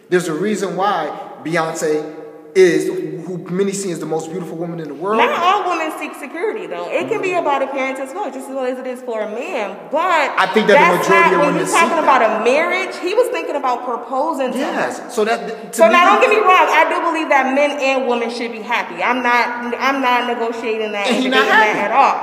There's 0.09 0.27
a 0.27 0.33
reason 0.33 0.75
why 0.75 1.35
Beyonce 1.43 2.16
is 2.57 2.87
who 3.27 3.37
many 3.49 3.71
see 3.71 3.91
as 3.91 3.99
the 3.99 4.05
most 4.05 4.31
beautiful 4.31 4.57
woman 4.57 4.79
in 4.79 4.87
the 4.87 4.93
world. 4.93 5.17
Not 5.17 5.29
all 5.37 5.69
women 5.69 5.91
seek 5.99 6.15
security, 6.15 6.65
though. 6.65 6.89
It 6.89 7.07
can 7.07 7.21
be 7.21 7.33
about 7.33 7.61
appearance 7.61 7.99
as 7.99 8.13
well, 8.13 8.25
just 8.31 8.49
as 8.49 8.55
well 8.55 8.65
as 8.65 8.79
it 8.79 8.87
is 8.87 9.01
for 9.03 9.21
a 9.21 9.29
man. 9.29 9.77
But 9.91 10.33
I 10.33 10.47
think 10.53 10.65
that 10.67 10.73
the 10.75 10.85
that's 10.97 11.07
majority 11.07 11.31
not, 11.31 11.33
of 11.37 11.39
when 11.45 11.55
you're 11.61 11.69
talking 11.69 11.99
that. 12.01 12.03
about 12.07 12.21
a 12.25 12.43
marriage, 12.43 12.95
he 12.97 13.13
was 13.13 13.27
thinking 13.29 13.55
about 13.55 13.85
proposing 13.85 14.51
to 14.53 14.57
her. 14.57 14.71
Yes. 14.89 15.13
So 15.13 15.23
that 15.25 15.37
to 15.47 15.77
So 15.77 15.85
me- 15.87 15.93
now, 15.93 16.17
don't 16.17 16.21
get 16.21 16.31
me 16.33 16.41
wrong. 16.41 16.67
I 16.71 16.87
do 16.89 16.97
believe 17.05 17.29
that 17.29 17.53
men 17.53 17.77
and 17.77 18.07
women 18.07 18.29
should 18.31 18.51
be 18.51 18.63
happy. 18.65 19.03
I'm 19.03 19.21
not. 19.21 19.75
I'm 19.77 20.01
not 20.01 20.25
negotiating 20.27 20.91
that. 20.93 21.07
And 21.07 21.29
not 21.29 21.45
that 21.45 21.75
at 21.77 21.91
all. 21.91 22.15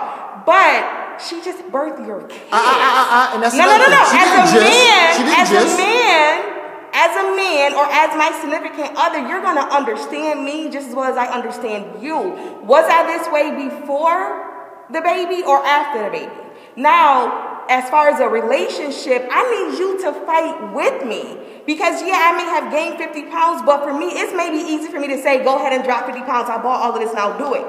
But 0.45 1.21
she 1.23 1.41
just 1.45 1.63
birthed 1.71 2.05
your 2.07 2.23
kid. 2.27 2.41
Ah, 2.51 2.59
ah, 2.59 2.59
ah, 2.59 2.91
ah, 2.91 3.09
ah, 3.31 3.35
and 3.35 3.43
that's 3.43 3.55
no, 3.55 3.65
no, 3.65 3.77
no, 3.79 3.87
no. 3.87 4.03
As 4.03 4.29
a 4.35 4.55
just- 4.57 4.67
man, 4.67 5.41
as 5.41 5.49
just- 5.51 5.79
a 5.79 5.83
man, 5.83 6.54
as 6.95 7.11
a 7.17 7.37
man, 7.37 7.75
or 7.75 7.85
as 7.91 8.17
my 8.17 8.31
significant 8.41 8.97
other, 8.97 9.19
you're 9.27 9.43
gonna 9.43 9.67
understand 9.67 10.45
me 10.45 10.71
just 10.71 10.89
as 10.89 10.95
well 10.95 11.11
as 11.11 11.17
I 11.17 11.27
understand 11.27 12.01
you. 12.01 12.17
Was 12.63 12.87
I 12.89 13.03
this 13.05 13.27
way 13.35 13.69
before 13.69 14.87
the 14.91 15.01
baby 15.01 15.43
or 15.43 15.59
after 15.59 16.05
the 16.05 16.11
baby? 16.11 16.33
Now, 16.77 17.67
as 17.69 17.91
far 17.91 18.09
as 18.09 18.21
a 18.21 18.29
relationship, 18.29 19.27
I 19.31 19.43
need 19.51 19.79
you 19.79 20.01
to 20.03 20.13
fight 20.25 20.73
with 20.73 21.05
me. 21.05 21.63
Because 21.67 22.03
yeah, 22.03 22.31
I 22.31 22.37
may 22.37 22.45
have 22.45 22.71
gained 22.71 22.99
50 22.99 23.31
pounds, 23.31 23.63
but 23.65 23.83
for 23.83 23.99
me, 23.99 24.07
it's 24.15 24.33
maybe 24.37 24.59
easy 24.59 24.89
for 24.91 25.01
me 25.01 25.09
to 25.09 25.21
say, 25.21 25.43
go 25.43 25.57
ahead 25.57 25.73
and 25.73 25.83
drop 25.83 26.07
50 26.07 26.21
pounds. 26.23 26.49
I 26.49 26.63
bought 26.63 26.83
all 26.83 26.95
of 26.95 27.01
this, 27.01 27.13
now 27.15 27.37
do 27.37 27.55
it. 27.55 27.65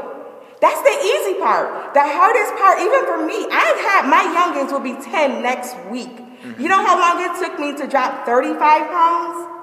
That's 0.61 0.82
the 0.82 0.95
easy 1.01 1.39
part. 1.39 1.93
The 1.93 2.03
hardest 2.03 2.55
part, 2.61 2.80
even 2.80 3.05
for 3.05 3.26
me, 3.26 3.47
I've 3.51 3.80
had 3.89 4.07
my 4.07 4.23
youngins 4.36 4.71
will 4.71 4.82
be 4.82 4.93
10 5.01 5.41
next 5.41 5.76
week. 5.89 6.11
Mm-hmm. 6.46 6.62
You 6.62 6.70
know 6.70 6.86
how 6.86 6.93
long 6.93 7.18
it 7.26 7.34
took 7.41 7.58
me 7.60 7.76
to 7.78 7.88
drop 7.88 8.26
35 8.26 8.62
pounds? 8.62 9.56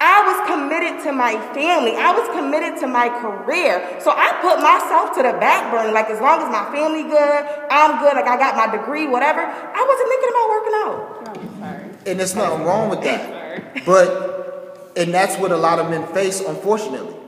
I 0.00 0.24
was 0.24 0.38
committed 0.48 1.02
to 1.04 1.12
my 1.12 1.36
family. 1.52 1.92
I 1.92 2.14
was 2.14 2.24
committed 2.32 2.80
to 2.80 2.86
my 2.86 3.10
career. 3.20 4.00
So 4.00 4.14
I 4.14 4.32
put 4.40 4.62
myself 4.62 5.12
to 5.16 5.22
the 5.26 5.36
back 5.36 5.70
burner. 5.70 5.92
Like 5.92 6.08
as 6.08 6.20
long 6.20 6.40
as 6.40 6.48
my 6.48 6.70
family 6.72 7.02
good, 7.02 7.40
I'm 7.68 7.98
good. 7.98 8.14
Like 8.14 8.24
I 8.24 8.38
got 8.38 8.56
my 8.56 8.70
degree, 8.70 9.06
whatever. 9.08 9.42
I 9.42 9.82
wasn't 9.84 10.08
thinking 10.08 10.30
about 10.32 10.46
working 10.48 10.76
out. 10.78 10.98
Oh, 11.28 11.58
sorry. 11.60 11.84
And 12.06 12.20
there's 12.20 12.34
nothing 12.34 12.64
wrong 12.64 12.88
with 12.88 13.02
that. 13.02 13.38
But, 13.84 14.92
and 14.96 15.12
that's 15.12 15.36
what 15.36 15.52
a 15.52 15.56
lot 15.56 15.78
of 15.78 15.90
men 15.90 16.06
face, 16.14 16.40
unfortunately. 16.40 17.19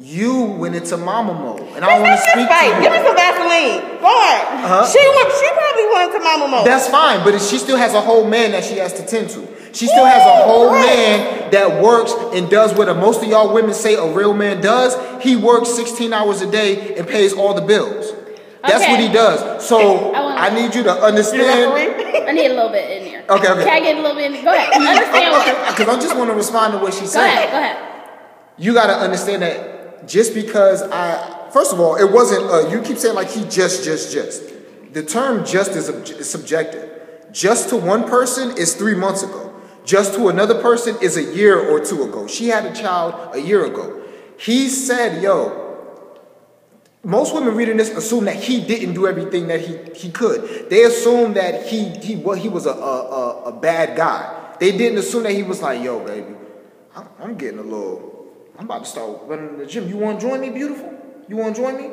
You 0.00 0.44
went 0.58 0.74
into 0.74 0.96
mama 0.96 1.32
mode. 1.34 1.60
And 1.76 1.84
I 1.84 1.88
want 1.94 2.04
to 2.04 2.10
Let's 2.10 2.22
just 2.24 2.32
speak 2.34 2.48
fight. 2.48 2.74
to 2.74 2.82
Give 2.82 2.92
me 2.92 2.98
some 2.98 3.14
Vaseline. 3.14 4.00
Go 4.02 4.10
ahead. 4.10 4.64
Uh-huh. 4.64 4.86
She 4.90 4.98
went, 4.98 5.28
she 5.38 5.48
probably 5.54 5.86
went 5.94 6.10
into 6.10 6.24
mama 6.24 6.48
mode. 6.48 6.66
That's 6.66 6.88
fine, 6.88 7.22
but 7.22 7.40
she 7.40 7.58
still 7.58 7.76
has 7.76 7.94
a 7.94 8.00
whole 8.00 8.26
man 8.26 8.50
that 8.52 8.64
she 8.64 8.78
has 8.78 8.92
to 8.94 9.06
tend 9.06 9.30
to. 9.30 9.46
She 9.72 9.86
still 9.86 10.04
has 10.04 10.22
a 10.26 10.44
whole 10.46 10.70
man 10.70 11.50
that 11.52 11.80
works 11.82 12.12
and 12.34 12.50
does 12.50 12.74
what 12.74 12.88
most 12.96 13.22
of 13.22 13.28
y'all 13.28 13.52
women 13.54 13.72
say 13.74 13.94
a 13.94 14.06
real 14.12 14.34
man 14.34 14.60
does. 14.60 14.94
He 15.22 15.36
works 15.36 15.70
16 15.74 16.12
hours 16.12 16.42
a 16.42 16.50
day 16.50 16.96
and 16.96 17.06
pays 17.06 17.32
all 17.32 17.54
the 17.54 17.62
bills. 17.62 18.12
That's 18.62 18.82
Okay. 18.82 18.90
what 18.92 19.00
he 19.00 19.08
does. 19.12 19.64
So 19.66 20.12
I 20.12 20.46
I 20.46 20.54
need 20.54 20.74
you 20.74 20.82
to 20.84 20.92
understand. 20.92 21.72
referee? 21.74 22.26
I 22.28 22.32
need 22.32 22.50
a 22.50 22.54
little 22.54 22.70
bit 22.70 23.02
in 23.02 23.06
here. 23.08 23.24
Okay, 23.28 23.48
okay. 23.50 23.64
Can 23.64 23.72
I 23.72 23.80
get 23.80 23.96
a 23.98 24.00
little 24.00 24.16
bit 24.16 24.32
in 24.32 24.44
Go 24.44 24.52
ahead. 24.54 24.72
Understand 24.88 25.30
what? 25.32 25.76
Because 25.76 25.96
I 25.96 26.00
just 26.00 26.16
want 26.16 26.30
to 26.30 26.36
respond 26.36 26.72
to 26.72 26.78
what 26.78 26.94
she 26.94 27.00
Go 27.06 27.20
ahead. 27.20 27.50
Go 27.50 27.58
ahead. 27.58 27.76
you 28.58 28.74
got 28.74 28.86
to 28.86 28.94
understand 28.94 29.42
that 29.42 29.73
just 30.06 30.34
because 30.34 30.82
I, 30.82 31.50
first 31.50 31.72
of 31.72 31.80
all, 31.80 31.96
it 31.96 32.10
wasn't, 32.10 32.44
uh, 32.50 32.68
you 32.68 32.82
keep 32.82 32.98
saying 32.98 33.14
like 33.14 33.30
he 33.30 33.44
just, 33.44 33.84
just, 33.84 34.12
just. 34.12 34.42
The 34.92 35.02
term 35.02 35.44
just 35.44 35.72
is, 35.72 35.88
is 35.88 36.30
subjective. 36.30 36.90
Just 37.32 37.68
to 37.70 37.76
one 37.76 38.04
person 38.04 38.56
is 38.56 38.74
three 38.74 38.94
months 38.94 39.22
ago. 39.22 39.52
Just 39.84 40.14
to 40.14 40.28
another 40.28 40.62
person 40.62 40.96
is 41.02 41.16
a 41.16 41.34
year 41.34 41.58
or 41.58 41.84
two 41.84 42.04
ago. 42.04 42.26
She 42.26 42.48
had 42.48 42.64
a 42.64 42.74
child 42.74 43.34
a 43.34 43.40
year 43.40 43.64
ago. 43.64 44.02
He 44.38 44.68
said, 44.68 45.22
yo, 45.22 45.64
most 47.02 47.34
women 47.34 47.54
reading 47.54 47.76
this 47.76 47.90
assume 47.90 48.24
that 48.24 48.36
he 48.36 48.64
didn't 48.64 48.94
do 48.94 49.06
everything 49.06 49.48
that 49.48 49.60
he, 49.60 49.76
he 49.94 50.10
could. 50.10 50.70
They 50.70 50.84
assume 50.84 51.34
that 51.34 51.66
he 51.66 51.90
he 51.90 52.16
well, 52.16 52.36
he 52.36 52.48
was 52.48 52.64
a, 52.66 52.70
a, 52.70 52.74
a, 52.74 53.42
a 53.44 53.52
bad 53.52 53.96
guy. 53.96 54.56
They 54.58 54.72
didn't 54.76 54.98
assume 54.98 55.24
that 55.24 55.32
he 55.32 55.42
was 55.42 55.60
like, 55.60 55.82
yo, 55.82 56.02
baby, 56.04 56.34
I'm, 56.96 57.08
I'm 57.20 57.36
getting 57.36 57.58
a 57.58 57.62
little, 57.62 58.13
I'm 58.58 58.66
about 58.66 58.84
to 58.84 58.90
start 58.90 59.20
running 59.24 59.58
the 59.58 59.66
gym. 59.66 59.88
You 59.88 59.96
want 59.96 60.20
to 60.20 60.26
join 60.26 60.40
me, 60.40 60.50
beautiful? 60.50 60.92
You 61.28 61.36
want 61.36 61.56
to 61.56 61.62
join 61.62 61.76
me? 61.76 61.90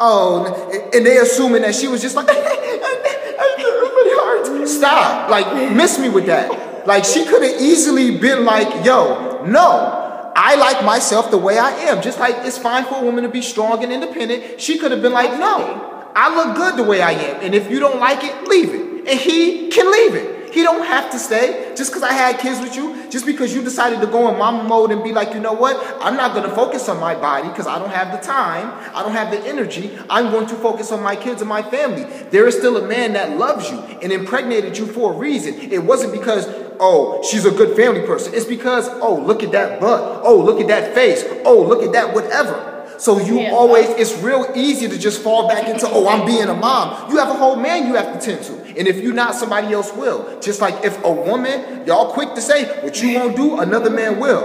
Oh, 0.00 0.70
and- 0.92 1.06
they 1.06 1.18
assuming 1.18 1.62
that 1.62 1.74
she 1.74 1.88
was 1.88 2.02
just 2.02 2.16
like. 2.16 2.28
Stop. 4.66 5.30
Like, 5.30 5.72
miss 5.72 5.98
me 5.98 6.08
with 6.08 6.26
that. 6.26 6.86
Like, 6.86 7.04
she 7.04 7.24
could 7.24 7.42
have 7.42 7.60
easily 7.60 8.18
been 8.18 8.44
like, 8.44 8.84
yo, 8.84 9.44
no. 9.44 10.00
I 10.36 10.56
like 10.56 10.84
myself 10.84 11.30
the 11.30 11.38
way 11.38 11.58
I 11.58 11.70
am. 11.70 12.02
Just 12.02 12.18
like 12.18 12.34
it's 12.38 12.58
fine 12.58 12.84
for 12.84 12.96
a 12.96 13.02
woman 13.02 13.22
to 13.22 13.30
be 13.30 13.40
strong 13.40 13.82
and 13.84 13.92
independent. 13.92 14.60
She 14.60 14.78
could 14.78 14.90
have 14.90 15.00
been 15.00 15.12
like, 15.12 15.30
no, 15.38 16.10
I 16.14 16.34
look 16.34 16.56
good 16.56 16.76
the 16.76 16.82
way 16.82 17.00
I 17.00 17.12
am. 17.12 17.40
And 17.42 17.54
if 17.54 17.70
you 17.70 17.78
don't 17.78 18.00
like 18.00 18.24
it, 18.24 18.48
leave 18.48 18.74
it. 18.74 19.08
And 19.08 19.20
he 19.20 19.68
can 19.68 19.90
leave 19.90 20.14
it. 20.14 20.33
He 20.54 20.62
don't 20.62 20.86
have 20.86 21.10
to 21.10 21.18
stay 21.18 21.72
just 21.74 21.90
because 21.90 22.04
I 22.04 22.12
had 22.12 22.38
kids 22.38 22.60
with 22.60 22.76
you, 22.76 23.10
just 23.10 23.26
because 23.26 23.52
you 23.52 23.60
decided 23.60 24.00
to 24.02 24.06
go 24.06 24.28
in 24.30 24.38
mama 24.38 24.62
mode 24.62 24.92
and 24.92 25.02
be 25.02 25.10
like, 25.12 25.34
you 25.34 25.40
know 25.40 25.52
what? 25.52 25.76
I'm 26.00 26.16
not 26.16 26.32
going 26.32 26.48
to 26.48 26.54
focus 26.54 26.88
on 26.88 27.00
my 27.00 27.16
body 27.16 27.48
because 27.48 27.66
I 27.66 27.76
don't 27.80 27.90
have 27.90 28.12
the 28.12 28.24
time. 28.24 28.72
I 28.94 29.02
don't 29.02 29.10
have 29.12 29.32
the 29.32 29.40
energy. 29.48 29.90
I'm 30.08 30.30
going 30.30 30.46
to 30.46 30.54
focus 30.54 30.92
on 30.92 31.02
my 31.02 31.16
kids 31.16 31.40
and 31.42 31.48
my 31.48 31.62
family. 31.62 32.04
There 32.30 32.46
is 32.46 32.56
still 32.56 32.76
a 32.76 32.86
man 32.86 33.14
that 33.14 33.36
loves 33.36 33.68
you 33.68 33.78
and 33.78 34.12
impregnated 34.12 34.78
you 34.78 34.86
for 34.86 35.12
a 35.12 35.16
reason. 35.16 35.54
It 35.72 35.82
wasn't 35.82 36.12
because, 36.12 36.46
oh, 36.78 37.20
she's 37.28 37.44
a 37.44 37.50
good 37.50 37.76
family 37.76 38.02
person. 38.06 38.32
It's 38.32 38.46
because, 38.46 38.88
oh, 38.88 39.16
look 39.16 39.42
at 39.42 39.50
that 39.50 39.80
butt. 39.80 40.20
Oh, 40.24 40.40
look 40.40 40.60
at 40.60 40.68
that 40.68 40.94
face. 40.94 41.24
Oh, 41.44 41.62
look 41.62 41.82
at 41.82 41.90
that 41.94 42.14
whatever. 42.14 42.70
So 42.98 43.18
you 43.18 43.40
Yeah. 43.40 43.52
always, 43.52 43.88
it's 43.90 44.16
real 44.18 44.46
easy 44.54 44.88
to 44.88 44.96
just 44.96 45.20
fall 45.20 45.48
back 45.48 45.68
into, 45.68 45.88
oh, 45.90 46.06
I'm 46.06 46.24
being 46.24 46.44
a 46.48 46.54
mom. 46.54 47.10
You 47.10 47.18
have 47.18 47.28
a 47.28 47.34
whole 47.34 47.56
man 47.56 47.88
you 47.88 47.94
have 47.94 48.12
to 48.18 48.24
tend 48.24 48.44
to. 48.46 48.63
And 48.76 48.88
if 48.88 48.98
you're 48.98 49.14
not, 49.14 49.34
somebody 49.34 49.72
else 49.72 49.92
will. 49.94 50.40
Just 50.40 50.60
like 50.60 50.84
if 50.84 51.02
a 51.04 51.10
woman, 51.12 51.86
y'all 51.86 52.12
quick 52.12 52.34
to 52.34 52.40
say, 52.40 52.82
what 52.82 53.00
you 53.02 53.14
won't 53.14 53.36
do, 53.36 53.60
another 53.60 53.90
man 53.90 54.18
will. 54.20 54.42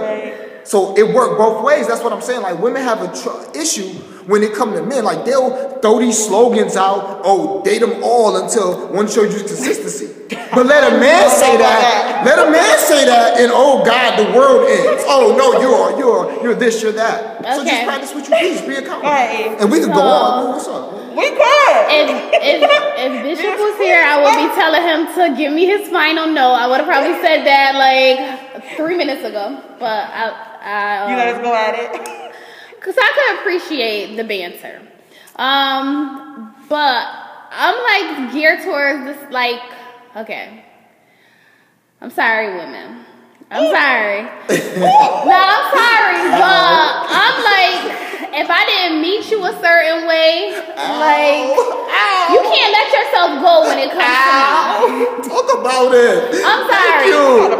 So 0.64 0.96
it 0.96 1.14
worked 1.14 1.38
both 1.38 1.64
ways. 1.64 1.88
That's 1.88 2.02
what 2.02 2.12
I'm 2.12 2.22
saying. 2.22 2.42
Like 2.42 2.58
women 2.60 2.82
have 2.82 3.02
a 3.02 3.08
tr- 3.08 3.58
issue 3.58 3.88
when 4.26 4.42
it 4.42 4.54
come 4.54 4.72
to 4.74 4.82
men. 4.82 5.04
Like 5.04 5.24
they'll 5.24 5.78
throw 5.80 5.98
these 5.98 6.24
slogans 6.24 6.76
out, 6.76 7.22
oh, 7.24 7.62
date 7.64 7.80
them 7.80 8.02
all 8.02 8.36
until 8.36 8.88
one 8.88 9.08
shows 9.08 9.34
you 9.34 9.40
consistency. 9.40 10.16
But 10.52 10.66
let 10.66 10.92
a 10.92 10.98
man 10.98 11.30
say 11.30 11.56
that. 11.58 12.22
Let 12.26 12.38
a 12.38 12.50
man 12.50 12.78
say 12.78 13.04
that, 13.06 13.40
and 13.40 13.52
oh 13.54 13.84
God, 13.84 14.18
the 14.18 14.36
world 14.36 14.68
ends. 14.68 15.04
Oh 15.06 15.34
no, 15.36 15.60
you're 15.60 15.98
you're 15.98 16.42
you're 16.42 16.54
this, 16.54 16.82
you're 16.82 16.92
that. 16.92 17.44
So 17.56 17.64
just 17.64 17.84
practice 17.84 18.14
what 18.14 18.28
you 18.28 18.30
preach. 18.30 18.66
Be 18.66 18.74
accountable. 18.76 19.10
Right. 19.10 19.56
And 19.60 19.70
we 19.70 19.78
can 19.80 19.90
go 19.90 20.00
on. 20.00 20.48
What's 20.50 20.66
up? 20.66 20.99
We 21.10 21.28
could. 21.28 21.76
If, 21.90 22.08
if, 22.38 22.62
if 22.62 23.22
Bishop 23.24 23.58
was 23.58 23.78
here, 23.78 24.02
I 24.02 24.22
would 24.22 24.36
be 24.38 24.54
telling 24.54 24.82
him 24.82 25.00
to 25.14 25.36
give 25.36 25.52
me 25.52 25.66
his 25.66 25.88
final 25.88 26.26
note. 26.26 26.54
I 26.54 26.66
would 26.68 26.78
have 26.78 26.86
probably 26.86 27.14
said 27.20 27.44
that 27.46 27.74
like 27.74 28.76
three 28.76 28.96
minutes 28.96 29.24
ago, 29.24 29.60
but 29.78 30.08
I, 30.08 30.30
I 30.62 31.10
You 31.10 31.16
let 31.16 31.34
us 31.34 31.42
go 31.42 31.54
at 31.54 31.74
it. 31.74 32.32
Cause 32.80 32.94
I 32.96 33.12
could 33.14 33.40
appreciate 33.40 34.16
the 34.16 34.24
banter. 34.24 34.80
Um, 35.36 36.54
but 36.68 37.06
I'm 37.50 37.76
like 37.76 38.32
geared 38.32 38.62
towards 38.62 39.04
this 39.04 39.32
like 39.32 39.60
okay. 40.16 40.64
I'm 42.00 42.10
sorry, 42.10 42.56
women. 42.56 43.04
I'm 43.50 43.66
sorry. 43.74 44.22
no, 44.78 45.36
I'm 45.36 45.66
sorry, 45.74 46.22
but 46.38 46.90
I'm 47.10 47.36
like, 47.44 48.19
if 48.32 48.48
I 48.50 48.62
didn't 48.66 49.02
meet 49.02 49.30
you 49.30 49.42
a 49.44 49.52
certain 49.58 50.06
way, 50.06 50.54
like 50.76 51.50
you 52.30 52.40
can't 52.46 52.72
let 52.72 52.88
yourself 52.94 53.30
go 53.42 53.54
when 53.66 53.78
it 53.78 53.90
comes 53.90 54.06
to 54.06 54.32
me. 54.90 55.06
Talk 55.26 55.48
about 55.58 55.90
it. 55.94 56.42
I'm 56.46 56.66
Thank 56.70 57.10
sorry. 57.10 57.10
you. 57.10 57.58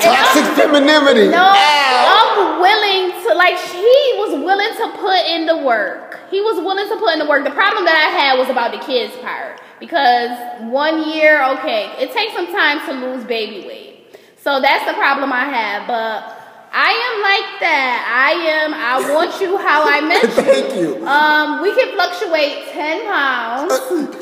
Toxic 0.00 0.46
femininity. 0.54 1.28
No, 1.28 1.50
I'm 1.50 2.60
willing 2.60 3.12
to 3.26 3.34
like 3.34 3.58
he 3.58 3.98
was 4.22 4.38
willing 4.38 4.72
to 4.78 4.98
put 4.98 5.20
in 5.26 5.46
the 5.46 5.58
work. 5.58 6.20
He 6.30 6.40
was 6.40 6.56
willing 6.58 6.88
to 6.88 6.96
put 6.96 7.12
in 7.12 7.18
the 7.18 7.26
work. 7.26 7.44
The 7.44 7.50
problem 7.50 7.84
that 7.84 7.96
I 7.98 8.10
had 8.16 8.38
was 8.38 8.48
about 8.48 8.72
the 8.72 8.78
kids 8.78 9.14
part. 9.18 9.60
Because 9.80 10.30
one 10.70 11.10
year, 11.10 11.42
okay, 11.58 11.90
it 11.98 12.12
takes 12.12 12.32
some 12.34 12.46
time 12.46 12.78
to 12.86 13.06
lose 13.06 13.24
baby 13.24 13.66
weight. 13.66 14.16
So 14.38 14.60
that's 14.60 14.86
the 14.86 14.94
problem 14.94 15.32
I 15.32 15.44
have. 15.44 15.86
But 15.88 16.41
I 16.72 16.88
am 16.88 17.14
like 17.20 17.60
that. 17.60 18.00
I 18.08 18.32
am 18.48 18.72
I 18.72 18.96
want 19.12 19.36
you 19.44 19.60
how 19.60 19.84
I 19.84 20.00
meant 20.00 20.24
you. 20.32 20.40
Thank 20.40 20.72
you. 20.80 21.06
Um, 21.06 21.60
we 21.60 21.68
can 21.76 21.92
fluctuate 21.92 22.72
ten 22.72 23.04
pounds. 23.04 23.68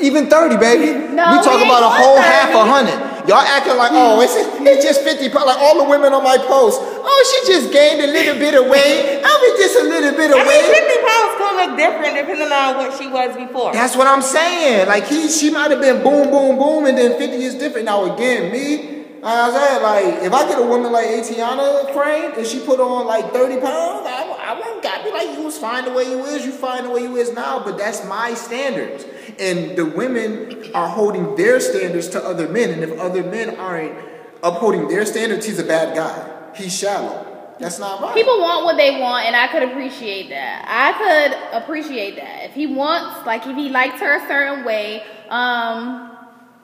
Even 0.03 0.27
30, 0.27 0.57
baby. 0.57 1.15
No, 1.15 1.31
we 1.31 1.39
talk 1.39 1.63
we 1.63 1.63
about 1.63 1.83
a 1.87 1.93
whole 1.95 2.19
going 2.19 2.27
half 2.27 2.51
a 2.51 2.63
hundred. 2.67 2.99
Y'all 3.29 3.39
acting 3.39 3.77
like, 3.77 3.91
oh, 3.93 4.19
it's, 4.19 4.33
it's 4.35 4.83
just 4.83 5.01
50 5.05 5.29
pounds. 5.29 5.45
Like 5.45 5.59
all 5.59 5.77
the 5.77 5.87
women 5.87 6.11
on 6.11 6.23
my 6.23 6.37
post. 6.37 6.81
Oh, 6.81 7.19
she 7.29 7.53
just 7.53 7.71
gained 7.71 8.01
a 8.01 8.07
little 8.07 8.35
bit 8.35 8.55
of 8.57 8.65
weight. 8.67 9.21
I 9.23 9.31
was 9.31 9.53
just 9.61 9.75
a 9.79 9.85
little 9.87 10.11
bit 10.17 10.31
of 10.31 10.37
I 10.37 10.43
mean, 10.43 10.51
weight. 10.51 10.75
50 10.75 11.07
pounds 11.07 11.31
could 11.37 11.55
look 11.55 11.71
different 11.77 12.13
depending 12.17 12.51
on 12.51 12.69
what 12.81 12.97
she 12.99 13.07
was 13.07 13.31
before. 13.37 13.71
That's 13.71 13.95
what 13.95 14.07
I'm 14.07 14.21
saying. 14.23 14.87
Like 14.87 15.05
he, 15.07 15.29
she 15.29 15.51
might 15.51 15.71
have 15.71 15.79
been 15.79 16.03
boom, 16.03 16.29
boom, 16.33 16.57
boom, 16.57 16.85
and 16.85 16.97
then 16.97 17.17
50 17.17 17.35
is 17.37 17.55
different. 17.55 17.85
Now 17.85 18.11
again, 18.11 18.51
me, 18.51 19.00
like 19.21 19.33
I 19.35 19.51
said, 19.51 19.81
like 19.83 20.23
if 20.23 20.33
I 20.33 20.47
get 20.47 20.59
a 20.59 20.65
woman 20.65 20.91
like 20.91 21.05
Atiana 21.05 21.93
frame 21.93 22.33
and 22.35 22.45
she 22.45 22.59
put 22.59 22.79
on 22.79 23.05
like 23.05 23.31
30 23.31 23.61
pounds, 23.61 24.07
I, 24.07 24.35
I 24.39 24.59
won't 24.59 24.81
got 24.81 25.03
be 25.03 25.11
like 25.11 25.37
you 25.37 25.43
was 25.43 25.57
fine 25.57 25.85
the 25.85 25.91
way 25.91 26.05
you 26.05 26.23
is, 26.25 26.43
you 26.45 26.51
fine 26.51 26.85
the 26.85 26.89
way 26.89 27.01
you 27.01 27.15
is 27.17 27.31
now. 27.31 27.63
But 27.63 27.77
that's 27.77 28.03
my 28.05 28.33
standards, 28.33 29.05
and 29.39 29.77
the 29.77 29.85
women 29.85 30.73
are 30.73 30.87
holding 30.87 31.35
their 31.35 31.59
standards 31.59 32.07
to 32.09 32.23
other 32.23 32.49
men, 32.49 32.71
and 32.71 32.83
if 32.83 32.99
other 32.99 33.23
men 33.23 33.57
aren't 33.57 33.93
upholding 34.41 34.87
their 34.87 35.05
standards, 35.05 35.45
he's 35.45 35.59
a 35.59 35.63
bad 35.63 35.95
guy. 35.95 36.53
He's 36.55 36.75
shallow. 36.75 37.27
That's 37.59 37.77
not 37.77 38.01
right. 38.01 38.15
People 38.15 38.39
want 38.39 38.65
what 38.65 38.75
they 38.75 38.99
want, 38.99 39.27
and 39.27 39.35
I 39.35 39.47
could 39.47 39.61
appreciate 39.61 40.29
that. 40.29 40.65
I 40.67 40.97
could 40.97 41.61
appreciate 41.63 42.15
that. 42.15 42.45
If 42.45 42.53
he 42.53 42.65
wants, 42.65 43.25
like, 43.27 43.45
if 43.45 43.55
he 43.55 43.69
likes 43.69 43.99
her 43.99 44.15
a 44.17 44.27
certain 44.27 44.65
way, 44.65 45.03
um, 45.29 46.10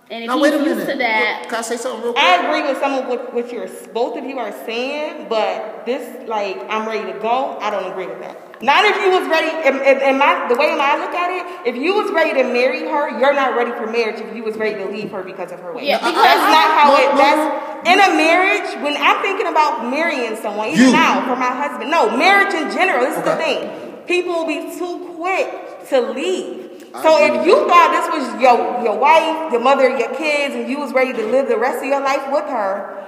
and 0.10 0.24
if 0.24 0.28
now 0.28 0.40
wait 0.42 0.54
he's 0.54 0.62
a 0.62 0.66
used 0.66 0.78
minute. 0.80 0.92
to 0.94 0.98
that, 1.00 1.46
Can 1.50 1.56
I 1.56 1.62
say 1.62 1.78
something 1.78 2.02
real 2.04 2.14
quick? 2.14 2.24
I 2.24 2.46
agree 2.48 2.64
with 2.72 2.80
some 2.80 2.94
of 2.94 3.08
what, 3.08 3.34
what 3.34 3.52
you're 3.52 3.68
both 3.94 4.18
of 4.18 4.24
you 4.26 4.38
are 4.40 4.52
saying, 4.66 5.28
but 5.30 5.86
this 5.86 6.28
like 6.28 6.58
I'm 6.70 6.88
ready 6.88 7.12
to 7.12 7.20
go. 7.20 7.58
I 7.60 7.70
don't 7.70 7.92
agree 7.92 8.08
with 8.08 8.20
that. 8.22 8.62
Not 8.62 8.86
if 8.86 8.96
you 9.04 9.12
was 9.12 9.28
ready. 9.30 9.52
In, 9.68 9.76
in, 9.86 10.02
in 10.02 10.18
my 10.18 10.48
the 10.50 10.56
way 10.56 10.72
I 10.74 10.98
look 10.98 11.14
at 11.14 11.30
it, 11.30 11.68
if 11.70 11.76
you 11.76 11.94
was 11.94 12.10
ready 12.12 12.34
to 12.42 12.44
marry 12.52 12.82
her, 12.90 13.20
you're 13.20 13.34
not 13.34 13.56
ready 13.56 13.70
for 13.72 13.86
marriage. 13.86 14.20
If 14.20 14.36
you 14.36 14.44
was 14.44 14.56
ready 14.58 14.82
to 14.84 14.90
leave 14.90 15.12
her 15.12 15.22
because 15.24 15.52
of 15.52 15.60
her 15.60 15.74
weight, 15.76 15.86
Yeah, 15.86 16.00
that's 16.00 16.10
because- 16.10 16.50
not 16.50 16.68
how 16.74 16.88
No, 16.90 16.98
it. 16.98 17.12
no. 17.12 17.18
That's 17.22 17.88
in 17.88 18.00
a 18.00 18.16
marriage. 18.18 18.82
When 18.82 18.98
I'm 18.98 19.22
thinking 19.22 19.46
about 19.48 19.92
marrying 19.92 20.36
someone, 20.38 20.70
even 20.70 20.88
You. 20.88 20.92
now 20.94 21.22
for 21.28 21.36
my 21.36 21.54
husband, 21.54 21.92
no 21.92 22.16
marriage 22.18 22.54
in 22.56 22.72
general. 22.72 23.06
This 23.06 23.18
is 23.18 23.24
the 23.24 23.36
thing. 23.36 23.94
People 24.08 24.34
will 24.34 24.48
be 24.48 24.74
too 24.78 25.14
quick 25.16 25.88
to 25.90 26.00
leave. 26.14 26.67
So 26.92 27.24
if 27.24 27.46
you 27.46 27.68
thought 27.68 27.92
this 27.92 28.08
was 28.22 28.42
your 28.42 28.84
your 28.84 28.98
wife, 28.98 29.52
your 29.52 29.62
mother, 29.62 29.90
your 29.90 30.14
kids, 30.16 30.56
and 30.56 30.70
you 30.70 30.80
was 30.80 30.94
ready 30.94 31.14
to 31.14 31.26
live 31.28 31.48
the 31.48 31.58
rest 31.58 31.80
of 31.80 31.86
your 31.86 32.02
life 32.02 32.32
with 32.32 32.46
her, 32.46 33.06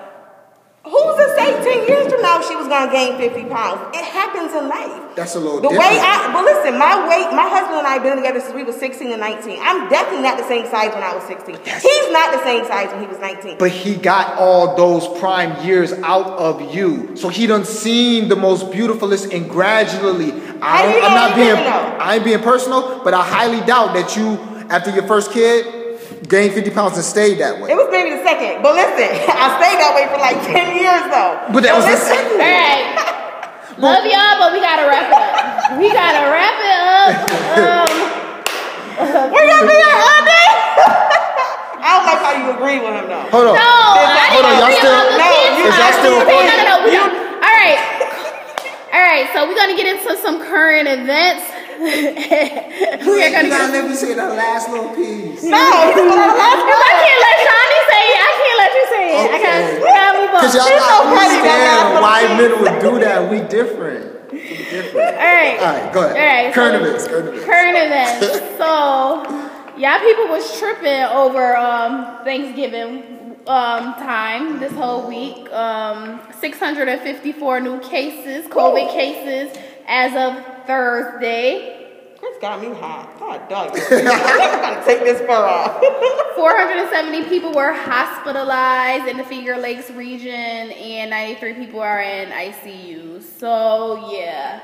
who's 0.83 1.15
to 1.17 1.27
say 1.35 1.51
ten 1.63 1.87
years 1.87 2.11
from 2.11 2.21
now 2.21 2.41
she 2.41 2.55
was 2.55 2.67
gonna 2.67 2.91
gain 2.91 3.17
fifty 3.17 3.43
pounds? 3.45 3.95
It 3.95 4.03
happens 4.05 4.53
in 4.53 4.67
life. 4.69 5.15
That's 5.15 5.35
a 5.35 5.39
little 5.39 5.59
The 5.59 5.69
different. 5.69 5.91
way 5.91 5.99
I, 5.99 6.31
but 6.31 6.43
listen, 6.45 6.79
my 6.79 6.95
weight, 7.09 7.35
my 7.35 7.49
husband 7.49 7.79
and 7.79 7.87
I 7.87 7.93
have 7.99 8.03
been 8.03 8.15
together 8.15 8.39
since 8.39 8.53
we 8.55 8.63
were 8.63 8.71
16 8.71 9.11
and 9.11 9.19
19. 9.19 9.59
I'm 9.61 9.89
definitely 9.89 10.21
not 10.23 10.37
the 10.37 10.47
same 10.47 10.65
size 10.67 10.93
when 10.93 11.03
I 11.03 11.13
was 11.13 11.23
16. 11.25 11.55
He's 11.55 12.11
not 12.11 12.31
the 12.31 12.41
same 12.43 12.63
size 12.65 12.87
when 12.93 13.01
he 13.01 13.07
was 13.07 13.19
19. 13.19 13.57
But 13.57 13.71
he 13.71 13.95
got 13.95 14.37
all 14.39 14.77
those 14.77 15.07
prime 15.19 15.65
years 15.65 15.91
out 16.03 16.25
of 16.39 16.73
you. 16.73 17.15
So 17.17 17.27
he 17.27 17.47
done 17.47 17.65
seen 17.65 18.29
the 18.29 18.37
most 18.37 18.71
beautifulest 18.71 19.33
and 19.33 19.49
gradually. 19.49 20.31
I 20.61 21.01
I'm 21.03 21.15
not 21.15 21.35
being? 21.35 21.55
I 21.57 22.15
ain't 22.15 22.23
being 22.23 22.39
personal, 22.41 23.03
but 23.03 23.13
I 23.13 23.23
highly 23.25 23.59
doubt 23.65 23.93
that 23.95 24.15
you, 24.15 24.35
after 24.69 24.91
your 24.91 25.05
first 25.07 25.31
kid, 25.33 25.65
gained 26.27 26.53
50 26.53 26.71
pounds 26.71 26.95
and 26.97 27.05
stayed 27.05 27.39
that 27.39 27.59
way. 27.61 27.71
It 27.71 27.77
was 27.77 27.87
maybe 27.91 28.11
the 28.17 28.23
second, 28.23 28.61
but 28.61 28.75
listen, 28.75 29.07
I 29.29 29.47
stayed 29.61 29.79
that 29.79 29.91
way 29.95 30.05
for 30.11 30.19
like 30.19 30.37
10 30.43 30.75
years 30.75 31.03
though. 31.07 31.39
But 31.53 31.63
that 31.63 31.73
So 31.77 31.79
was 31.79 31.87
the 31.87 31.97
second 32.01 32.35
all 32.35 32.49
right. 32.49 32.85
Love 33.79 34.03
y'all, 34.03 34.35
but 34.43 34.51
we 34.51 34.59
gotta 34.59 34.83
wrap 34.91 35.07
it 35.07 35.15
up. 35.15 35.79
We 35.79 35.87
gotta 35.87 36.23
wrap 36.27 36.57
it 36.59 36.79
up. 36.83 37.11
Um, 37.55 39.31
We're 39.31 39.47
gonna 39.47 39.67
be 39.71 39.77
here 39.79 39.95
all 39.95 40.21
day. 40.27 40.49
I 41.79 41.87
don't 41.95 42.03
like 42.11 42.19
how 42.19 42.33
you 42.35 42.51
agree 42.59 42.83
with 42.83 42.91
him 42.91 43.07
though. 43.07 43.23
Hold 43.31 43.47
on. 43.47 43.55
no, 43.55 43.63
I 43.63 44.35
Hold 44.35 44.45
on, 44.51 44.53
y'all 44.59 44.75
still- 44.75 45.07
no, 45.15 45.29
is 45.31 45.63
y'all 45.63 45.79
part. 45.79 45.95
still 46.03 46.17
No, 46.27 46.37
no, 46.43 46.55
no, 46.67 46.75
we 46.83 46.91
got- 46.91 47.07
all 47.39 47.55
right. 47.55 47.79
All 48.91 48.99
right, 48.99 49.29
so 49.31 49.47
we're 49.47 49.55
gonna 49.55 49.77
get 49.79 49.87
into 49.87 50.11
some 50.19 50.43
current 50.43 50.89
events. 50.89 51.47
We 51.79 53.23
are 53.23 53.31
gonna 53.31 53.47
You 53.47 53.49
gotta 53.49 53.71
get. 53.71 53.71
let 53.71 53.87
me 53.89 53.95
say 53.95 54.13
that 54.13 54.35
last 54.35 54.69
little 54.69 54.89
piece. 54.95 55.43
No, 55.43 55.55
he's 55.55 55.95
last 55.95 56.63
Cause 56.67 56.83
I 56.83 56.93
can't 56.99 57.21
let 57.23 57.37
Shawnee 57.47 57.83
say 57.87 58.03
it. 58.11 58.19
I 58.19 58.31
can't 58.39 58.57
let 58.59 58.71
you 58.75 58.85
say 58.91 59.05
it. 59.15 59.15
I 59.19 59.37
gotta, 59.39 59.63
Okay. 59.63 59.79
we 59.79 59.87
gotta 59.87 60.19
move 60.19 60.29
on. 60.29 60.41
Because 60.41 60.55
y'all 60.55 60.67
It's 60.67 60.75
not 60.75 60.91
so 60.91 61.07
understand 61.07 62.03
why 62.03 62.17
little 62.37 62.59
men 62.59 62.73
would 62.75 62.81
do 62.81 62.99
that. 62.99 63.19
We 63.31 63.37
different. 63.47 64.31
We 64.33 64.39
different. 64.57 65.17
All 65.17 65.23
right. 65.23 65.59
All 65.59 65.65
right, 65.73 65.93
go 65.93 65.99
ahead. 66.03 66.17
All 66.17 66.43
right. 66.45 66.53
Current 66.53 66.75
so- 66.75 66.85
events, 66.85 67.07
current 67.07 67.27
events. 67.29 67.45
Current 67.45 67.77
events. 67.77 68.57
So, 68.59 69.79
y'all 69.79 69.99
people 69.99 70.27
was 70.27 70.59
tripping 70.59 71.03
over 71.15 71.55
um, 71.55 72.19
Thanksgiving 72.25 73.37
um, 73.47 73.93
time 73.95 74.59
this 74.59 74.73
whole 74.73 75.07
week. 75.07 75.49
Um, 75.53 76.19
654 76.39 77.59
new 77.61 77.79
cases, 77.79 78.45
COVID 78.47 78.91
cases, 78.91 79.57
as 79.89 80.13
of 80.15 80.65
Thursday. 80.67 81.75
Chris 82.19 82.37
got 82.39 82.61
me 82.61 82.67
hot. 82.67 83.17
God 83.17 83.49
dog. 83.49 83.77
I'm 83.91 84.05
gonna 84.05 84.85
take 84.85 84.99
this 84.99 85.19
fur 85.21 85.31
off. 85.31 85.81
470 86.35 87.23
people 87.27 87.53
were 87.53 87.73
hospitalized 87.73 89.07
in 89.07 89.17
the 89.17 89.23
Finger 89.23 89.57
Lakes 89.57 89.89
region, 89.91 90.29
and 90.29 91.09
93 91.09 91.53
people 91.53 91.79
are 91.79 92.01
in 92.01 92.29
ICU. 92.29 93.21
So, 93.23 94.11
yeah. 94.11 94.61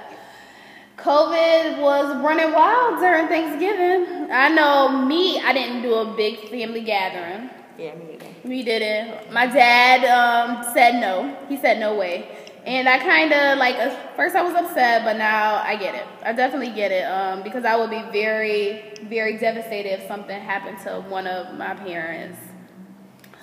COVID 0.97 1.81
was 1.81 2.15
running 2.23 2.53
wild 2.53 2.99
during 2.99 3.27
Thanksgiving. 3.27 4.31
I 4.31 4.49
know 4.49 5.05
me, 5.05 5.41
I 5.41 5.51
didn't 5.51 5.81
do 5.81 5.95
a 5.95 6.15
big 6.15 6.49
family 6.49 6.81
gathering. 6.81 7.49
yeah, 7.77 7.95
me 7.95 8.05
neither. 8.11 8.25
We 8.43 8.63
didn't. 8.63 9.31
My 9.33 9.47
dad 9.47 10.05
um, 10.05 10.63
said 10.73 10.99
no. 11.01 11.37
He 11.49 11.57
said 11.57 11.79
no 11.79 11.95
way. 11.95 12.29
And 12.65 12.89
I 12.89 12.97
kind 12.97 13.31
of 13.31 13.59
like 13.59 13.77
first 14.15 14.35
I 14.35 14.41
was 14.41 14.55
upset, 14.55 15.03
but 15.03 15.17
now 15.17 15.57
I 15.63 15.75
get 15.75 15.93
it. 15.93 16.05
I 16.23 16.33
definitely 16.33 16.71
get 16.71 16.91
it 16.91 17.03
um, 17.03 17.43
because 17.43 17.63
I 17.63 17.75
would 17.75 17.91
be 17.91 18.01
very, 18.11 18.93
very 19.03 19.37
devastated 19.37 19.99
if 20.01 20.07
something 20.07 20.39
happened 20.39 20.79
to 20.79 21.01
one 21.01 21.27
of 21.27 21.55
my 21.57 21.75
parents. 21.75 22.39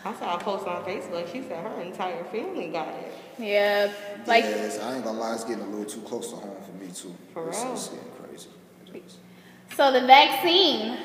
I 0.05 0.12
saw 0.14 0.37
a 0.37 0.41
post 0.41 0.66
on 0.66 0.83
Facebook. 0.85 1.31
She 1.31 1.43
said 1.43 1.64
her 1.64 1.81
entire 1.81 2.25
family 2.25 2.66
got 2.68 2.89
it. 2.89 3.12
Yeah, 3.39 3.93
like 4.27 4.43
yes, 4.43 4.81
I 4.81 4.97
ain't 4.97 5.05
gonna 5.05 5.20
lie, 5.20 5.35
it's 5.35 5.45
getting 5.45 5.62
a 5.62 5.68
little 5.68 5.85
too 5.87 6.01
close 6.01 6.31
to 6.31 6.37
home 6.37 6.57
for 6.61 6.73
me 6.85 6.91
too. 6.91 7.14
For 7.33 7.49
It's- 7.49 7.62
real? 7.62 7.73
It's 7.75 7.89
getting 7.89 8.11
crazy. 8.29 8.49
It 8.93 9.03
is. 9.07 9.16
so. 9.77 9.93
The 9.93 10.01
vaccine, 10.05 10.99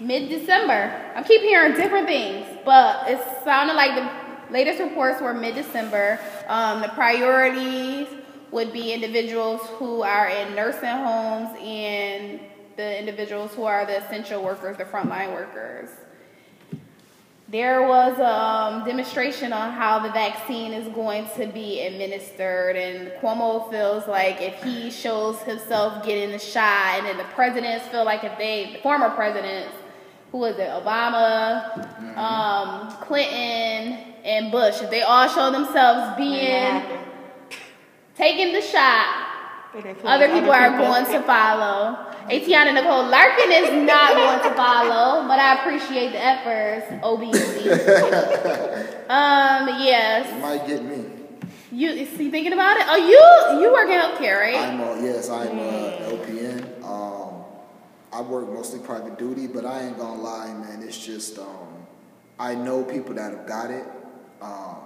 mid 0.00 0.28
December. 0.28 0.92
I 1.14 1.22
keep 1.22 1.40
hearing 1.40 1.74
different 1.74 2.06
things, 2.06 2.46
but 2.66 3.08
it 3.08 3.18
sounded 3.44 3.74
like 3.74 3.94
the 3.94 4.21
latest 4.52 4.80
reports 4.80 5.20
were 5.20 5.34
mid 5.34 5.54
December. 5.54 6.20
Um, 6.46 6.82
the 6.82 6.88
priorities 6.88 8.06
would 8.50 8.72
be 8.72 8.92
individuals 8.92 9.62
who 9.78 10.02
are 10.02 10.28
in 10.28 10.54
nursing 10.54 10.88
homes 10.88 11.56
and 11.58 12.38
the 12.76 12.98
individuals 12.98 13.52
who 13.54 13.64
are 13.64 13.86
the 13.86 14.04
essential 14.04 14.42
workers, 14.42 14.76
the 14.76 14.84
frontline 14.84 15.32
workers. 15.32 15.88
There 17.48 17.86
was 17.86 18.18
a 18.18 18.34
um, 18.34 18.84
demonstration 18.86 19.52
on 19.52 19.72
how 19.72 19.98
the 19.98 20.10
vaccine 20.10 20.72
is 20.72 20.88
going 20.94 21.28
to 21.36 21.46
be 21.46 21.80
administered, 21.80 22.76
and 22.76 23.12
Cuomo 23.20 23.70
feels 23.70 24.06
like 24.08 24.40
if 24.40 24.62
he 24.62 24.90
shows 24.90 25.38
himself 25.42 26.02
getting 26.02 26.30
the 26.32 26.38
shot, 26.38 26.94
and 26.96 27.06
then 27.06 27.18
the 27.18 27.30
presidents 27.34 27.86
feel 27.88 28.06
like 28.06 28.24
if 28.24 28.38
they, 28.38 28.72
the 28.72 28.78
former 28.78 29.10
presidents, 29.10 29.74
who 30.30 30.38
was 30.38 30.56
it, 30.56 30.70
Obama, 30.70 32.16
um, 32.16 32.90
Clinton, 33.02 34.11
and 34.24 34.52
Bush, 34.52 34.80
if 34.80 34.90
they 34.90 35.02
all 35.02 35.28
show 35.28 35.50
themselves 35.50 36.16
being 36.16 36.82
taking 38.14 38.52
the 38.52 38.60
shot, 38.60 39.28
other 40.04 40.28
people 40.28 40.52
are 40.52 40.76
going 40.76 41.06
to 41.06 41.22
follow. 41.22 42.12
Atiana 42.30 42.72
Nicole 42.72 43.06
Larkin 43.06 43.50
is 43.50 43.86
not 43.86 44.14
going 44.14 44.50
to 44.50 44.54
follow, 44.54 45.26
but 45.26 45.40
I 45.40 45.60
appreciate 45.60 46.12
the 46.12 46.22
efforts, 46.22 47.02
OBC. 47.02 47.66
um, 49.10 49.68
yes. 49.80 50.30
It 50.30 50.40
might 50.40 50.66
get 50.66 50.84
me. 50.84 51.04
You 51.72 51.88
is 51.88 52.10
he 52.10 52.30
thinking 52.30 52.52
about 52.52 52.76
it? 52.76 52.84
Oh, 52.86 52.96
you 52.96 53.62
you 53.62 53.72
work 53.72 53.88
in 53.88 53.98
healthcare, 53.98 54.40
right? 54.40 54.56
I'm 54.56 54.78
a, 54.78 55.02
yes, 55.02 55.30
I'm 55.30 55.58
a 55.58 56.18
LPN. 56.18 56.84
Um, 56.84 57.44
I 58.12 58.20
work 58.20 58.52
mostly 58.52 58.78
private 58.80 59.18
duty, 59.18 59.46
but 59.46 59.64
I 59.64 59.86
ain't 59.86 59.96
gonna 59.96 60.20
lie, 60.20 60.52
man. 60.52 60.82
It's 60.82 61.02
just 61.02 61.38
um, 61.38 61.86
I 62.38 62.54
know 62.54 62.84
people 62.84 63.14
that 63.14 63.32
have 63.32 63.46
got 63.46 63.70
it 63.70 63.86
um, 64.42 64.76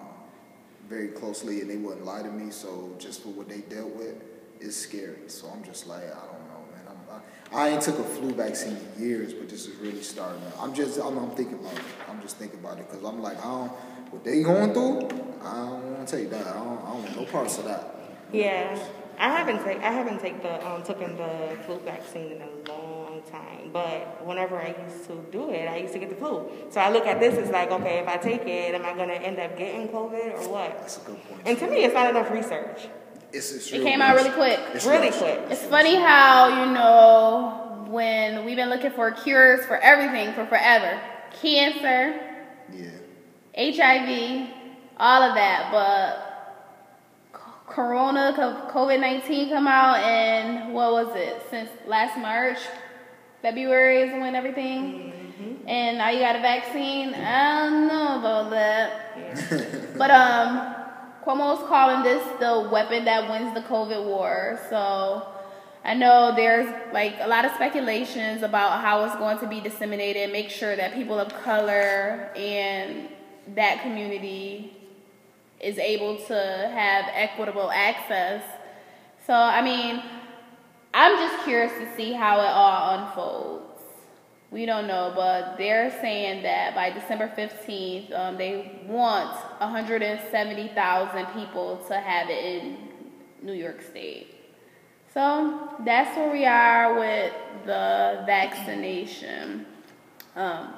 very 0.89 1.09
closely, 1.09 1.61
and 1.61 1.71
they 1.71 1.77
wouldn't 1.77 2.05
lie 2.05 2.23
to 2.23 2.31
me. 2.31 2.51
So 2.51 2.95
just 2.99 3.23
for 3.23 3.31
what 3.31 3.49
they 3.49 3.61
dealt 3.61 3.95
with, 3.95 4.23
it's 4.61 4.77
scary. 4.77 5.29
So 5.29 5.49
I'm 5.49 5.65
just 5.65 5.87
like, 5.87 6.05
I 6.05 6.27
don't 6.27 6.49
know, 6.49 6.63
man. 6.73 6.87
I'm, 6.89 7.59
I, 7.59 7.65
I 7.65 7.69
ain't 7.71 7.83
took 7.83 7.99
a 7.99 8.05
flu 8.05 8.33
vaccine 8.33 8.77
in 8.77 9.03
years, 9.03 9.35
but 9.35 9.49
this 9.49 9.67
is 9.67 9.77
really 9.77 10.03
starting. 10.03 10.41
To, 10.41 10.61
I'm 10.61 10.75
just, 10.75 10.99
I'm, 11.01 11.19
I'm 11.19 11.31
thinking 11.31 11.59
about 11.59 11.75
it. 11.75 11.85
I'm 12.09 12.21
just 12.23 12.37
thinking 12.37 12.61
about 12.61 12.79
it 12.79 12.89
because 12.89 13.05
I'm 13.05 13.21
like, 13.21 13.39
I 13.39 13.51
don't, 13.51 13.73
what 14.11 14.25
they 14.25 14.43
going 14.43 14.73
through. 14.73 15.09
I 15.43 15.55
don't 15.55 15.93
want 15.95 16.09
to 16.09 16.17
take 16.17 16.31
that. 16.31 16.47
I 16.47 16.55
don't, 16.55 16.79
I 16.79 16.93
don't 16.93 17.03
want 17.03 17.17
no 17.17 17.25
parts 17.25 17.59
of 17.59 17.65
that. 17.65 17.95
Yeah, 18.33 18.79
I 19.19 19.31
haven't 19.31 19.65
take 19.65 19.79
I 19.79 19.93
haven't 19.93 20.21
take 20.21 20.43
the 20.43 20.67
um, 20.67 20.83
taken 20.83 21.17
the 21.17 21.57
flu 21.65 21.79
vaccine 21.81 22.33
in 22.33 22.43
a 22.43 22.69
long 22.69 22.86
time. 23.31 23.71
But 23.73 24.25
whenever 24.25 24.57
I 24.61 24.75
used 24.89 25.07
to 25.09 25.25
do 25.31 25.51
it, 25.51 25.69
I 25.69 25.77
used 25.79 25.93
to 25.95 25.99
get 25.99 26.09
the 26.11 26.17
flu. 26.17 26.49
So 26.71 26.81
I 26.81 26.91
look 26.91 27.07
at 27.07 27.21
this 27.21 27.35
as 27.37 27.51
like, 27.51 27.71
okay, 27.71 27.99
if 27.99 28.09
I 28.09 28.17
take 28.17 28.43
it, 28.47 28.75
am 28.75 28.85
I 28.85 28.93
gonna 28.95 29.15
end 29.15 29.39
up 29.39 29.57
getting 29.59 29.89
COVID 29.89 30.39
or 30.39 30.49
what? 30.49 30.79
That's 30.79 30.99
a 30.99 31.01
good 31.01 31.23
point. 31.29 31.43
And 31.47 31.59
to 31.59 31.67
me, 31.67 31.85
it's 31.85 31.95
not 31.95 32.11
enough 32.11 32.31
research. 32.31 32.89
It's, 33.33 33.53
it's 33.53 33.69
It 33.71 33.79
real 33.79 33.85
came 33.85 34.01
out 34.01 34.15
really 34.17 34.31
quick. 34.31 34.59
It's 34.73 34.87
Really 34.87 35.09
rush. 35.11 35.19
quick. 35.19 35.41
It's 35.51 35.65
funny 35.65 35.97
how, 35.97 36.65
you 36.65 36.73
know, 36.73 37.87
when 37.91 38.45
we've 38.45 38.57
been 38.57 38.71
looking 38.71 38.91
for 38.93 39.11
cures 39.13 39.65
for 39.67 39.77
everything 39.79 40.33
for 40.35 40.47
forever 40.47 41.01
cancer, 41.41 42.19
Yeah. 42.73 42.91
HIV, 43.57 44.49
all 44.99 45.23
of 45.23 45.35
that, 45.35 45.69
but 45.73 46.23
Corona, 47.69 48.33
COVID 48.73 49.01
19 49.01 49.51
come 49.51 49.67
out, 49.67 49.97
and 49.99 50.73
what 50.73 50.93
was 50.93 51.15
it? 51.17 51.43
Since 51.51 51.69
last 51.87 52.17
March, 52.19 52.59
February 53.47 54.01
is 54.01 54.11
when 54.21 54.35
everything. 54.35 55.13
And 55.69 55.99
now 55.99 56.11
you 56.11 56.19
got 56.19 56.35
a 56.35 56.41
vaccine. 56.41 57.15
I 57.15 57.61
don't 57.61 57.87
know 57.87 58.19
about 58.19 58.51
that. 58.51 59.95
But 59.97 60.11
um, 60.11 60.75
Cuomo's 61.25 61.65
calling 61.69 62.03
this 62.03 62.27
the 62.41 62.69
weapon 62.73 63.05
that 63.05 63.31
wins 63.31 63.55
the 63.55 63.61
COVID 63.61 64.05
war. 64.05 64.59
So 64.69 65.29
I 65.85 65.95
know 65.95 66.35
there's 66.35 66.67
like 66.93 67.19
a 67.21 67.29
lot 67.29 67.45
of 67.45 67.53
speculations 67.53 68.43
about 68.43 68.81
how 68.81 69.05
it's 69.05 69.15
going 69.15 69.39
to 69.39 69.47
be 69.47 69.61
disseminated. 69.61 70.33
Make 70.33 70.51
sure 70.51 70.75
that 70.75 70.95
people 70.95 71.17
of 71.17 71.33
color 71.45 72.33
and 72.35 73.09
that 73.55 73.81
community 73.81 74.77
is 75.61 75.79
able 75.79 76.17
to 76.17 76.35
have 76.75 77.05
equitable 77.15 77.71
access. 77.71 78.43
So 79.25 79.35
I 79.35 79.63
mean, 79.63 80.03
I'm 80.99 81.19
just 81.19 81.45
curious 81.45 81.73
to 81.73 81.95
see 81.95 82.15
how 82.15 82.41
it 82.41 82.47
all 82.47 82.99
unfolds. 82.99 83.83
We 84.51 84.65
don't 84.65 84.87
know, 84.87 85.13
but 85.15 85.59
they're 85.59 85.91
saying 86.01 86.43
that 86.45 86.75
by 86.75 86.89
December 86.89 87.31
15th, 87.37 88.19
um, 88.19 88.39
they 88.39 88.81
want 88.87 89.37
170,000 89.61 91.27
people 91.35 91.85
to 91.89 92.01
have 92.01 92.31
it 92.31 92.43
in 92.43 92.79
New 93.43 93.53
York 93.53 93.83
State. 93.83 94.37
So 95.13 95.69
that's 95.85 96.17
where 96.17 96.33
we 96.33 96.47
are 96.47 96.99
with 96.99 97.35
the 97.67 98.23
vaccination. 98.25 99.67
Um, 100.35 100.77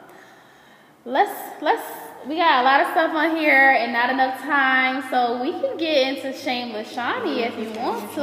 let's 1.09 1.62
let's 1.62 1.82
we 2.26 2.36
got 2.36 2.61
a 2.61 2.64
lot 2.64 2.80
of 2.82 2.88
stuff 2.88 3.14
on 3.14 3.36
here 3.36 3.70
and 3.70 3.92
not 3.92 4.11
enough 4.11 4.40
time, 4.40 5.02
so 5.09 5.40
we 5.40 5.52
can 5.52 5.78
get 5.78 6.09
into 6.18 6.36
Shameless 6.36 6.92
Shawnee 6.92 7.44
if 7.44 7.56
you 7.59 7.70
want 7.80 8.12
to. 8.14 8.20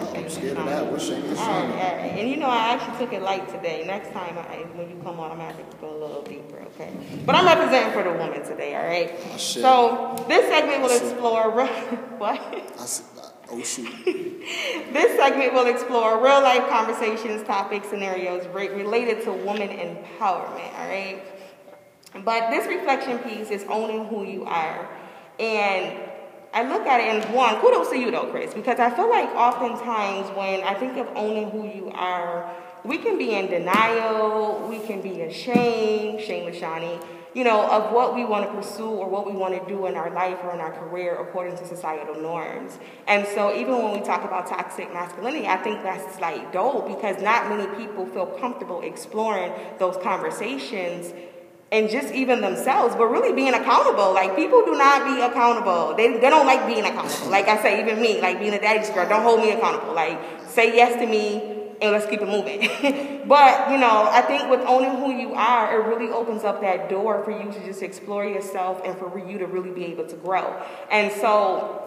Oh, 0.00 0.12
I'm 0.16 0.28
scared 0.28 0.56
of 0.56 0.64
that. 0.66 0.86
What's 0.90 1.06
shameless 1.06 1.38
Shawnee? 1.38 1.72
all 1.74 1.78
right. 1.96 2.14
And 2.18 2.28
you 2.28 2.36
know, 2.38 2.48
I 2.48 2.70
actually 2.74 2.98
took 3.04 3.12
it 3.14 3.22
light 3.22 3.46
today. 3.48 3.84
Next 3.86 4.12
time, 4.12 4.36
I, 4.38 4.64
when 4.74 4.88
you 4.90 4.96
come 5.04 5.20
on, 5.20 5.30
I'm 5.30 5.38
gonna 5.38 5.52
have 5.52 5.70
to 5.70 5.76
go 5.76 5.90
a 5.94 5.98
little 5.98 6.22
deeper, 6.22 6.58
okay? 6.74 6.90
But 7.24 7.34
I'm 7.36 7.44
representing 7.44 7.92
for 7.92 8.02
the 8.02 8.12
woman 8.18 8.42
today, 8.44 8.74
all 8.74 8.82
right? 8.86 9.14
Oh, 9.32 9.36
shit. 9.36 9.62
So 9.62 10.24
this 10.26 10.48
segment 10.48 10.82
will 10.82 10.88
shit. 10.88 11.02
explore 11.02 11.50
re- 11.52 11.66
what? 12.18 12.40
I 12.40 12.82
s- 12.82 13.04
uh, 13.22 13.30
oh 13.50 13.62
shoot. 13.62 13.86
This 14.92 15.16
segment 15.18 15.52
will 15.52 15.66
explore 15.66 16.16
real 16.16 16.40
life 16.42 16.66
conversations, 16.70 17.46
topics, 17.46 17.88
scenarios 17.88 18.46
related 18.48 19.22
to 19.24 19.32
woman 19.32 19.68
empowerment, 19.68 20.72
all 20.78 20.88
right? 20.88 21.22
But 22.12 22.50
this 22.50 22.66
reflection 22.66 23.18
piece 23.18 23.50
is 23.50 23.64
owning 23.68 24.06
who 24.06 24.24
you 24.24 24.44
are. 24.44 24.88
And 25.38 25.98
I 26.52 26.62
look 26.62 26.86
at 26.86 27.00
it 27.00 27.24
and 27.24 27.34
one, 27.34 27.60
kudos 27.60 27.90
to 27.90 27.98
you 27.98 28.10
though, 28.10 28.26
Chris, 28.30 28.54
because 28.54 28.78
I 28.78 28.90
feel 28.90 29.08
like 29.10 29.28
oftentimes 29.34 30.34
when 30.36 30.62
I 30.62 30.74
think 30.74 30.96
of 30.96 31.06
owning 31.14 31.50
who 31.50 31.66
you 31.66 31.90
are, 31.94 32.50
we 32.84 32.98
can 32.98 33.18
be 33.18 33.34
in 33.34 33.48
denial, 33.48 34.66
we 34.68 34.78
can 34.78 35.02
be 35.02 35.20
ashamed, 35.22 36.20
shameless 36.22 36.58
Shawnee, 36.58 36.98
you 37.34 37.44
know, 37.44 37.68
of 37.70 37.92
what 37.92 38.14
we 38.14 38.24
want 38.24 38.46
to 38.46 38.52
pursue 38.56 38.88
or 38.88 39.08
what 39.08 39.26
we 39.26 39.32
want 39.32 39.54
to 39.54 39.68
do 39.68 39.86
in 39.86 39.94
our 39.94 40.10
life 40.10 40.38
or 40.42 40.54
in 40.54 40.60
our 40.60 40.72
career 40.72 41.20
according 41.20 41.56
to 41.58 41.66
societal 41.66 42.20
norms. 42.20 42.78
And 43.06 43.26
so 43.26 43.54
even 43.54 43.82
when 43.82 43.92
we 43.92 44.00
talk 44.00 44.24
about 44.24 44.46
toxic 44.46 44.92
masculinity, 44.92 45.46
I 45.46 45.58
think 45.58 45.82
that's 45.82 46.18
like 46.20 46.52
dope 46.52 46.88
because 46.88 47.22
not 47.22 47.48
many 47.50 47.66
people 47.76 48.06
feel 48.06 48.26
comfortable 48.26 48.80
exploring 48.80 49.52
those 49.78 49.96
conversations 50.02 51.12
and 51.70 51.90
just 51.90 52.14
even 52.14 52.40
themselves, 52.40 52.94
but 52.94 53.06
really 53.06 53.32
being 53.32 53.52
accountable. 53.54 54.14
Like 54.14 54.34
people 54.36 54.64
do 54.64 54.72
not 54.72 55.04
be 55.04 55.20
accountable. 55.20 55.94
They, 55.94 56.12
they 56.12 56.30
don't 56.30 56.46
like 56.46 56.66
being 56.66 56.84
accountable. 56.84 57.30
Like 57.30 57.48
I 57.48 57.60
say, 57.62 57.82
even 57.82 58.00
me, 58.00 58.20
like 58.20 58.38
being 58.38 58.54
a 58.54 58.60
daddy's 58.60 58.90
girl, 58.90 59.08
don't 59.08 59.22
hold 59.22 59.40
me 59.40 59.50
accountable. 59.50 59.94
Like 59.94 60.18
say 60.48 60.74
yes 60.74 60.98
to 61.00 61.06
me 61.06 61.56
and 61.80 61.92
let's 61.92 62.06
keep 62.06 62.22
it 62.22 62.28
moving. 62.28 62.60
but 63.28 63.70
you 63.70 63.78
know, 63.78 64.08
I 64.10 64.22
think 64.22 64.48
with 64.50 64.60
owning 64.60 64.96
who 64.96 65.12
you 65.12 65.34
are, 65.34 65.74
it 65.74 65.86
really 65.86 66.10
opens 66.10 66.44
up 66.44 66.60
that 66.62 66.88
door 66.88 67.22
for 67.22 67.30
you 67.30 67.52
to 67.52 67.66
just 67.66 67.82
explore 67.82 68.24
yourself 68.24 68.80
and 68.84 68.96
for 68.98 69.18
you 69.18 69.38
to 69.38 69.46
really 69.46 69.70
be 69.70 69.84
able 69.86 70.06
to 70.06 70.16
grow. 70.16 70.60
And 70.90 71.12
so 71.12 71.84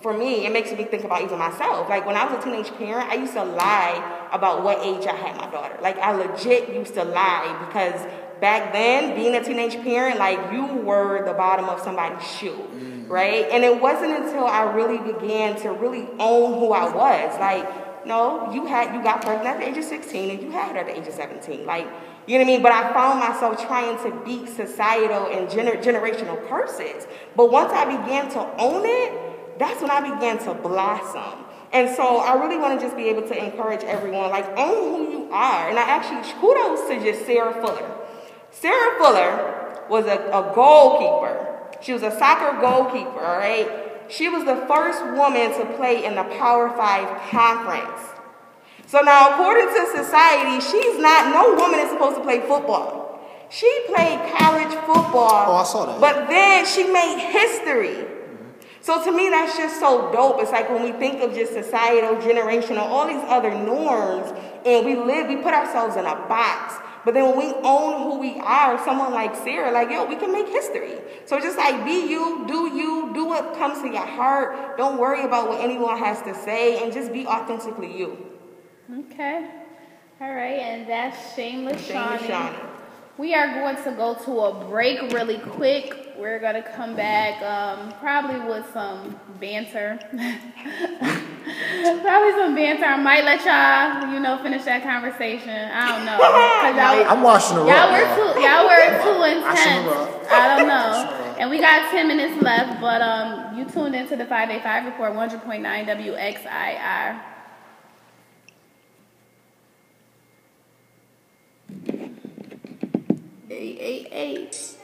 for 0.00 0.12
me, 0.12 0.46
it 0.46 0.52
makes 0.52 0.70
me 0.72 0.84
think 0.84 1.04
about 1.04 1.22
even 1.22 1.38
myself. 1.38 1.88
Like 1.88 2.06
when 2.06 2.16
I 2.16 2.24
was 2.24 2.38
a 2.38 2.44
teenage 2.44 2.72
parent, 2.76 3.10
I 3.10 3.14
used 3.14 3.34
to 3.34 3.44
lie 3.44 4.28
about 4.32 4.62
what 4.62 4.78
age 4.80 5.06
I 5.06 5.14
had 5.14 5.36
my 5.36 5.50
daughter. 5.50 5.78
Like 5.82 5.98
I 5.98 6.12
legit 6.12 6.74
used 6.74 6.94
to 6.94 7.04
lie 7.04 7.66
because 7.66 8.00
back 8.40 8.72
then, 8.72 9.14
being 9.14 9.34
a 9.34 9.42
teenage 9.42 9.74
parent, 9.82 10.18
like 10.18 10.52
you 10.52 10.64
were 10.66 11.24
the 11.24 11.32
bottom 11.32 11.66
of 11.66 11.80
somebody's 11.80 12.26
shoe, 12.26 12.52
mm-hmm. 12.52 13.06
right? 13.06 13.46
And 13.50 13.64
it 13.64 13.80
wasn't 13.80 14.12
until 14.12 14.46
I 14.46 14.72
really 14.72 14.98
began 14.98 15.56
to 15.62 15.72
really 15.72 16.08
own 16.18 16.58
who 16.58 16.72
I 16.72 16.92
was. 16.92 17.38
Like, 17.38 18.06
no, 18.06 18.52
you 18.52 18.66
had 18.66 18.94
you 18.94 19.02
got 19.02 19.22
pregnant 19.22 19.46
at 19.46 19.58
the 19.58 19.68
age 19.68 19.76
of 19.76 19.84
16 19.84 20.30
and 20.30 20.42
you 20.42 20.50
had 20.50 20.72
her 20.72 20.78
at 20.78 20.86
the 20.86 20.98
age 20.98 21.06
of 21.06 21.14
17. 21.14 21.66
Like, 21.66 21.86
you 22.26 22.38
know 22.38 22.44
what 22.44 22.50
I 22.50 22.52
mean? 22.54 22.62
But 22.62 22.72
I 22.72 22.92
found 22.92 23.20
myself 23.20 23.66
trying 23.66 23.96
to 24.04 24.24
beat 24.24 24.48
societal 24.48 25.26
and 25.26 25.48
gener- 25.48 25.82
generational 25.82 26.46
curses. 26.48 27.06
But 27.36 27.50
once 27.50 27.72
I 27.72 27.84
began 27.84 28.30
to 28.30 28.40
own 28.58 28.82
it, 28.84 29.58
that's 29.58 29.80
when 29.82 29.90
I 29.90 30.00
began 30.00 30.38
to 30.38 30.54
blossom. 30.54 31.44
And 31.72 31.94
so 31.94 32.18
I 32.18 32.34
really 32.34 32.56
want 32.56 32.78
to 32.80 32.86
just 32.86 32.96
be 32.96 33.04
able 33.08 33.28
to 33.28 33.44
encourage 33.44 33.82
everyone, 33.84 34.30
like, 34.30 34.46
own 34.56 35.06
who 35.06 35.10
you 35.10 35.32
are. 35.32 35.68
And 35.68 35.78
I 35.78 35.82
actually, 35.82 36.32
kudos 36.40 36.88
to 36.88 37.00
just 37.00 37.26
Sarah 37.26 37.52
Fuller. 37.60 37.97
Sarah 38.50 38.98
Fuller 38.98 39.84
was 39.88 40.06
a, 40.06 40.18
a 40.30 40.52
goalkeeper. 40.54 41.44
She 41.80 41.92
was 41.92 42.02
a 42.02 42.10
soccer 42.10 42.60
goalkeeper, 42.60 43.20
all 43.20 43.38
right? 43.38 43.68
She 44.08 44.28
was 44.28 44.44
the 44.44 44.56
first 44.66 45.02
woman 45.04 45.52
to 45.58 45.76
play 45.76 46.04
in 46.04 46.14
the 46.14 46.24
Power 46.24 46.70
Five 46.70 47.06
conference. 47.30 48.00
So 48.86 49.00
now, 49.00 49.34
according 49.34 49.68
to 49.68 49.86
society, 50.02 50.60
she's 50.60 50.98
not, 50.98 51.32
no 51.32 51.54
woman 51.54 51.78
is 51.80 51.90
supposed 51.90 52.16
to 52.16 52.22
play 52.22 52.40
football. 52.40 53.20
She 53.50 53.70
played 53.86 54.18
college 54.36 54.74
football. 54.86 55.44
Oh, 55.48 55.56
I 55.56 55.64
saw 55.64 55.86
that. 55.86 56.00
But 56.00 56.28
then 56.28 56.66
she 56.66 56.84
made 56.84 57.18
history. 57.30 58.04
Mm-hmm. 58.04 58.48
So 58.80 59.04
to 59.04 59.12
me, 59.12 59.28
that's 59.28 59.56
just 59.56 59.78
so 59.78 60.10
dope. 60.12 60.40
It's 60.40 60.52
like 60.52 60.70
when 60.70 60.82
we 60.82 60.92
think 60.92 61.22
of 61.22 61.34
just 61.34 61.52
societal, 61.52 62.16
generational, 62.16 62.80
all 62.80 63.06
these 63.06 63.22
other 63.24 63.50
norms, 63.54 64.32
and 64.64 64.86
we 64.86 64.96
live, 64.96 65.28
we 65.28 65.36
put 65.36 65.54
ourselves 65.54 65.96
in 65.96 66.04
a 66.04 66.14
box. 66.26 66.74
But 67.04 67.14
then 67.14 67.24
when 67.26 67.38
we 67.38 67.54
own 67.62 68.02
who 68.02 68.18
we 68.18 68.38
are, 68.40 68.82
someone 68.84 69.12
like 69.12 69.34
Sarah, 69.36 69.72
like, 69.72 69.90
yo, 69.90 70.04
we 70.04 70.16
can 70.16 70.32
make 70.32 70.48
history. 70.48 70.98
So 71.26 71.40
just 71.40 71.56
like 71.56 71.84
be 71.84 72.08
you, 72.08 72.44
do 72.46 72.74
you, 72.74 73.12
do 73.14 73.24
what 73.24 73.54
comes 73.54 73.80
to 73.82 73.88
your 73.88 74.06
heart. 74.06 74.76
Don't 74.76 74.98
worry 74.98 75.24
about 75.24 75.48
what 75.48 75.60
anyone 75.60 75.98
has 75.98 76.20
to 76.22 76.34
say, 76.34 76.82
and 76.82 76.92
just 76.92 77.12
be 77.12 77.26
authentically 77.26 77.96
you. 77.96 78.18
Okay. 78.90 79.46
All 80.20 80.34
right, 80.34 80.58
and 80.58 80.88
that's 80.88 81.34
Shameless 81.34 81.86
Shameless 81.86 82.22
Shawnee. 82.22 82.26
Shawnee. 82.26 82.58
We 83.18 83.34
are 83.34 83.54
going 83.54 83.76
to 83.84 83.92
go 83.92 84.14
to 84.24 84.40
a 84.40 84.64
break 84.68 85.12
really 85.12 85.38
quick. 85.38 86.07
We're 86.18 86.40
gonna 86.40 86.62
come 86.62 86.96
back 86.96 87.40
um, 87.42 87.92
probably 88.00 88.40
with 88.40 88.66
some 88.72 89.14
banter. 89.38 90.00
probably 90.10 90.32
some 92.32 92.56
banter. 92.56 92.84
I 92.84 92.96
might 93.00 93.22
let 93.24 93.44
y'all, 93.44 94.12
you 94.12 94.18
know, 94.18 94.36
finish 94.42 94.64
that 94.64 94.82
conversation. 94.82 95.50
I 95.50 95.92
don't 95.94 96.04
know. 96.04 96.18
'Cause 96.58 96.74
y'all, 96.74 97.06
I'm 97.08 97.22
watching 97.22 97.54
the 97.56 97.62
y'all 97.66 97.88
rug, 97.88 97.92
were 97.94 98.16
too 98.34 98.40
y'all 98.42 98.66
were 98.66 99.00
too 99.02 99.22
intense. 99.38 99.86
I 100.30 100.56
don't 100.58 100.66
know. 100.66 101.14
And 101.38 101.50
we 101.50 101.60
got 101.60 101.88
10 101.92 102.08
minutes 102.08 102.42
left, 102.42 102.80
but 102.80 103.00
um, 103.00 103.56
you 103.56 103.64
tuned 103.64 103.94
into 103.94 104.16
the 104.16 104.24
585 104.26 104.86
report 104.86 105.12
100.9 105.12 105.86
WXIR. 105.86 107.20
Eight, 113.50 113.78
eight, 113.80 114.08
eight. 114.12 114.77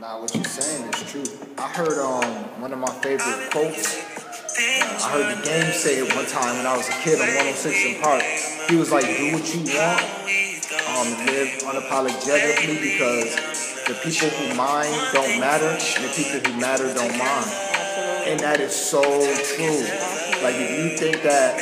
Nah, 0.00 0.20
what 0.20 0.32
you're 0.32 0.44
saying 0.44 0.94
is 0.94 1.10
true. 1.10 1.24
I 1.58 1.66
heard 1.74 1.98
um 1.98 2.22
one 2.62 2.72
of 2.72 2.78
my 2.78 2.90
favorite 3.02 3.50
quotes. 3.50 3.98
I 4.54 5.10
heard 5.10 5.36
the 5.36 5.42
Game 5.42 5.72
say 5.72 5.98
it 5.98 6.14
one 6.14 6.24
time 6.26 6.54
when 6.56 6.66
I 6.66 6.76
was 6.76 6.88
a 6.88 6.92
kid 7.02 7.18
on 7.18 7.26
106 7.26 7.98
& 7.98 8.02
Park. 8.02 8.22
He 8.70 8.76
was 8.76 8.92
like, 8.92 9.02
"Do 9.02 9.34
what 9.34 9.42
you 9.50 9.66
want, 9.74 9.98
um, 10.86 11.08
live 11.26 11.50
unapologetically 11.66 12.78
because 12.78 13.34
the 13.90 13.98
people 13.98 14.30
who 14.38 14.54
mind 14.54 14.94
don't 15.10 15.40
matter, 15.40 15.66
and 15.66 16.04
the 16.06 16.14
people 16.14 16.46
who 16.46 16.60
matter 16.60 16.94
don't 16.94 17.18
mind." 17.18 17.50
And 18.22 18.38
that 18.38 18.60
is 18.60 18.76
so 18.76 19.02
true. 19.02 19.82
Like 20.46 20.54
if 20.62 20.78
you 20.78 20.96
think 20.96 21.22
that 21.26 21.58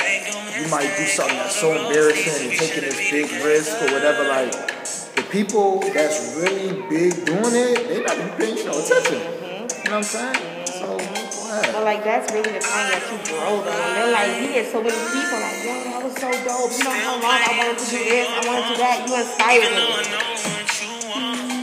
you 0.61 0.69
might 0.69 0.93
do 0.99 1.07
something 1.09 1.39
that's 1.39 1.57
so 1.57 1.73
embarrassing 1.73 2.51
and 2.51 2.59
taking 2.59 2.85
this 2.85 3.01
big 3.11 3.33
risk 3.43 3.81
or 3.81 3.93
whatever, 3.97 4.29
like 4.29 4.85
people 5.31 5.81
that's 5.93 6.37
really 6.37 6.83
big 6.89 7.25
doing 7.27 7.55
it, 7.55 7.89
they 7.89 8.03
not 8.03 8.17
even 8.17 8.31
paying 8.39 8.57
you 8.57 8.65
no 8.65 8.79
attention. 8.79 9.19
Mm-hmm. 9.19 9.47
You 9.47 9.91
know 9.91 9.91
what 9.91 9.93
I'm 9.93 10.03
saying? 10.03 10.35
Mm-hmm. 10.35 10.67
So 10.67 10.99
go 10.99 11.73
But 11.73 11.85
like 11.85 12.05
that's 12.05 12.33
really 12.33 12.53
the 12.53 12.61
time 12.61 12.91
that 12.91 13.03
you 13.11 13.19
grow 13.31 13.63
though. 13.63 13.73
And 13.73 13.97
then 13.97 14.13
like 14.13 14.43
you 14.43 14.49
get 14.55 14.71
so 14.71 14.83
many 14.83 14.95
people 14.95 15.39
like, 15.41 15.65
yo, 15.65 15.75
that 15.83 16.01
was 16.05 16.15
so 16.15 16.31
dope. 16.45 16.71
You 16.79 16.85
know 16.85 16.95
how 16.95 17.17
long 17.19 17.41
I 17.43 17.53
wanted 17.59 17.79
to 17.79 17.87
do 17.91 17.99
this, 17.99 18.29
I 18.29 18.41
wanted 18.47 18.63
to 18.63 18.75
do 18.75 18.83
that. 18.83 18.97
You 19.09 19.15
inspired 19.17 19.73
me. 19.75 19.87
Mm-hmm. 19.87 21.57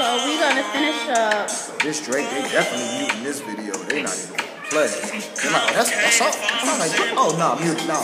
So 0.00 0.06
we 0.24 0.32
gonna 0.40 0.64
finish 0.72 1.08
up. 1.12 1.44
This 1.82 2.00
Drake, 2.06 2.28
they 2.30 2.42
definitely 2.48 2.88
muting 3.04 3.24
this 3.24 3.40
video. 3.40 3.76
They 3.84 4.02
not 4.02 4.16
even 4.16 4.36
gonna 4.36 4.48
play. 4.72 4.88
They're 4.88 5.52
like, 5.52 5.74
that's 5.74 5.90
that's 5.90 6.20
all. 6.20 6.32
I'm 6.32 6.78
like, 6.80 6.92
oh 7.16 7.36
no, 7.36 7.56
mute 7.60 7.84
no. 7.84 8.00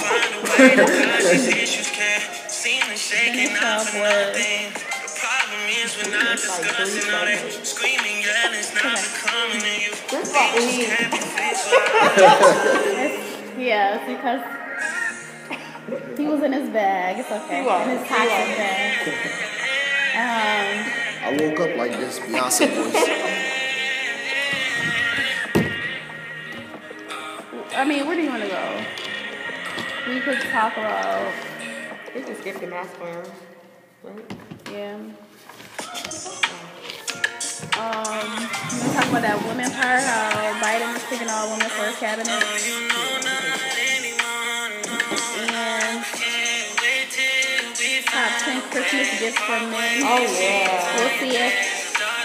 Finish 2.67 3.63
up 3.63 3.87
with. 3.95 4.35
This 10.11 10.31
about 10.31 10.55
me. 10.57 10.83
Yeah, 13.57 13.97
it's 13.97 14.05
because 14.07 14.43
he 16.19 16.27
was 16.27 16.43
in 16.43 16.53
his 16.53 16.69
bag. 16.71 17.19
It's 17.21 17.31
okay. 17.31 17.61
He 17.61 17.67
was, 17.67 17.83
In 17.83 17.91
his 17.91 18.03
he 18.03 18.09
toxic 18.09 18.57
bag. 18.59 19.07
Um, 20.17 20.93
I 21.25 21.31
woke 21.41 21.61
up 21.61 21.77
like 21.77 21.93
this, 21.93 22.19
Beyonce 22.19 22.69
voice. 22.75 22.95
I 27.77 27.85
mean, 27.85 28.07
where 28.07 28.17
do 28.17 28.23
you 28.23 28.29
want 28.29 28.43
to 28.43 28.49
go? 28.49 28.85
We 30.09 30.21
could 30.21 30.41
talk 30.51 30.77
about, 30.77 31.33
We 32.17 32.23
just 32.23 32.41
skipped 32.41 32.61
the 32.63 32.67
masculine. 32.67 33.29
Right? 34.03 34.25
yeah. 34.73 34.97
Um, 37.77 38.33
we 38.73 38.89
gonna 38.89 39.13
about 39.13 39.21
that 39.21 39.37
women 39.45 39.69
part, 39.69 40.01
how 40.01 40.57
Biden 40.65 40.97
is 40.97 41.05
picking 41.13 41.29
all 41.29 41.53
women 41.53 41.69
for 41.69 41.85
his 41.85 42.01
cabinet. 42.01 42.33
And 45.45 45.61
top 48.09 48.33
10 48.49 48.65
Christmas 48.73 49.21
gifts 49.21 49.37
for 49.45 49.61
men. 49.69 50.01
Oh 50.01 50.25
yeah. 50.41 50.97
We'll 50.97 51.13
see 51.21 51.37
if 51.37 51.53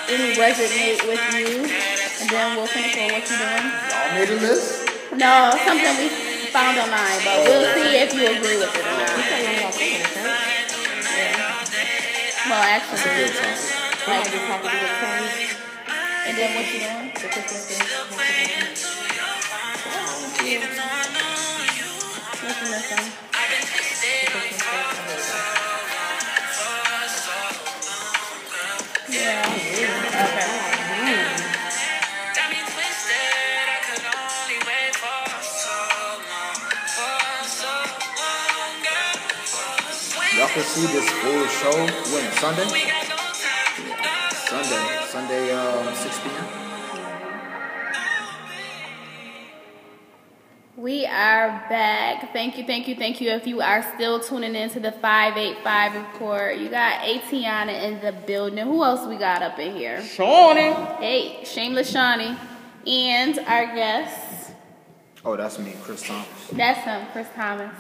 any 0.08 0.40
resonate 0.40 1.04
with 1.04 1.20
you, 1.36 1.68
and 1.68 2.30
then 2.32 2.56
we'll 2.56 2.68
finish 2.68 2.96
with 2.96 3.12
what 3.12 3.28
you're 3.28 3.44
doing. 3.44 3.68
Y'all 3.92 4.16
made 4.16 4.30
a 4.30 4.40
list? 4.40 4.88
No, 5.12 5.52
something 5.68 5.98
we 6.00 6.31
found 6.52 6.78
online, 6.78 7.20
but 7.24 7.38
we'll 7.48 7.64
see 7.74 7.96
if 7.98 8.14
you 8.14 8.26
agree 8.28 8.58
with 8.60 8.76
it 8.76 8.84
or 8.84 8.92
You 8.92 8.98
not. 9.00 9.24
said 9.24 9.44
one 9.48 9.56
about 9.58 9.74
tennis, 9.74 10.16
right? 10.20 10.68
Well, 12.50 12.62
That's 12.62 12.88
a 12.92 13.10
actually, 13.10 13.26
good 13.26 13.36
topic. 13.36 13.60
We 14.02 14.12
might 14.12 14.26
just 14.26 14.46
have 14.52 14.62
to 14.62 14.70
do 14.70 14.78
with 14.82 14.96
tennis. 15.00 15.56
and 16.28 16.34
then 16.38 16.50
what 16.56 16.66
you 16.74 16.80
doing? 16.80 17.12
The 17.16 17.28
Christmas 17.30 17.64
thing. 17.68 17.84
What's 22.42 22.62
you 22.62 23.31
Y'all 40.54 40.64
see 40.64 40.86
this 40.88 41.10
full 41.10 41.48
show 41.48 41.78
when 42.14 42.32
Sunday. 42.34 42.68
Sunday, 44.34 45.06
Sunday, 45.08 45.52
uh, 45.54 45.94
6 45.94 46.20
p.m. 46.20 46.46
We 50.76 51.06
are 51.06 51.48
back. 51.70 52.34
Thank 52.34 52.58
you, 52.58 52.66
thank 52.66 52.88
you, 52.90 52.96
thank 52.96 53.22
you. 53.22 53.30
If 53.32 53.48
you 53.48 53.62
are 53.62 53.82
still 53.96 54.20
tuning 54.20 54.56
into 54.56 54.80
the 54.82 54.92
585 54.92 55.96
report, 55.96 56.58
you 56.58 56.70
got 56.70 57.02
Atiana 57.08 57.72
in 57.72 58.02
the 58.02 58.12
building. 58.12 58.58
Who 58.66 58.84
else 58.84 59.08
we 59.08 59.16
got 59.18 59.42
up 59.42 59.58
in 59.60 59.74
here? 59.76 60.02
Shawnee. 60.02 60.74
Hey, 61.00 61.46
Shameless 61.46 61.90
Shawnee. 61.92 62.36
And 62.88 63.40
our 63.40 63.68
guest, 63.76 64.52
Oh, 65.24 65.38
that's 65.38 65.60
me, 65.60 65.76
Chris 65.84 66.02
Thomas. 66.06 66.28
that's 66.52 66.80
him, 66.84 67.06
Chris 67.14 67.28
Thomas. 67.36 67.72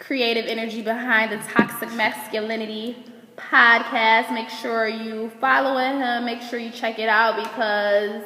Creative 0.00 0.46
energy 0.46 0.80
behind 0.80 1.30
the 1.30 1.36
Toxic 1.46 1.92
Masculinity 1.92 2.96
podcast. 3.36 4.32
Make 4.32 4.48
sure 4.48 4.88
you 4.88 5.30
follow 5.40 5.76
him. 5.78 6.24
Make 6.24 6.40
sure 6.40 6.58
you 6.58 6.70
check 6.70 6.98
it 6.98 7.08
out 7.08 7.36
because 7.36 8.24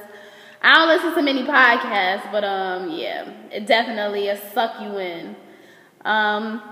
I 0.62 0.72
don't 0.74 0.88
listen 0.88 1.14
to 1.16 1.22
many 1.22 1.42
podcasts, 1.42 2.30
but 2.30 2.44
um, 2.44 2.90
yeah, 2.90 3.28
it 3.50 3.66
definitely 3.66 4.28
a 4.28 4.36
suck 4.52 4.80
you 4.80 4.98
in. 4.98 5.36
Um, 6.04 6.62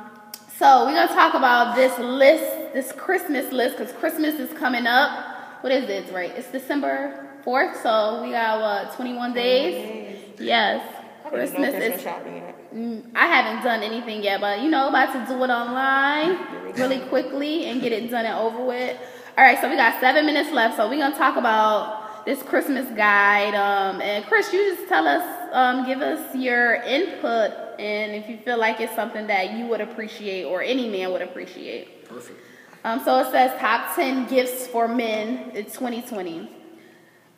so 0.57 0.87
we're 0.87 0.95
gonna 0.95 1.09
talk 1.09 1.35
about 1.35 1.75
this 1.75 1.99
list, 1.99 2.73
this 2.73 2.93
Christmas 2.93 3.53
list, 3.53 3.77
because 3.77 3.93
Christmas 3.95 4.37
is 4.37 4.57
coming 4.57 4.87
up. 4.87 5.63
What 5.63 5.73
is 5.73 5.91
it? 5.91 6.13
Right? 6.13 6.31
It's 6.31 6.51
December 6.53 7.29
fourth, 7.43 7.83
so 7.83 8.23
we 8.23 8.31
got 8.31 8.61
what 8.61 8.95
21 8.95 9.35
days. 9.35 10.17
Yes, 10.39 10.81
Christmas 11.29 11.71
Christmas 11.71 11.97
is. 11.97 12.03
shopping 12.03 12.37
yet. 12.37 12.62
Mm, 12.75 13.05
I 13.14 13.27
haven't 13.27 13.62
done 13.62 13.83
anything 13.83 14.23
yet, 14.23 14.41
but 14.41 14.61
you 14.61 14.70
know, 14.70 14.89
about 14.89 15.12
to 15.12 15.33
do 15.33 15.43
it 15.45 15.51
online 15.51 16.39
really 16.75 17.01
quickly 17.01 17.66
and 17.66 17.83
get 17.83 17.93
it 17.93 18.11
done 18.11 18.25
and 18.25 18.39
over 18.39 18.64
with. 18.64 18.97
All 19.37 19.45
right, 19.45 19.59
so 19.61 19.68
we 19.68 19.77
got 19.77 20.01
seven 20.01 20.25
minutes 20.25 20.51
left, 20.53 20.77
so 20.77 20.89
we're 20.89 20.99
gonna 20.99 21.16
talk 21.16 21.37
about 21.37 22.25
this 22.25 22.43
Christmas 22.43 22.89
guide. 22.97 23.55
Um, 23.55 24.01
and 24.01 24.25
Chris, 24.25 24.53
you 24.53 24.75
just 24.75 24.89
tell 24.89 25.07
us, 25.07 25.51
um, 25.53 25.87
give 25.87 26.01
us 26.01 26.35
your 26.35 26.77
input, 26.77 27.53
and 27.79 28.12
if 28.14 28.29
you 28.29 28.39
feel 28.39 28.59
like 28.59 28.81
it's 28.81 28.95
something 28.95 29.27
that 29.27 29.53
you 29.53 29.66
would 29.66 29.81
appreciate 29.81 30.45
or 30.45 30.62
any 30.62 30.89
man 30.89 31.12
would 31.12 31.23
appreciate. 31.23 32.09
Perfect. 32.09 32.39
Um, 32.85 33.03
so 33.05 33.18
it 33.20 33.31
says 33.31 33.59
top 33.61 33.95
10 33.95 34.27
gifts 34.29 34.66
for 34.66 34.89
men 34.89 35.53
in 35.55 35.64
2020. 35.66 36.51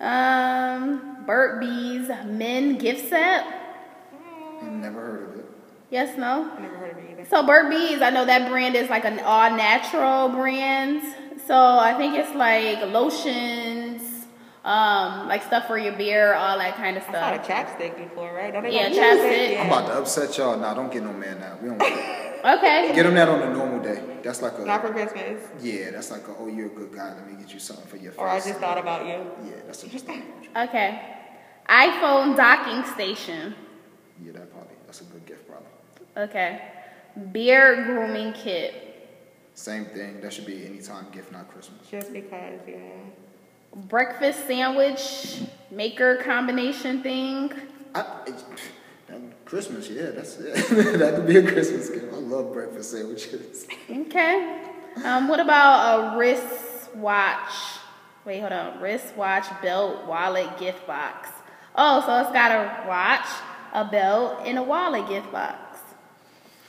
Um, 0.01 1.25
Burt 1.27 1.61
B's 1.61 2.09
men 2.25 2.79
gift 2.79 3.09
set. 3.09 3.64
Never 4.63 5.01
heard 5.01 5.29
of 5.31 5.39
it. 5.41 5.45
Yes, 5.91 6.17
no? 6.19 6.45
Never 6.59 6.77
heard 6.77 6.91
of 6.93 6.99
it 6.99 7.11
either. 7.13 7.25
So 7.27 7.47
Burt 7.47 7.71
Bees, 7.71 8.03
I 8.03 8.11
know 8.11 8.25
that 8.25 8.49
brand 8.51 8.75
is 8.75 8.89
like 8.91 9.05
an 9.05 9.21
all 9.21 9.51
natural 9.51 10.29
brand. 10.31 11.03
So 11.47 11.55
I 11.57 11.95
think 11.95 12.15
it's 12.17 12.35
like 12.35 12.81
lotions, 12.93 14.03
um, 14.65 15.29
like 15.29 15.43
stuff 15.45 15.67
for 15.67 15.77
your 15.79 15.93
beer, 15.93 16.35
all 16.35 16.57
that 16.59 16.77
kind 16.77 16.97
of 16.97 17.03
stuff. 17.05 17.17
I 17.17 17.37
saw 17.37 17.37
the 17.39 17.45
stuff. 17.45 17.79
chapstick 17.79 17.97
before, 18.09 18.33
right? 18.35 18.53
Don't 18.53 18.63
they 18.63 18.75
Yeah, 18.75 18.89
chapstick. 18.89 19.53
Yeah. 19.53 19.61
I'm 19.63 19.67
about 19.67 19.87
to 19.89 19.99
upset 19.99 20.37
y'all. 20.39 20.57
Nah, 20.59 20.73
don't 20.75 20.91
get 20.93 21.03
no 21.03 21.13
man 21.13 21.41
that. 21.41 21.63
We 21.63 21.69
don't 21.69 21.79
want. 21.79 21.95
Okay. 22.45 22.93
Get 22.95 23.07
him 23.07 23.15
that 23.15 23.27
on 23.27 23.41
a 23.41 23.55
normal 23.55 23.83
day. 23.83 24.03
That's 24.23 24.43
like 24.43 24.59
a 24.59 24.67
Not 24.67 24.85
a 24.85 24.89
for 24.89 24.93
Christmas. 24.93 25.41
yeah. 25.63 25.91
That's 25.93 26.11
like 26.11 26.29
a 26.29 26.35
oh 26.39 26.47
you're 26.47 26.67
a 26.67 26.69
good 26.69 26.93
guy. 26.95 27.15
Let 27.15 27.27
me 27.27 27.39
get 27.43 27.55
you 27.55 27.59
something 27.59 27.87
for 27.87 27.97
your 27.97 28.13
face. 28.13 28.19
Or 28.21 28.29
I 28.29 28.39
just 28.39 28.61
thought 28.61 28.77
about 28.77 29.07
you. 29.07 29.25
yeah. 29.49 29.63
That's 29.65 29.83
a 29.83 29.89
just 29.89 30.07
Okay. 30.55 31.01
iPhone 31.71 32.37
docking 32.37 32.85
station. 32.93 33.55
Yeah. 34.23 34.33
That 34.33 34.51
probably 34.53 34.75
that's 34.87 35.01
a 35.01 35.05
good 35.05 35.27
gift 35.27 35.49
probably. 35.49 35.69
Okay. 36.17 36.61
Beard 37.33 37.87
grooming 37.87 38.33
kit. 38.33 38.85
Same 39.55 39.85
thing. 39.87 40.21
That 40.21 40.33
should 40.33 40.47
be 40.47 40.67
anytime 40.67 41.07
gift, 41.13 41.31
not 41.31 41.49
Christmas. 41.49 41.87
Just 41.89 42.13
because, 42.13 42.61
yeah. 42.67 42.77
Breakfast 43.75 44.47
sandwich 44.47 45.43
maker 45.71 46.17
combination 46.17 47.03
thing. 47.03 47.53
I, 47.95 48.05
it, 48.27 48.45
Christmas, 49.45 49.89
yeah, 49.89 50.11
that's 50.11 50.39
it. 50.39 50.55
that 50.99 51.15
could 51.15 51.27
be 51.27 51.37
a 51.37 51.43
Christmas 51.43 51.91
gift. 51.91 52.13
I 52.13 52.17
love 52.17 52.53
breakfast 52.53 52.91
sandwiches. 52.91 53.67
Okay. 53.89 54.63
Um, 55.05 55.29
what 55.29 55.39
about 55.39 56.15
a 56.15 56.19
wrist 56.19 56.93
watch? 56.97 57.53
Wait, 58.25 58.41
hold 58.41 58.53
on. 58.53 58.81
Wrist 58.81 59.15
watch, 59.17 59.47
belt, 59.63 60.07
wallet, 60.07 60.59
gift 60.59 60.87
box. 60.87 61.29
Oh, 61.77 62.03
so 62.07 62.21
it's 62.21 62.33
got 62.33 62.51
a 62.51 62.89
watch, 62.89 63.27
a 63.75 63.85
belt, 63.85 64.41
and 64.47 64.59
a 64.59 64.63
wallet 64.63 65.09
gift 65.09 65.31
box. 65.33 65.59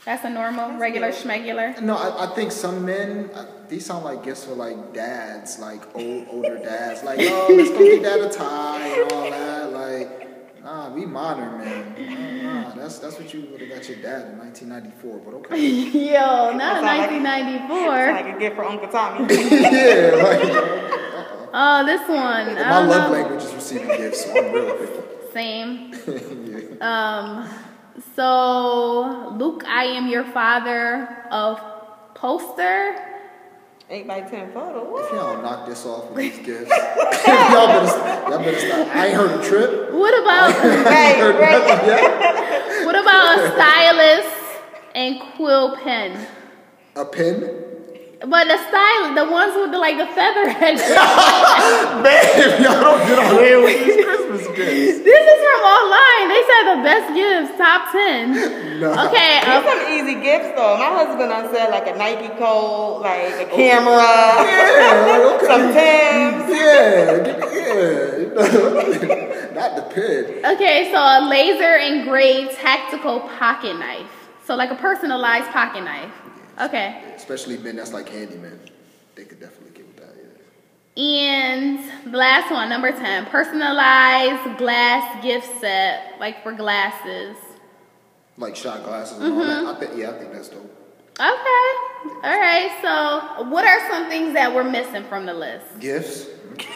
That's 0.05 0.23
a 0.23 0.29
normal, 0.29 0.77
regular, 0.77 1.09
schmegular. 1.09 1.81
No, 1.81 1.95
I, 1.95 2.25
I 2.25 2.35
think 2.35 2.51
some 2.51 2.85
men 2.85 3.29
uh, 3.33 3.45
these 3.69 3.85
sound 3.87 4.05
like 4.05 4.23
gifts 4.23 4.45
for 4.45 4.53
like 4.53 4.93
dads, 4.93 5.57
like 5.59 5.81
old 5.95 6.27
older 6.29 6.57
dads. 6.59 7.03
Like, 7.03 7.17
oh, 7.21 7.47
let's 7.55 7.69
go 7.71 7.79
get 7.79 8.03
dad 8.03 8.19
a 8.19 8.29
tie 8.29 8.87
and 9.01 9.11
all 9.11 9.29
that. 9.31 9.71
Like, 9.73 10.63
nah, 10.63 10.93
we 10.93 11.07
modern 11.07 11.57
man. 11.57 12.43
Nah, 12.43 12.61
nah, 12.69 12.75
that's 12.75 12.99
that's 12.99 13.17
what 13.17 13.33
you 13.33 13.47
would 13.51 13.59
have 13.61 13.69
got 13.71 13.89
your 13.89 13.97
dad 13.97 14.27
in 14.31 14.37
1994. 14.37 15.17
But 15.25 15.33
okay. 15.37 15.57
Yo, 16.13 16.51
not 16.51 16.57
That 16.59 16.83
sound 16.83 16.85
like- 16.85 17.23
1994. 17.23 18.11
Like 18.13 18.35
a 18.35 18.39
gift 18.39 18.55
for 18.57 18.63
Uncle 18.65 18.87
Tommy. 18.89 19.25
yeah, 19.33 20.11
like 20.21 21.01
Oh, 21.57 21.83
this 21.85 22.01
one. 22.07 22.49
I 22.59 22.69
my 22.69 22.85
love 22.85 23.09
know. 23.11 23.17
language 23.17 23.43
is 23.43 23.53
receiving 23.55 23.87
gifts, 23.87 24.23
so 24.25 24.37
I'm 24.37 24.53
real. 24.53 25.03
Same. 25.33 25.91
yeah. 26.79 27.17
Um, 27.47 27.49
so 28.15 29.35
Luke, 29.37 29.63
I 29.67 29.85
am 29.85 30.07
your 30.07 30.23
father 30.25 31.25
of 31.31 31.59
poster. 32.13 32.95
8 33.87 34.07
by 34.07 34.21
10 34.21 34.51
photo. 34.51 34.97
If 34.97 35.11
y'all 35.11 35.41
knock 35.43 35.67
this 35.67 35.85
off 35.85 36.09
with 36.09 36.17
these 36.17 36.43
gifts, 36.45 36.69
y'all 37.27 37.67
better 37.67 37.87
st- 37.87 38.29
y'all 38.29 38.39
better 38.39 38.59
stop. 38.59 38.87
I 38.95 39.07
ain't 39.07 39.15
heard 39.15 39.39
a 39.39 39.43
trip. 39.47 39.91
What 39.93 40.19
about 40.23 40.49
Right, 40.85 41.15
Heard 41.17 41.35
right. 41.39 41.85
yet. 41.85 42.85
what 42.85 42.95
about 42.99 43.37
a 43.39 43.51
stylus 43.51 44.33
and 44.95 45.21
quill 45.35 45.77
pen? 45.77 46.27
A 46.95 47.05
pen. 47.05 47.64
But 48.27 48.47
the 48.47 48.57
style, 48.57 49.13
the 49.13 49.25
ones 49.29 49.53
with 49.55 49.71
the 49.71 49.77
like 49.77 49.97
the 49.97 50.07
feather 50.07 50.49
head. 50.49 50.77
Babe, 52.03 52.59
y'all 52.59 52.81
don't 52.81 53.01
get 53.07 53.19
on 53.19 53.35
here 53.37 53.61
with 53.61 53.85
these 53.85 54.03
Christmas 54.03 54.47
gifts. 54.57 54.99
this 55.05 55.23
is 55.29 55.39
from 55.45 55.61
online. 55.61 56.25
They 56.33 56.43
said 56.49 56.63
the 56.73 56.81
best 56.81 57.07
gifts, 57.13 57.57
top 57.57 57.91
ten. 57.91 58.33
Nah. 58.81 59.05
Okay, 59.07 59.39
These 59.39 59.49
um, 59.49 59.63
some 59.63 59.81
easy 59.93 60.15
gifts 60.21 60.49
though. 60.57 60.77
My 60.77 60.89
husband 61.05 61.29
done 61.29 61.53
said 61.53 61.69
like 61.69 61.87
a 61.87 61.95
Nike 61.97 62.29
coat, 62.39 63.01
like 63.01 63.45
a 63.45 63.45
camera, 63.45 64.09
Yeah, 64.41 65.05
like, 65.05 65.21
okay. 65.35 65.45
some 65.51 65.65
Timbs. 65.75 66.49
Yeah, 66.49 67.29
yeah. 67.55 68.35
Not 69.55 69.69
the 69.77 69.83
pen. 69.93 70.55
okay, 70.55 70.89
so 70.91 70.97
a 70.97 71.21
laser 71.29 71.75
engraved 71.77 72.53
tactical 72.57 73.19
pocket 73.37 73.77
knife. 73.77 74.09
So 74.45 74.55
like 74.55 74.71
a 74.71 74.75
personalized 74.75 75.49
pocket 75.51 75.83
knife. 75.83 76.11
Okay. 76.61 77.01
Especially 77.15 77.57
men 77.57 77.75
that's 77.75 77.93
like 77.93 78.07
handyman. 78.09 78.59
They 79.15 79.25
could 79.25 79.39
definitely 79.39 79.71
get 79.71 79.87
with 79.87 79.97
that, 79.97 80.15
yeah. 80.15 81.03
And 81.03 81.79
the 82.13 82.17
last 82.17 82.51
one, 82.51 82.69
number 82.69 82.91
10, 82.91 83.25
personalized 83.27 84.57
glass 84.57 85.23
gift 85.23 85.47
set, 85.59 86.15
like 86.19 86.43
for 86.43 86.53
glasses. 86.53 87.35
Like 88.37 88.55
shot 88.55 88.83
glasses 88.83 89.17
and 89.19 89.33
all 89.33 89.39
Mm-hmm. 89.41 89.65
that. 89.65 89.75
I 89.75 89.79
think 89.79 89.97
yeah, 89.97 90.09
I 90.11 90.13
think 90.19 90.31
that's 90.33 90.49
dope. 90.49 90.71
Okay. 91.17 91.71
All 92.23 92.39
right. 92.39 92.69
So, 92.81 93.43
what 93.49 93.63
are 93.65 93.89
some 93.89 94.09
things 94.09 94.33
that 94.33 94.53
we're 94.53 94.69
missing 94.69 95.05
from 95.05 95.25
the 95.25 95.33
list? 95.33 95.79
Gifts. 95.79 96.27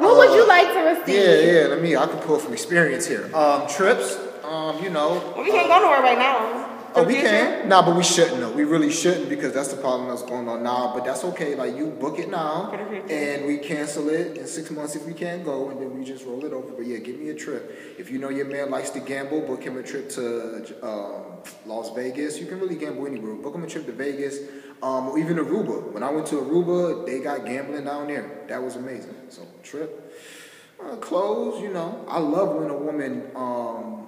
What 0.00 0.16
would 0.16 0.34
you 0.34 0.46
like 0.48 0.68
to 0.72 0.80
receive? 0.80 1.14
Yeah, 1.14 1.52
yeah, 1.62 1.66
let 1.68 1.82
me 1.82 1.96
I 1.96 2.06
can 2.06 2.18
pull 2.18 2.38
from 2.38 2.52
experience 2.52 3.06
here. 3.06 3.28
Um 3.34 3.66
trips, 3.68 4.16
um, 4.44 4.82
you 4.82 4.90
know. 4.90 5.20
Well, 5.36 5.44
we 5.44 5.50
can't 5.50 5.68
go 5.68 5.78
nowhere 5.80 6.00
right 6.02 6.18
now. 6.18 6.69
Oh, 6.94 7.04
we 7.04 7.14
can. 7.14 7.68
Nah, 7.68 7.82
but 7.84 7.96
we 7.96 8.02
shouldn't 8.02 8.40
though. 8.40 8.52
We 8.52 8.64
really 8.64 8.90
shouldn't 8.90 9.28
because 9.28 9.52
that's 9.52 9.68
the 9.68 9.76
problem 9.76 10.08
that's 10.08 10.22
going 10.22 10.48
on 10.48 10.62
now. 10.62 10.92
But 10.94 11.04
that's 11.04 11.24
okay. 11.24 11.54
Like 11.54 11.76
you 11.76 11.86
book 11.86 12.18
it 12.18 12.28
now, 12.28 12.70
For 12.70 12.78
the 12.78 12.84
future. 12.90 13.14
and 13.14 13.46
we 13.46 13.58
cancel 13.58 14.08
it 14.08 14.36
in 14.36 14.46
six 14.46 14.70
months 14.70 14.96
if 14.96 15.06
we 15.06 15.14
can't 15.14 15.44
go, 15.44 15.70
and 15.70 15.80
then 15.80 15.96
we 15.96 16.04
just 16.04 16.24
roll 16.26 16.44
it 16.44 16.52
over. 16.52 16.72
But 16.72 16.86
yeah, 16.86 16.98
give 16.98 17.18
me 17.18 17.30
a 17.30 17.34
trip. 17.34 17.96
If 17.98 18.10
you 18.10 18.18
know 18.18 18.28
your 18.28 18.46
man 18.46 18.70
likes 18.70 18.90
to 18.90 19.00
gamble, 19.00 19.42
book 19.42 19.62
him 19.62 19.76
a 19.78 19.82
trip 19.82 20.08
to 20.10 20.74
um, 20.82 21.22
Las 21.66 21.90
Vegas. 21.94 22.38
You 22.40 22.46
can 22.46 22.58
really 22.60 22.76
gamble 22.76 23.06
anywhere. 23.06 23.34
Book 23.34 23.54
him 23.54 23.62
a 23.64 23.68
trip 23.68 23.86
to 23.86 23.92
Vegas, 23.92 24.38
um, 24.82 25.08
or 25.08 25.18
even 25.18 25.36
Aruba. 25.36 25.92
When 25.92 26.02
I 26.02 26.10
went 26.10 26.26
to 26.28 26.36
Aruba, 26.36 27.06
they 27.06 27.20
got 27.20 27.44
gambling 27.46 27.84
down 27.84 28.08
there. 28.08 28.44
That 28.48 28.62
was 28.62 28.76
amazing. 28.76 29.14
So 29.28 29.42
trip. 29.62 30.12
Uh, 30.82 30.96
clothes, 30.96 31.60
you 31.62 31.68
know. 31.70 32.06
I 32.08 32.18
love 32.18 32.56
when 32.56 32.70
a 32.70 32.74
woman 32.76 33.30
um, 33.36 33.99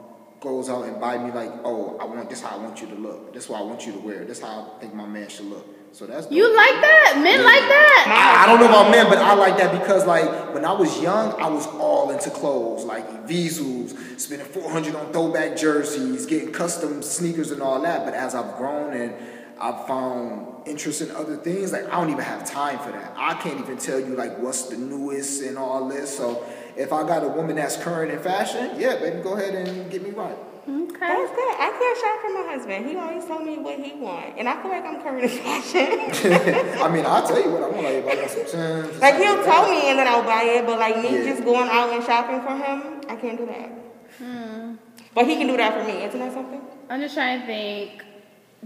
goes 0.42 0.68
out 0.68 0.84
and 0.84 1.00
buy 1.00 1.16
me 1.16 1.30
like, 1.30 1.52
oh, 1.64 1.96
I 1.98 2.04
want 2.04 2.28
this. 2.28 2.42
How 2.42 2.56
I 2.56 2.62
want 2.62 2.80
you 2.82 2.88
to 2.88 2.94
look. 2.94 3.32
This 3.32 3.44
is 3.44 3.50
what 3.50 3.60
I 3.60 3.64
want 3.64 3.86
you 3.86 3.92
to 3.92 3.98
wear. 3.98 4.24
This 4.24 4.38
is 4.38 4.44
how 4.44 4.74
I 4.76 4.80
think 4.80 4.92
my 4.92 5.06
man 5.06 5.28
should 5.28 5.46
look. 5.46 5.66
So 5.92 6.06
that's 6.06 6.30
You 6.30 6.44
like 6.56 6.80
that? 6.80 7.20
Men 7.22 7.44
like 7.44 7.60
that? 7.60 8.04
I, 8.08 8.44
I 8.44 8.46
don't 8.46 8.60
know 8.60 8.66
about 8.66 8.90
men, 8.90 9.08
but 9.08 9.18
I 9.18 9.34
like 9.34 9.58
that 9.58 9.78
because 9.78 10.06
like 10.06 10.54
when 10.54 10.64
I 10.64 10.72
was 10.72 11.00
young, 11.00 11.32
I 11.40 11.48
was 11.48 11.66
all 11.66 12.10
into 12.10 12.30
clothes, 12.30 12.84
like 12.84 13.26
Visus, 13.28 14.18
spending 14.18 14.46
four 14.48 14.70
hundred 14.70 14.94
on 14.94 15.12
throwback 15.12 15.56
jerseys, 15.56 16.26
getting 16.26 16.50
custom 16.50 17.02
sneakers 17.02 17.50
and 17.50 17.62
all 17.62 17.80
that. 17.82 18.04
But 18.06 18.14
as 18.14 18.34
I've 18.34 18.56
grown 18.56 18.94
and 18.94 19.14
I've 19.60 19.86
found 19.86 20.66
interest 20.66 21.02
in 21.02 21.10
other 21.10 21.36
things, 21.36 21.72
like 21.72 21.86
I 21.86 22.00
don't 22.00 22.10
even 22.10 22.24
have 22.24 22.44
time 22.46 22.78
for 22.78 22.90
that. 22.90 23.12
I 23.14 23.34
can't 23.34 23.60
even 23.60 23.76
tell 23.76 24.00
you 24.00 24.16
like 24.16 24.38
what's 24.38 24.64
the 24.68 24.78
newest 24.78 25.42
and 25.42 25.58
all 25.58 25.88
this. 25.88 26.16
So 26.16 26.42
if 26.76 26.92
I 26.92 27.06
got 27.06 27.24
a 27.24 27.28
woman 27.28 27.56
that's 27.56 27.76
current 27.76 28.12
in 28.12 28.18
fashion, 28.20 28.70
yeah, 28.78 28.96
baby, 28.96 29.20
go 29.22 29.34
ahead 29.34 29.54
and 29.54 29.90
get 29.90 30.02
me 30.02 30.10
right. 30.10 30.36
Okay. 30.68 30.98
That's 31.00 31.32
good. 31.32 31.54
I 31.58 31.74
can't 31.76 31.98
shop 31.98 32.20
for 32.22 32.32
my 32.34 32.52
husband. 32.54 32.86
He 32.86 32.94
always 32.96 33.24
tell 33.24 33.40
me 33.40 33.58
what 33.58 33.80
he 33.80 33.98
want, 33.98 34.38
and 34.38 34.48
I 34.48 34.62
feel 34.62 34.70
like 34.70 34.84
I'm 34.84 35.02
current 35.02 35.24
in 35.24 35.28
fashion. 35.28 36.32
I 36.80 36.88
mean, 36.88 37.04
I'll 37.04 37.26
tell 37.26 37.42
you 37.42 37.50
what 37.50 37.64
I 37.64 37.68
want. 37.68 37.82
Like 37.82 37.94
if 37.94 38.06
I 38.06 38.14
got 38.14 38.30
some 38.30 38.46
Timbs, 38.46 39.00
like 39.00 39.16
he'll 39.16 39.42
tell 39.42 39.68
me, 39.68 39.90
and 39.90 39.98
then 39.98 40.06
I'll 40.06 40.22
buy 40.22 40.44
it. 40.44 40.64
But 40.64 40.78
like 40.78 40.96
me 41.02 41.18
Yeah. 41.18 41.24
just 41.32 41.44
going 41.44 41.68
out 41.68 41.90
and 41.90 42.04
shopping 42.04 42.40
for 42.42 42.54
him, 42.56 43.00
I 43.08 43.16
can't 43.16 43.36
do 43.38 43.46
that. 43.46 43.70
Hmm. 44.18 44.74
But 45.14 45.26
he 45.26 45.34
can 45.36 45.48
do 45.48 45.56
that 45.56 45.72
for 45.74 45.84
me. 45.84 46.04
Isn't 46.04 46.20
that 46.20 46.32
something? 46.32 46.60
I'm 46.88 47.00
just 47.00 47.14
trying 47.14 47.40
to 47.40 47.46
think. 47.46 48.04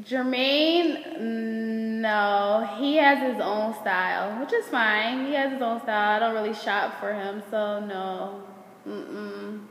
Jermaine, 0.00 1.18
no, 1.18 2.68
he 2.78 2.96
has 2.96 3.32
his 3.32 3.40
own 3.40 3.74
style, 3.80 4.38
which 4.40 4.52
is 4.52 4.66
fine. 4.66 5.26
He 5.26 5.34
has 5.34 5.52
his 5.52 5.62
own 5.62 5.80
style. 5.80 6.16
I 6.16 6.18
don't 6.18 6.34
really 6.34 6.54
shop 6.54 7.00
for 7.00 7.14
him, 7.14 7.42
so 7.50 7.80
no. 7.80 8.42
Mm-mm. 8.86 9.66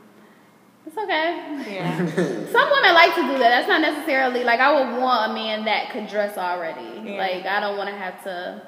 It's 0.84 0.96
okay. 0.96 1.74
Yeah. 1.74 1.96
Some 2.52 2.70
women 2.70 2.94
like 2.94 3.14
to 3.14 3.22
do 3.22 3.38
that. 3.38 3.50
That's 3.50 3.68
not 3.68 3.80
necessarily 3.80 4.44
like 4.44 4.60
I 4.60 4.72
would 4.72 5.00
want 5.00 5.30
a 5.30 5.34
man 5.34 5.64
that 5.64 5.90
could 5.90 6.08
dress 6.08 6.36
already. 6.38 7.10
Yeah. 7.10 7.18
Like 7.18 7.46
I 7.46 7.60
don't 7.60 7.76
want 7.76 7.90
to 7.90 7.96
have 7.96 8.22
to. 8.24 8.62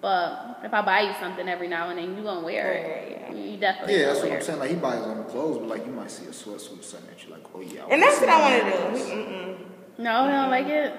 But 0.00 0.60
if 0.62 0.72
I 0.72 0.80
buy 0.82 1.00
you 1.00 1.12
something 1.20 1.48
every 1.48 1.68
now 1.68 1.90
and 1.90 1.98
then, 1.98 2.16
you 2.16 2.22
gonna 2.22 2.44
wear 2.44 2.72
it. 2.72 2.86
Wear 2.86 3.30
it, 3.30 3.36
You 3.36 3.56
definitely. 3.58 3.94
Yeah, 3.94 4.00
gonna 4.00 4.12
that's 4.12 4.24
what 4.24 4.32
I'm 4.32 4.42
saying. 4.42 4.58
Like 4.60 4.70
he 4.70 4.76
buys 4.76 4.98
his 4.98 5.06
own 5.06 5.24
clothes, 5.24 5.58
but 5.58 5.68
like 5.68 5.86
you 5.86 5.92
might 5.92 6.10
see 6.10 6.26
a 6.26 6.30
sweatsuit 6.30 6.80
or 6.80 6.82
something 6.82 7.10
that 7.10 7.22
you're 7.22 7.36
like, 7.36 7.46
oh 7.54 7.60
yeah. 7.60 7.86
and 7.90 8.02
that's 8.02 8.20
what 8.20 8.28
I 8.28 8.40
want 8.40 8.74
want 8.74 8.96
to 8.96 9.04
do. 9.04 9.10
Mm-mm. 9.10 9.56
No, 9.98 10.24
he 10.26 10.30
don't 10.30 10.50
like 10.50 10.66
it. 10.68 10.94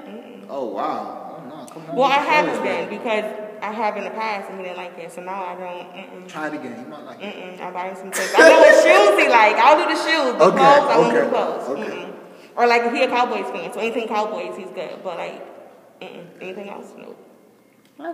Oh 0.49 0.65
wow. 0.65 1.37
Oh 1.39 1.47
no, 1.47 1.65
come 1.65 1.89
on. 1.89 1.95
Well, 1.95 2.05
I 2.09 2.15
haven't 2.19 2.63
man. 2.63 2.89
been 2.89 2.97
because 2.99 3.25
I 3.61 3.71
have 3.71 3.95
in 3.97 4.03
the 4.03 4.09
past 4.11 4.49
and 4.49 4.59
he 4.59 4.63
didn't 4.65 4.77
like 4.77 4.97
it. 4.97 5.11
So 5.11 5.21
now 5.21 5.43
I 5.43 5.55
don't. 5.55 6.23
Mm-mm. 6.23 6.27
Try 6.27 6.47
it 6.47 6.53
again. 6.55 6.83
He 6.83 6.89
might 6.89 7.03
like 7.05 7.21
it. 7.21 7.57
Mm-mm, 7.59 7.61
I 7.61 7.71
buy 7.71 7.87
him 7.89 7.95
some 7.95 8.11
things. 8.11 8.31
I 8.35 8.49
know 8.49 8.59
what 8.59 8.75
shoes 8.83 9.23
he 9.23 9.29
like. 9.29 9.55
I'll 9.55 9.77
do 9.77 9.85
the 9.95 9.99
shoes. 10.03 10.37
The 10.37 10.43
Okay, 10.45 10.57
clothes, 10.57 10.89
I 10.91 10.97
won't 10.97 11.13
do 11.13 11.17
okay, 11.19 11.25
the 11.25 11.31
clothes. 11.31 11.69
okay. 11.69 12.05
Mm-mm. 12.05 12.13
Or 12.57 12.67
like 12.67 12.81
if 12.83 12.93
he 12.93 13.03
a 13.03 13.07
Cowboys 13.07 13.49
fan, 13.51 13.71
so 13.73 13.79
anything 13.79 14.07
Cowboys, 14.07 14.57
he's 14.57 14.69
good. 14.71 15.01
But 15.03 15.17
like, 15.17 16.01
mm-mm, 16.01 16.25
anything 16.41 16.69
else, 16.69 16.93
no. 16.97 17.15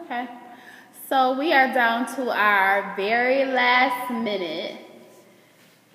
Okay. 0.04 0.28
So 1.10 1.38
we 1.38 1.54
are 1.54 1.74
down 1.74 2.06
to 2.16 2.30
our 2.30 2.96
very 2.96 3.46
last 3.46 4.12
minute. 4.12 4.78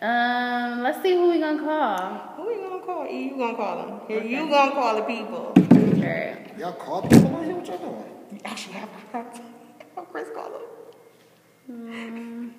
Um, 0.01 0.83
let's 0.83 1.03
see 1.03 1.13
who 1.13 1.31
we 1.31 1.39
gonna 1.41 1.59
call. 1.61 1.99
Who 2.37 2.51
you 2.51 2.63
gonna 2.63 2.83
call? 2.83 3.07
E, 3.07 3.25
you 3.25 3.37
gonna 3.37 3.55
call 3.55 3.87
them? 3.87 4.01
Here, 4.09 4.23
you 4.23 4.49
gonna 4.49 4.73
call 4.73 4.97
the 4.97 5.03
people? 5.03 5.53
Sure. 6.01 6.39
Y'all 6.59 6.73
call 6.73 7.03
people 7.03 7.37
on 7.37 7.45
here? 7.45 7.55
What 7.55 7.67
y'all 7.67 7.79
doing? 7.79 8.05
You 8.33 8.41
actually 8.47 8.75
have 8.75 8.89
have 9.13 9.43
Chris 10.11 10.29
call 10.35 10.51
him. 11.69 12.55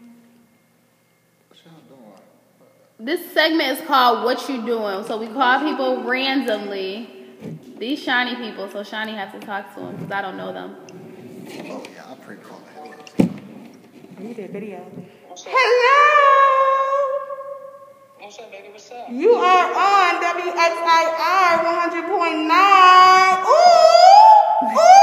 This 2.99 3.31
segment 3.31 3.79
is 3.79 3.87
called 3.87 4.23
"What 4.23 4.47
You 4.47 4.63
Doing." 4.63 5.03
So 5.05 5.17
we 5.17 5.27
call 5.27 5.61
people 5.61 6.03
randomly. 6.03 7.09
These 7.79 8.03
shiny 8.03 8.35
people, 8.35 8.69
so 8.69 8.83
shiny 8.83 9.13
has 9.13 9.31
to 9.31 9.39
talk 9.39 9.73
to 9.73 9.79
them 9.79 9.95
because 9.95 10.11
I 10.11 10.21
don't 10.21 10.37
know 10.37 10.53
them. 10.53 10.75
Oh 11.65 11.83
yeah, 11.91 12.11
I 12.11 12.15
pray 12.23 12.35
call 12.35 12.61
that. 12.75 13.29
You 14.21 14.33
did 14.35 14.51
video. 14.51 14.85
Hello. 15.35 16.70
What's 18.21 18.37
up, 18.37 18.51
baby? 18.51 18.69
What's 18.69 18.85
up? 18.91 19.09
You 19.09 19.33
are 19.33 19.65
on 19.65 20.21
WXIR 20.21 20.53
100.9. 20.53 22.05
Ooh. 22.05 23.65
Ooh. 24.61 25.01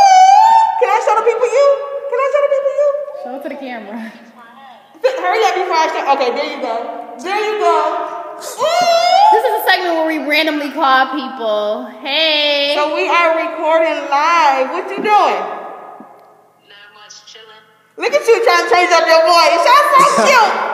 Can 0.79 0.87
I 0.87 0.99
show 1.03 1.19
the 1.19 1.27
people 1.27 1.51
you? 1.51 1.67
Can 2.07 2.15
I 2.15 2.27
show 2.31 2.41
the 2.47 2.51
people 2.55 2.73
you? 2.79 2.89
Show 3.19 3.35
it 3.35 3.43
to 3.43 3.49
the 3.51 3.59
camera. 3.59 3.99
Hurry 5.19 5.43
up 5.51 5.55
before 5.59 5.83
I 5.83 5.91
show. 5.91 6.07
Okay, 6.15 6.31
there 6.31 6.47
you 6.47 6.63
go. 6.63 6.79
There 7.19 7.43
you 7.43 7.59
go. 7.59 7.75
Ooh. 8.39 8.87
This 9.35 9.43
is 9.51 9.51
a 9.51 9.63
segment 9.67 9.99
where 9.99 10.07
we 10.07 10.23
randomly 10.23 10.71
call 10.71 11.11
people. 11.11 11.91
Hey. 11.99 12.79
So 12.79 12.95
we 12.95 13.11
are 13.11 13.35
recording 13.35 13.99
live. 14.15 14.71
What 14.79 14.87
you 14.95 15.03
doing? 15.03 15.43
Not 16.71 16.87
much 16.95 17.27
chilling. 17.27 17.67
Look 17.99 18.15
at 18.15 18.23
you 18.23 18.37
trying 18.47 18.63
to 18.63 18.71
change 18.71 18.95
up 18.95 19.03
your 19.11 19.27
voice. 19.27 19.59
You're 19.67 20.07
so 20.07 20.23
cute. 20.31 20.69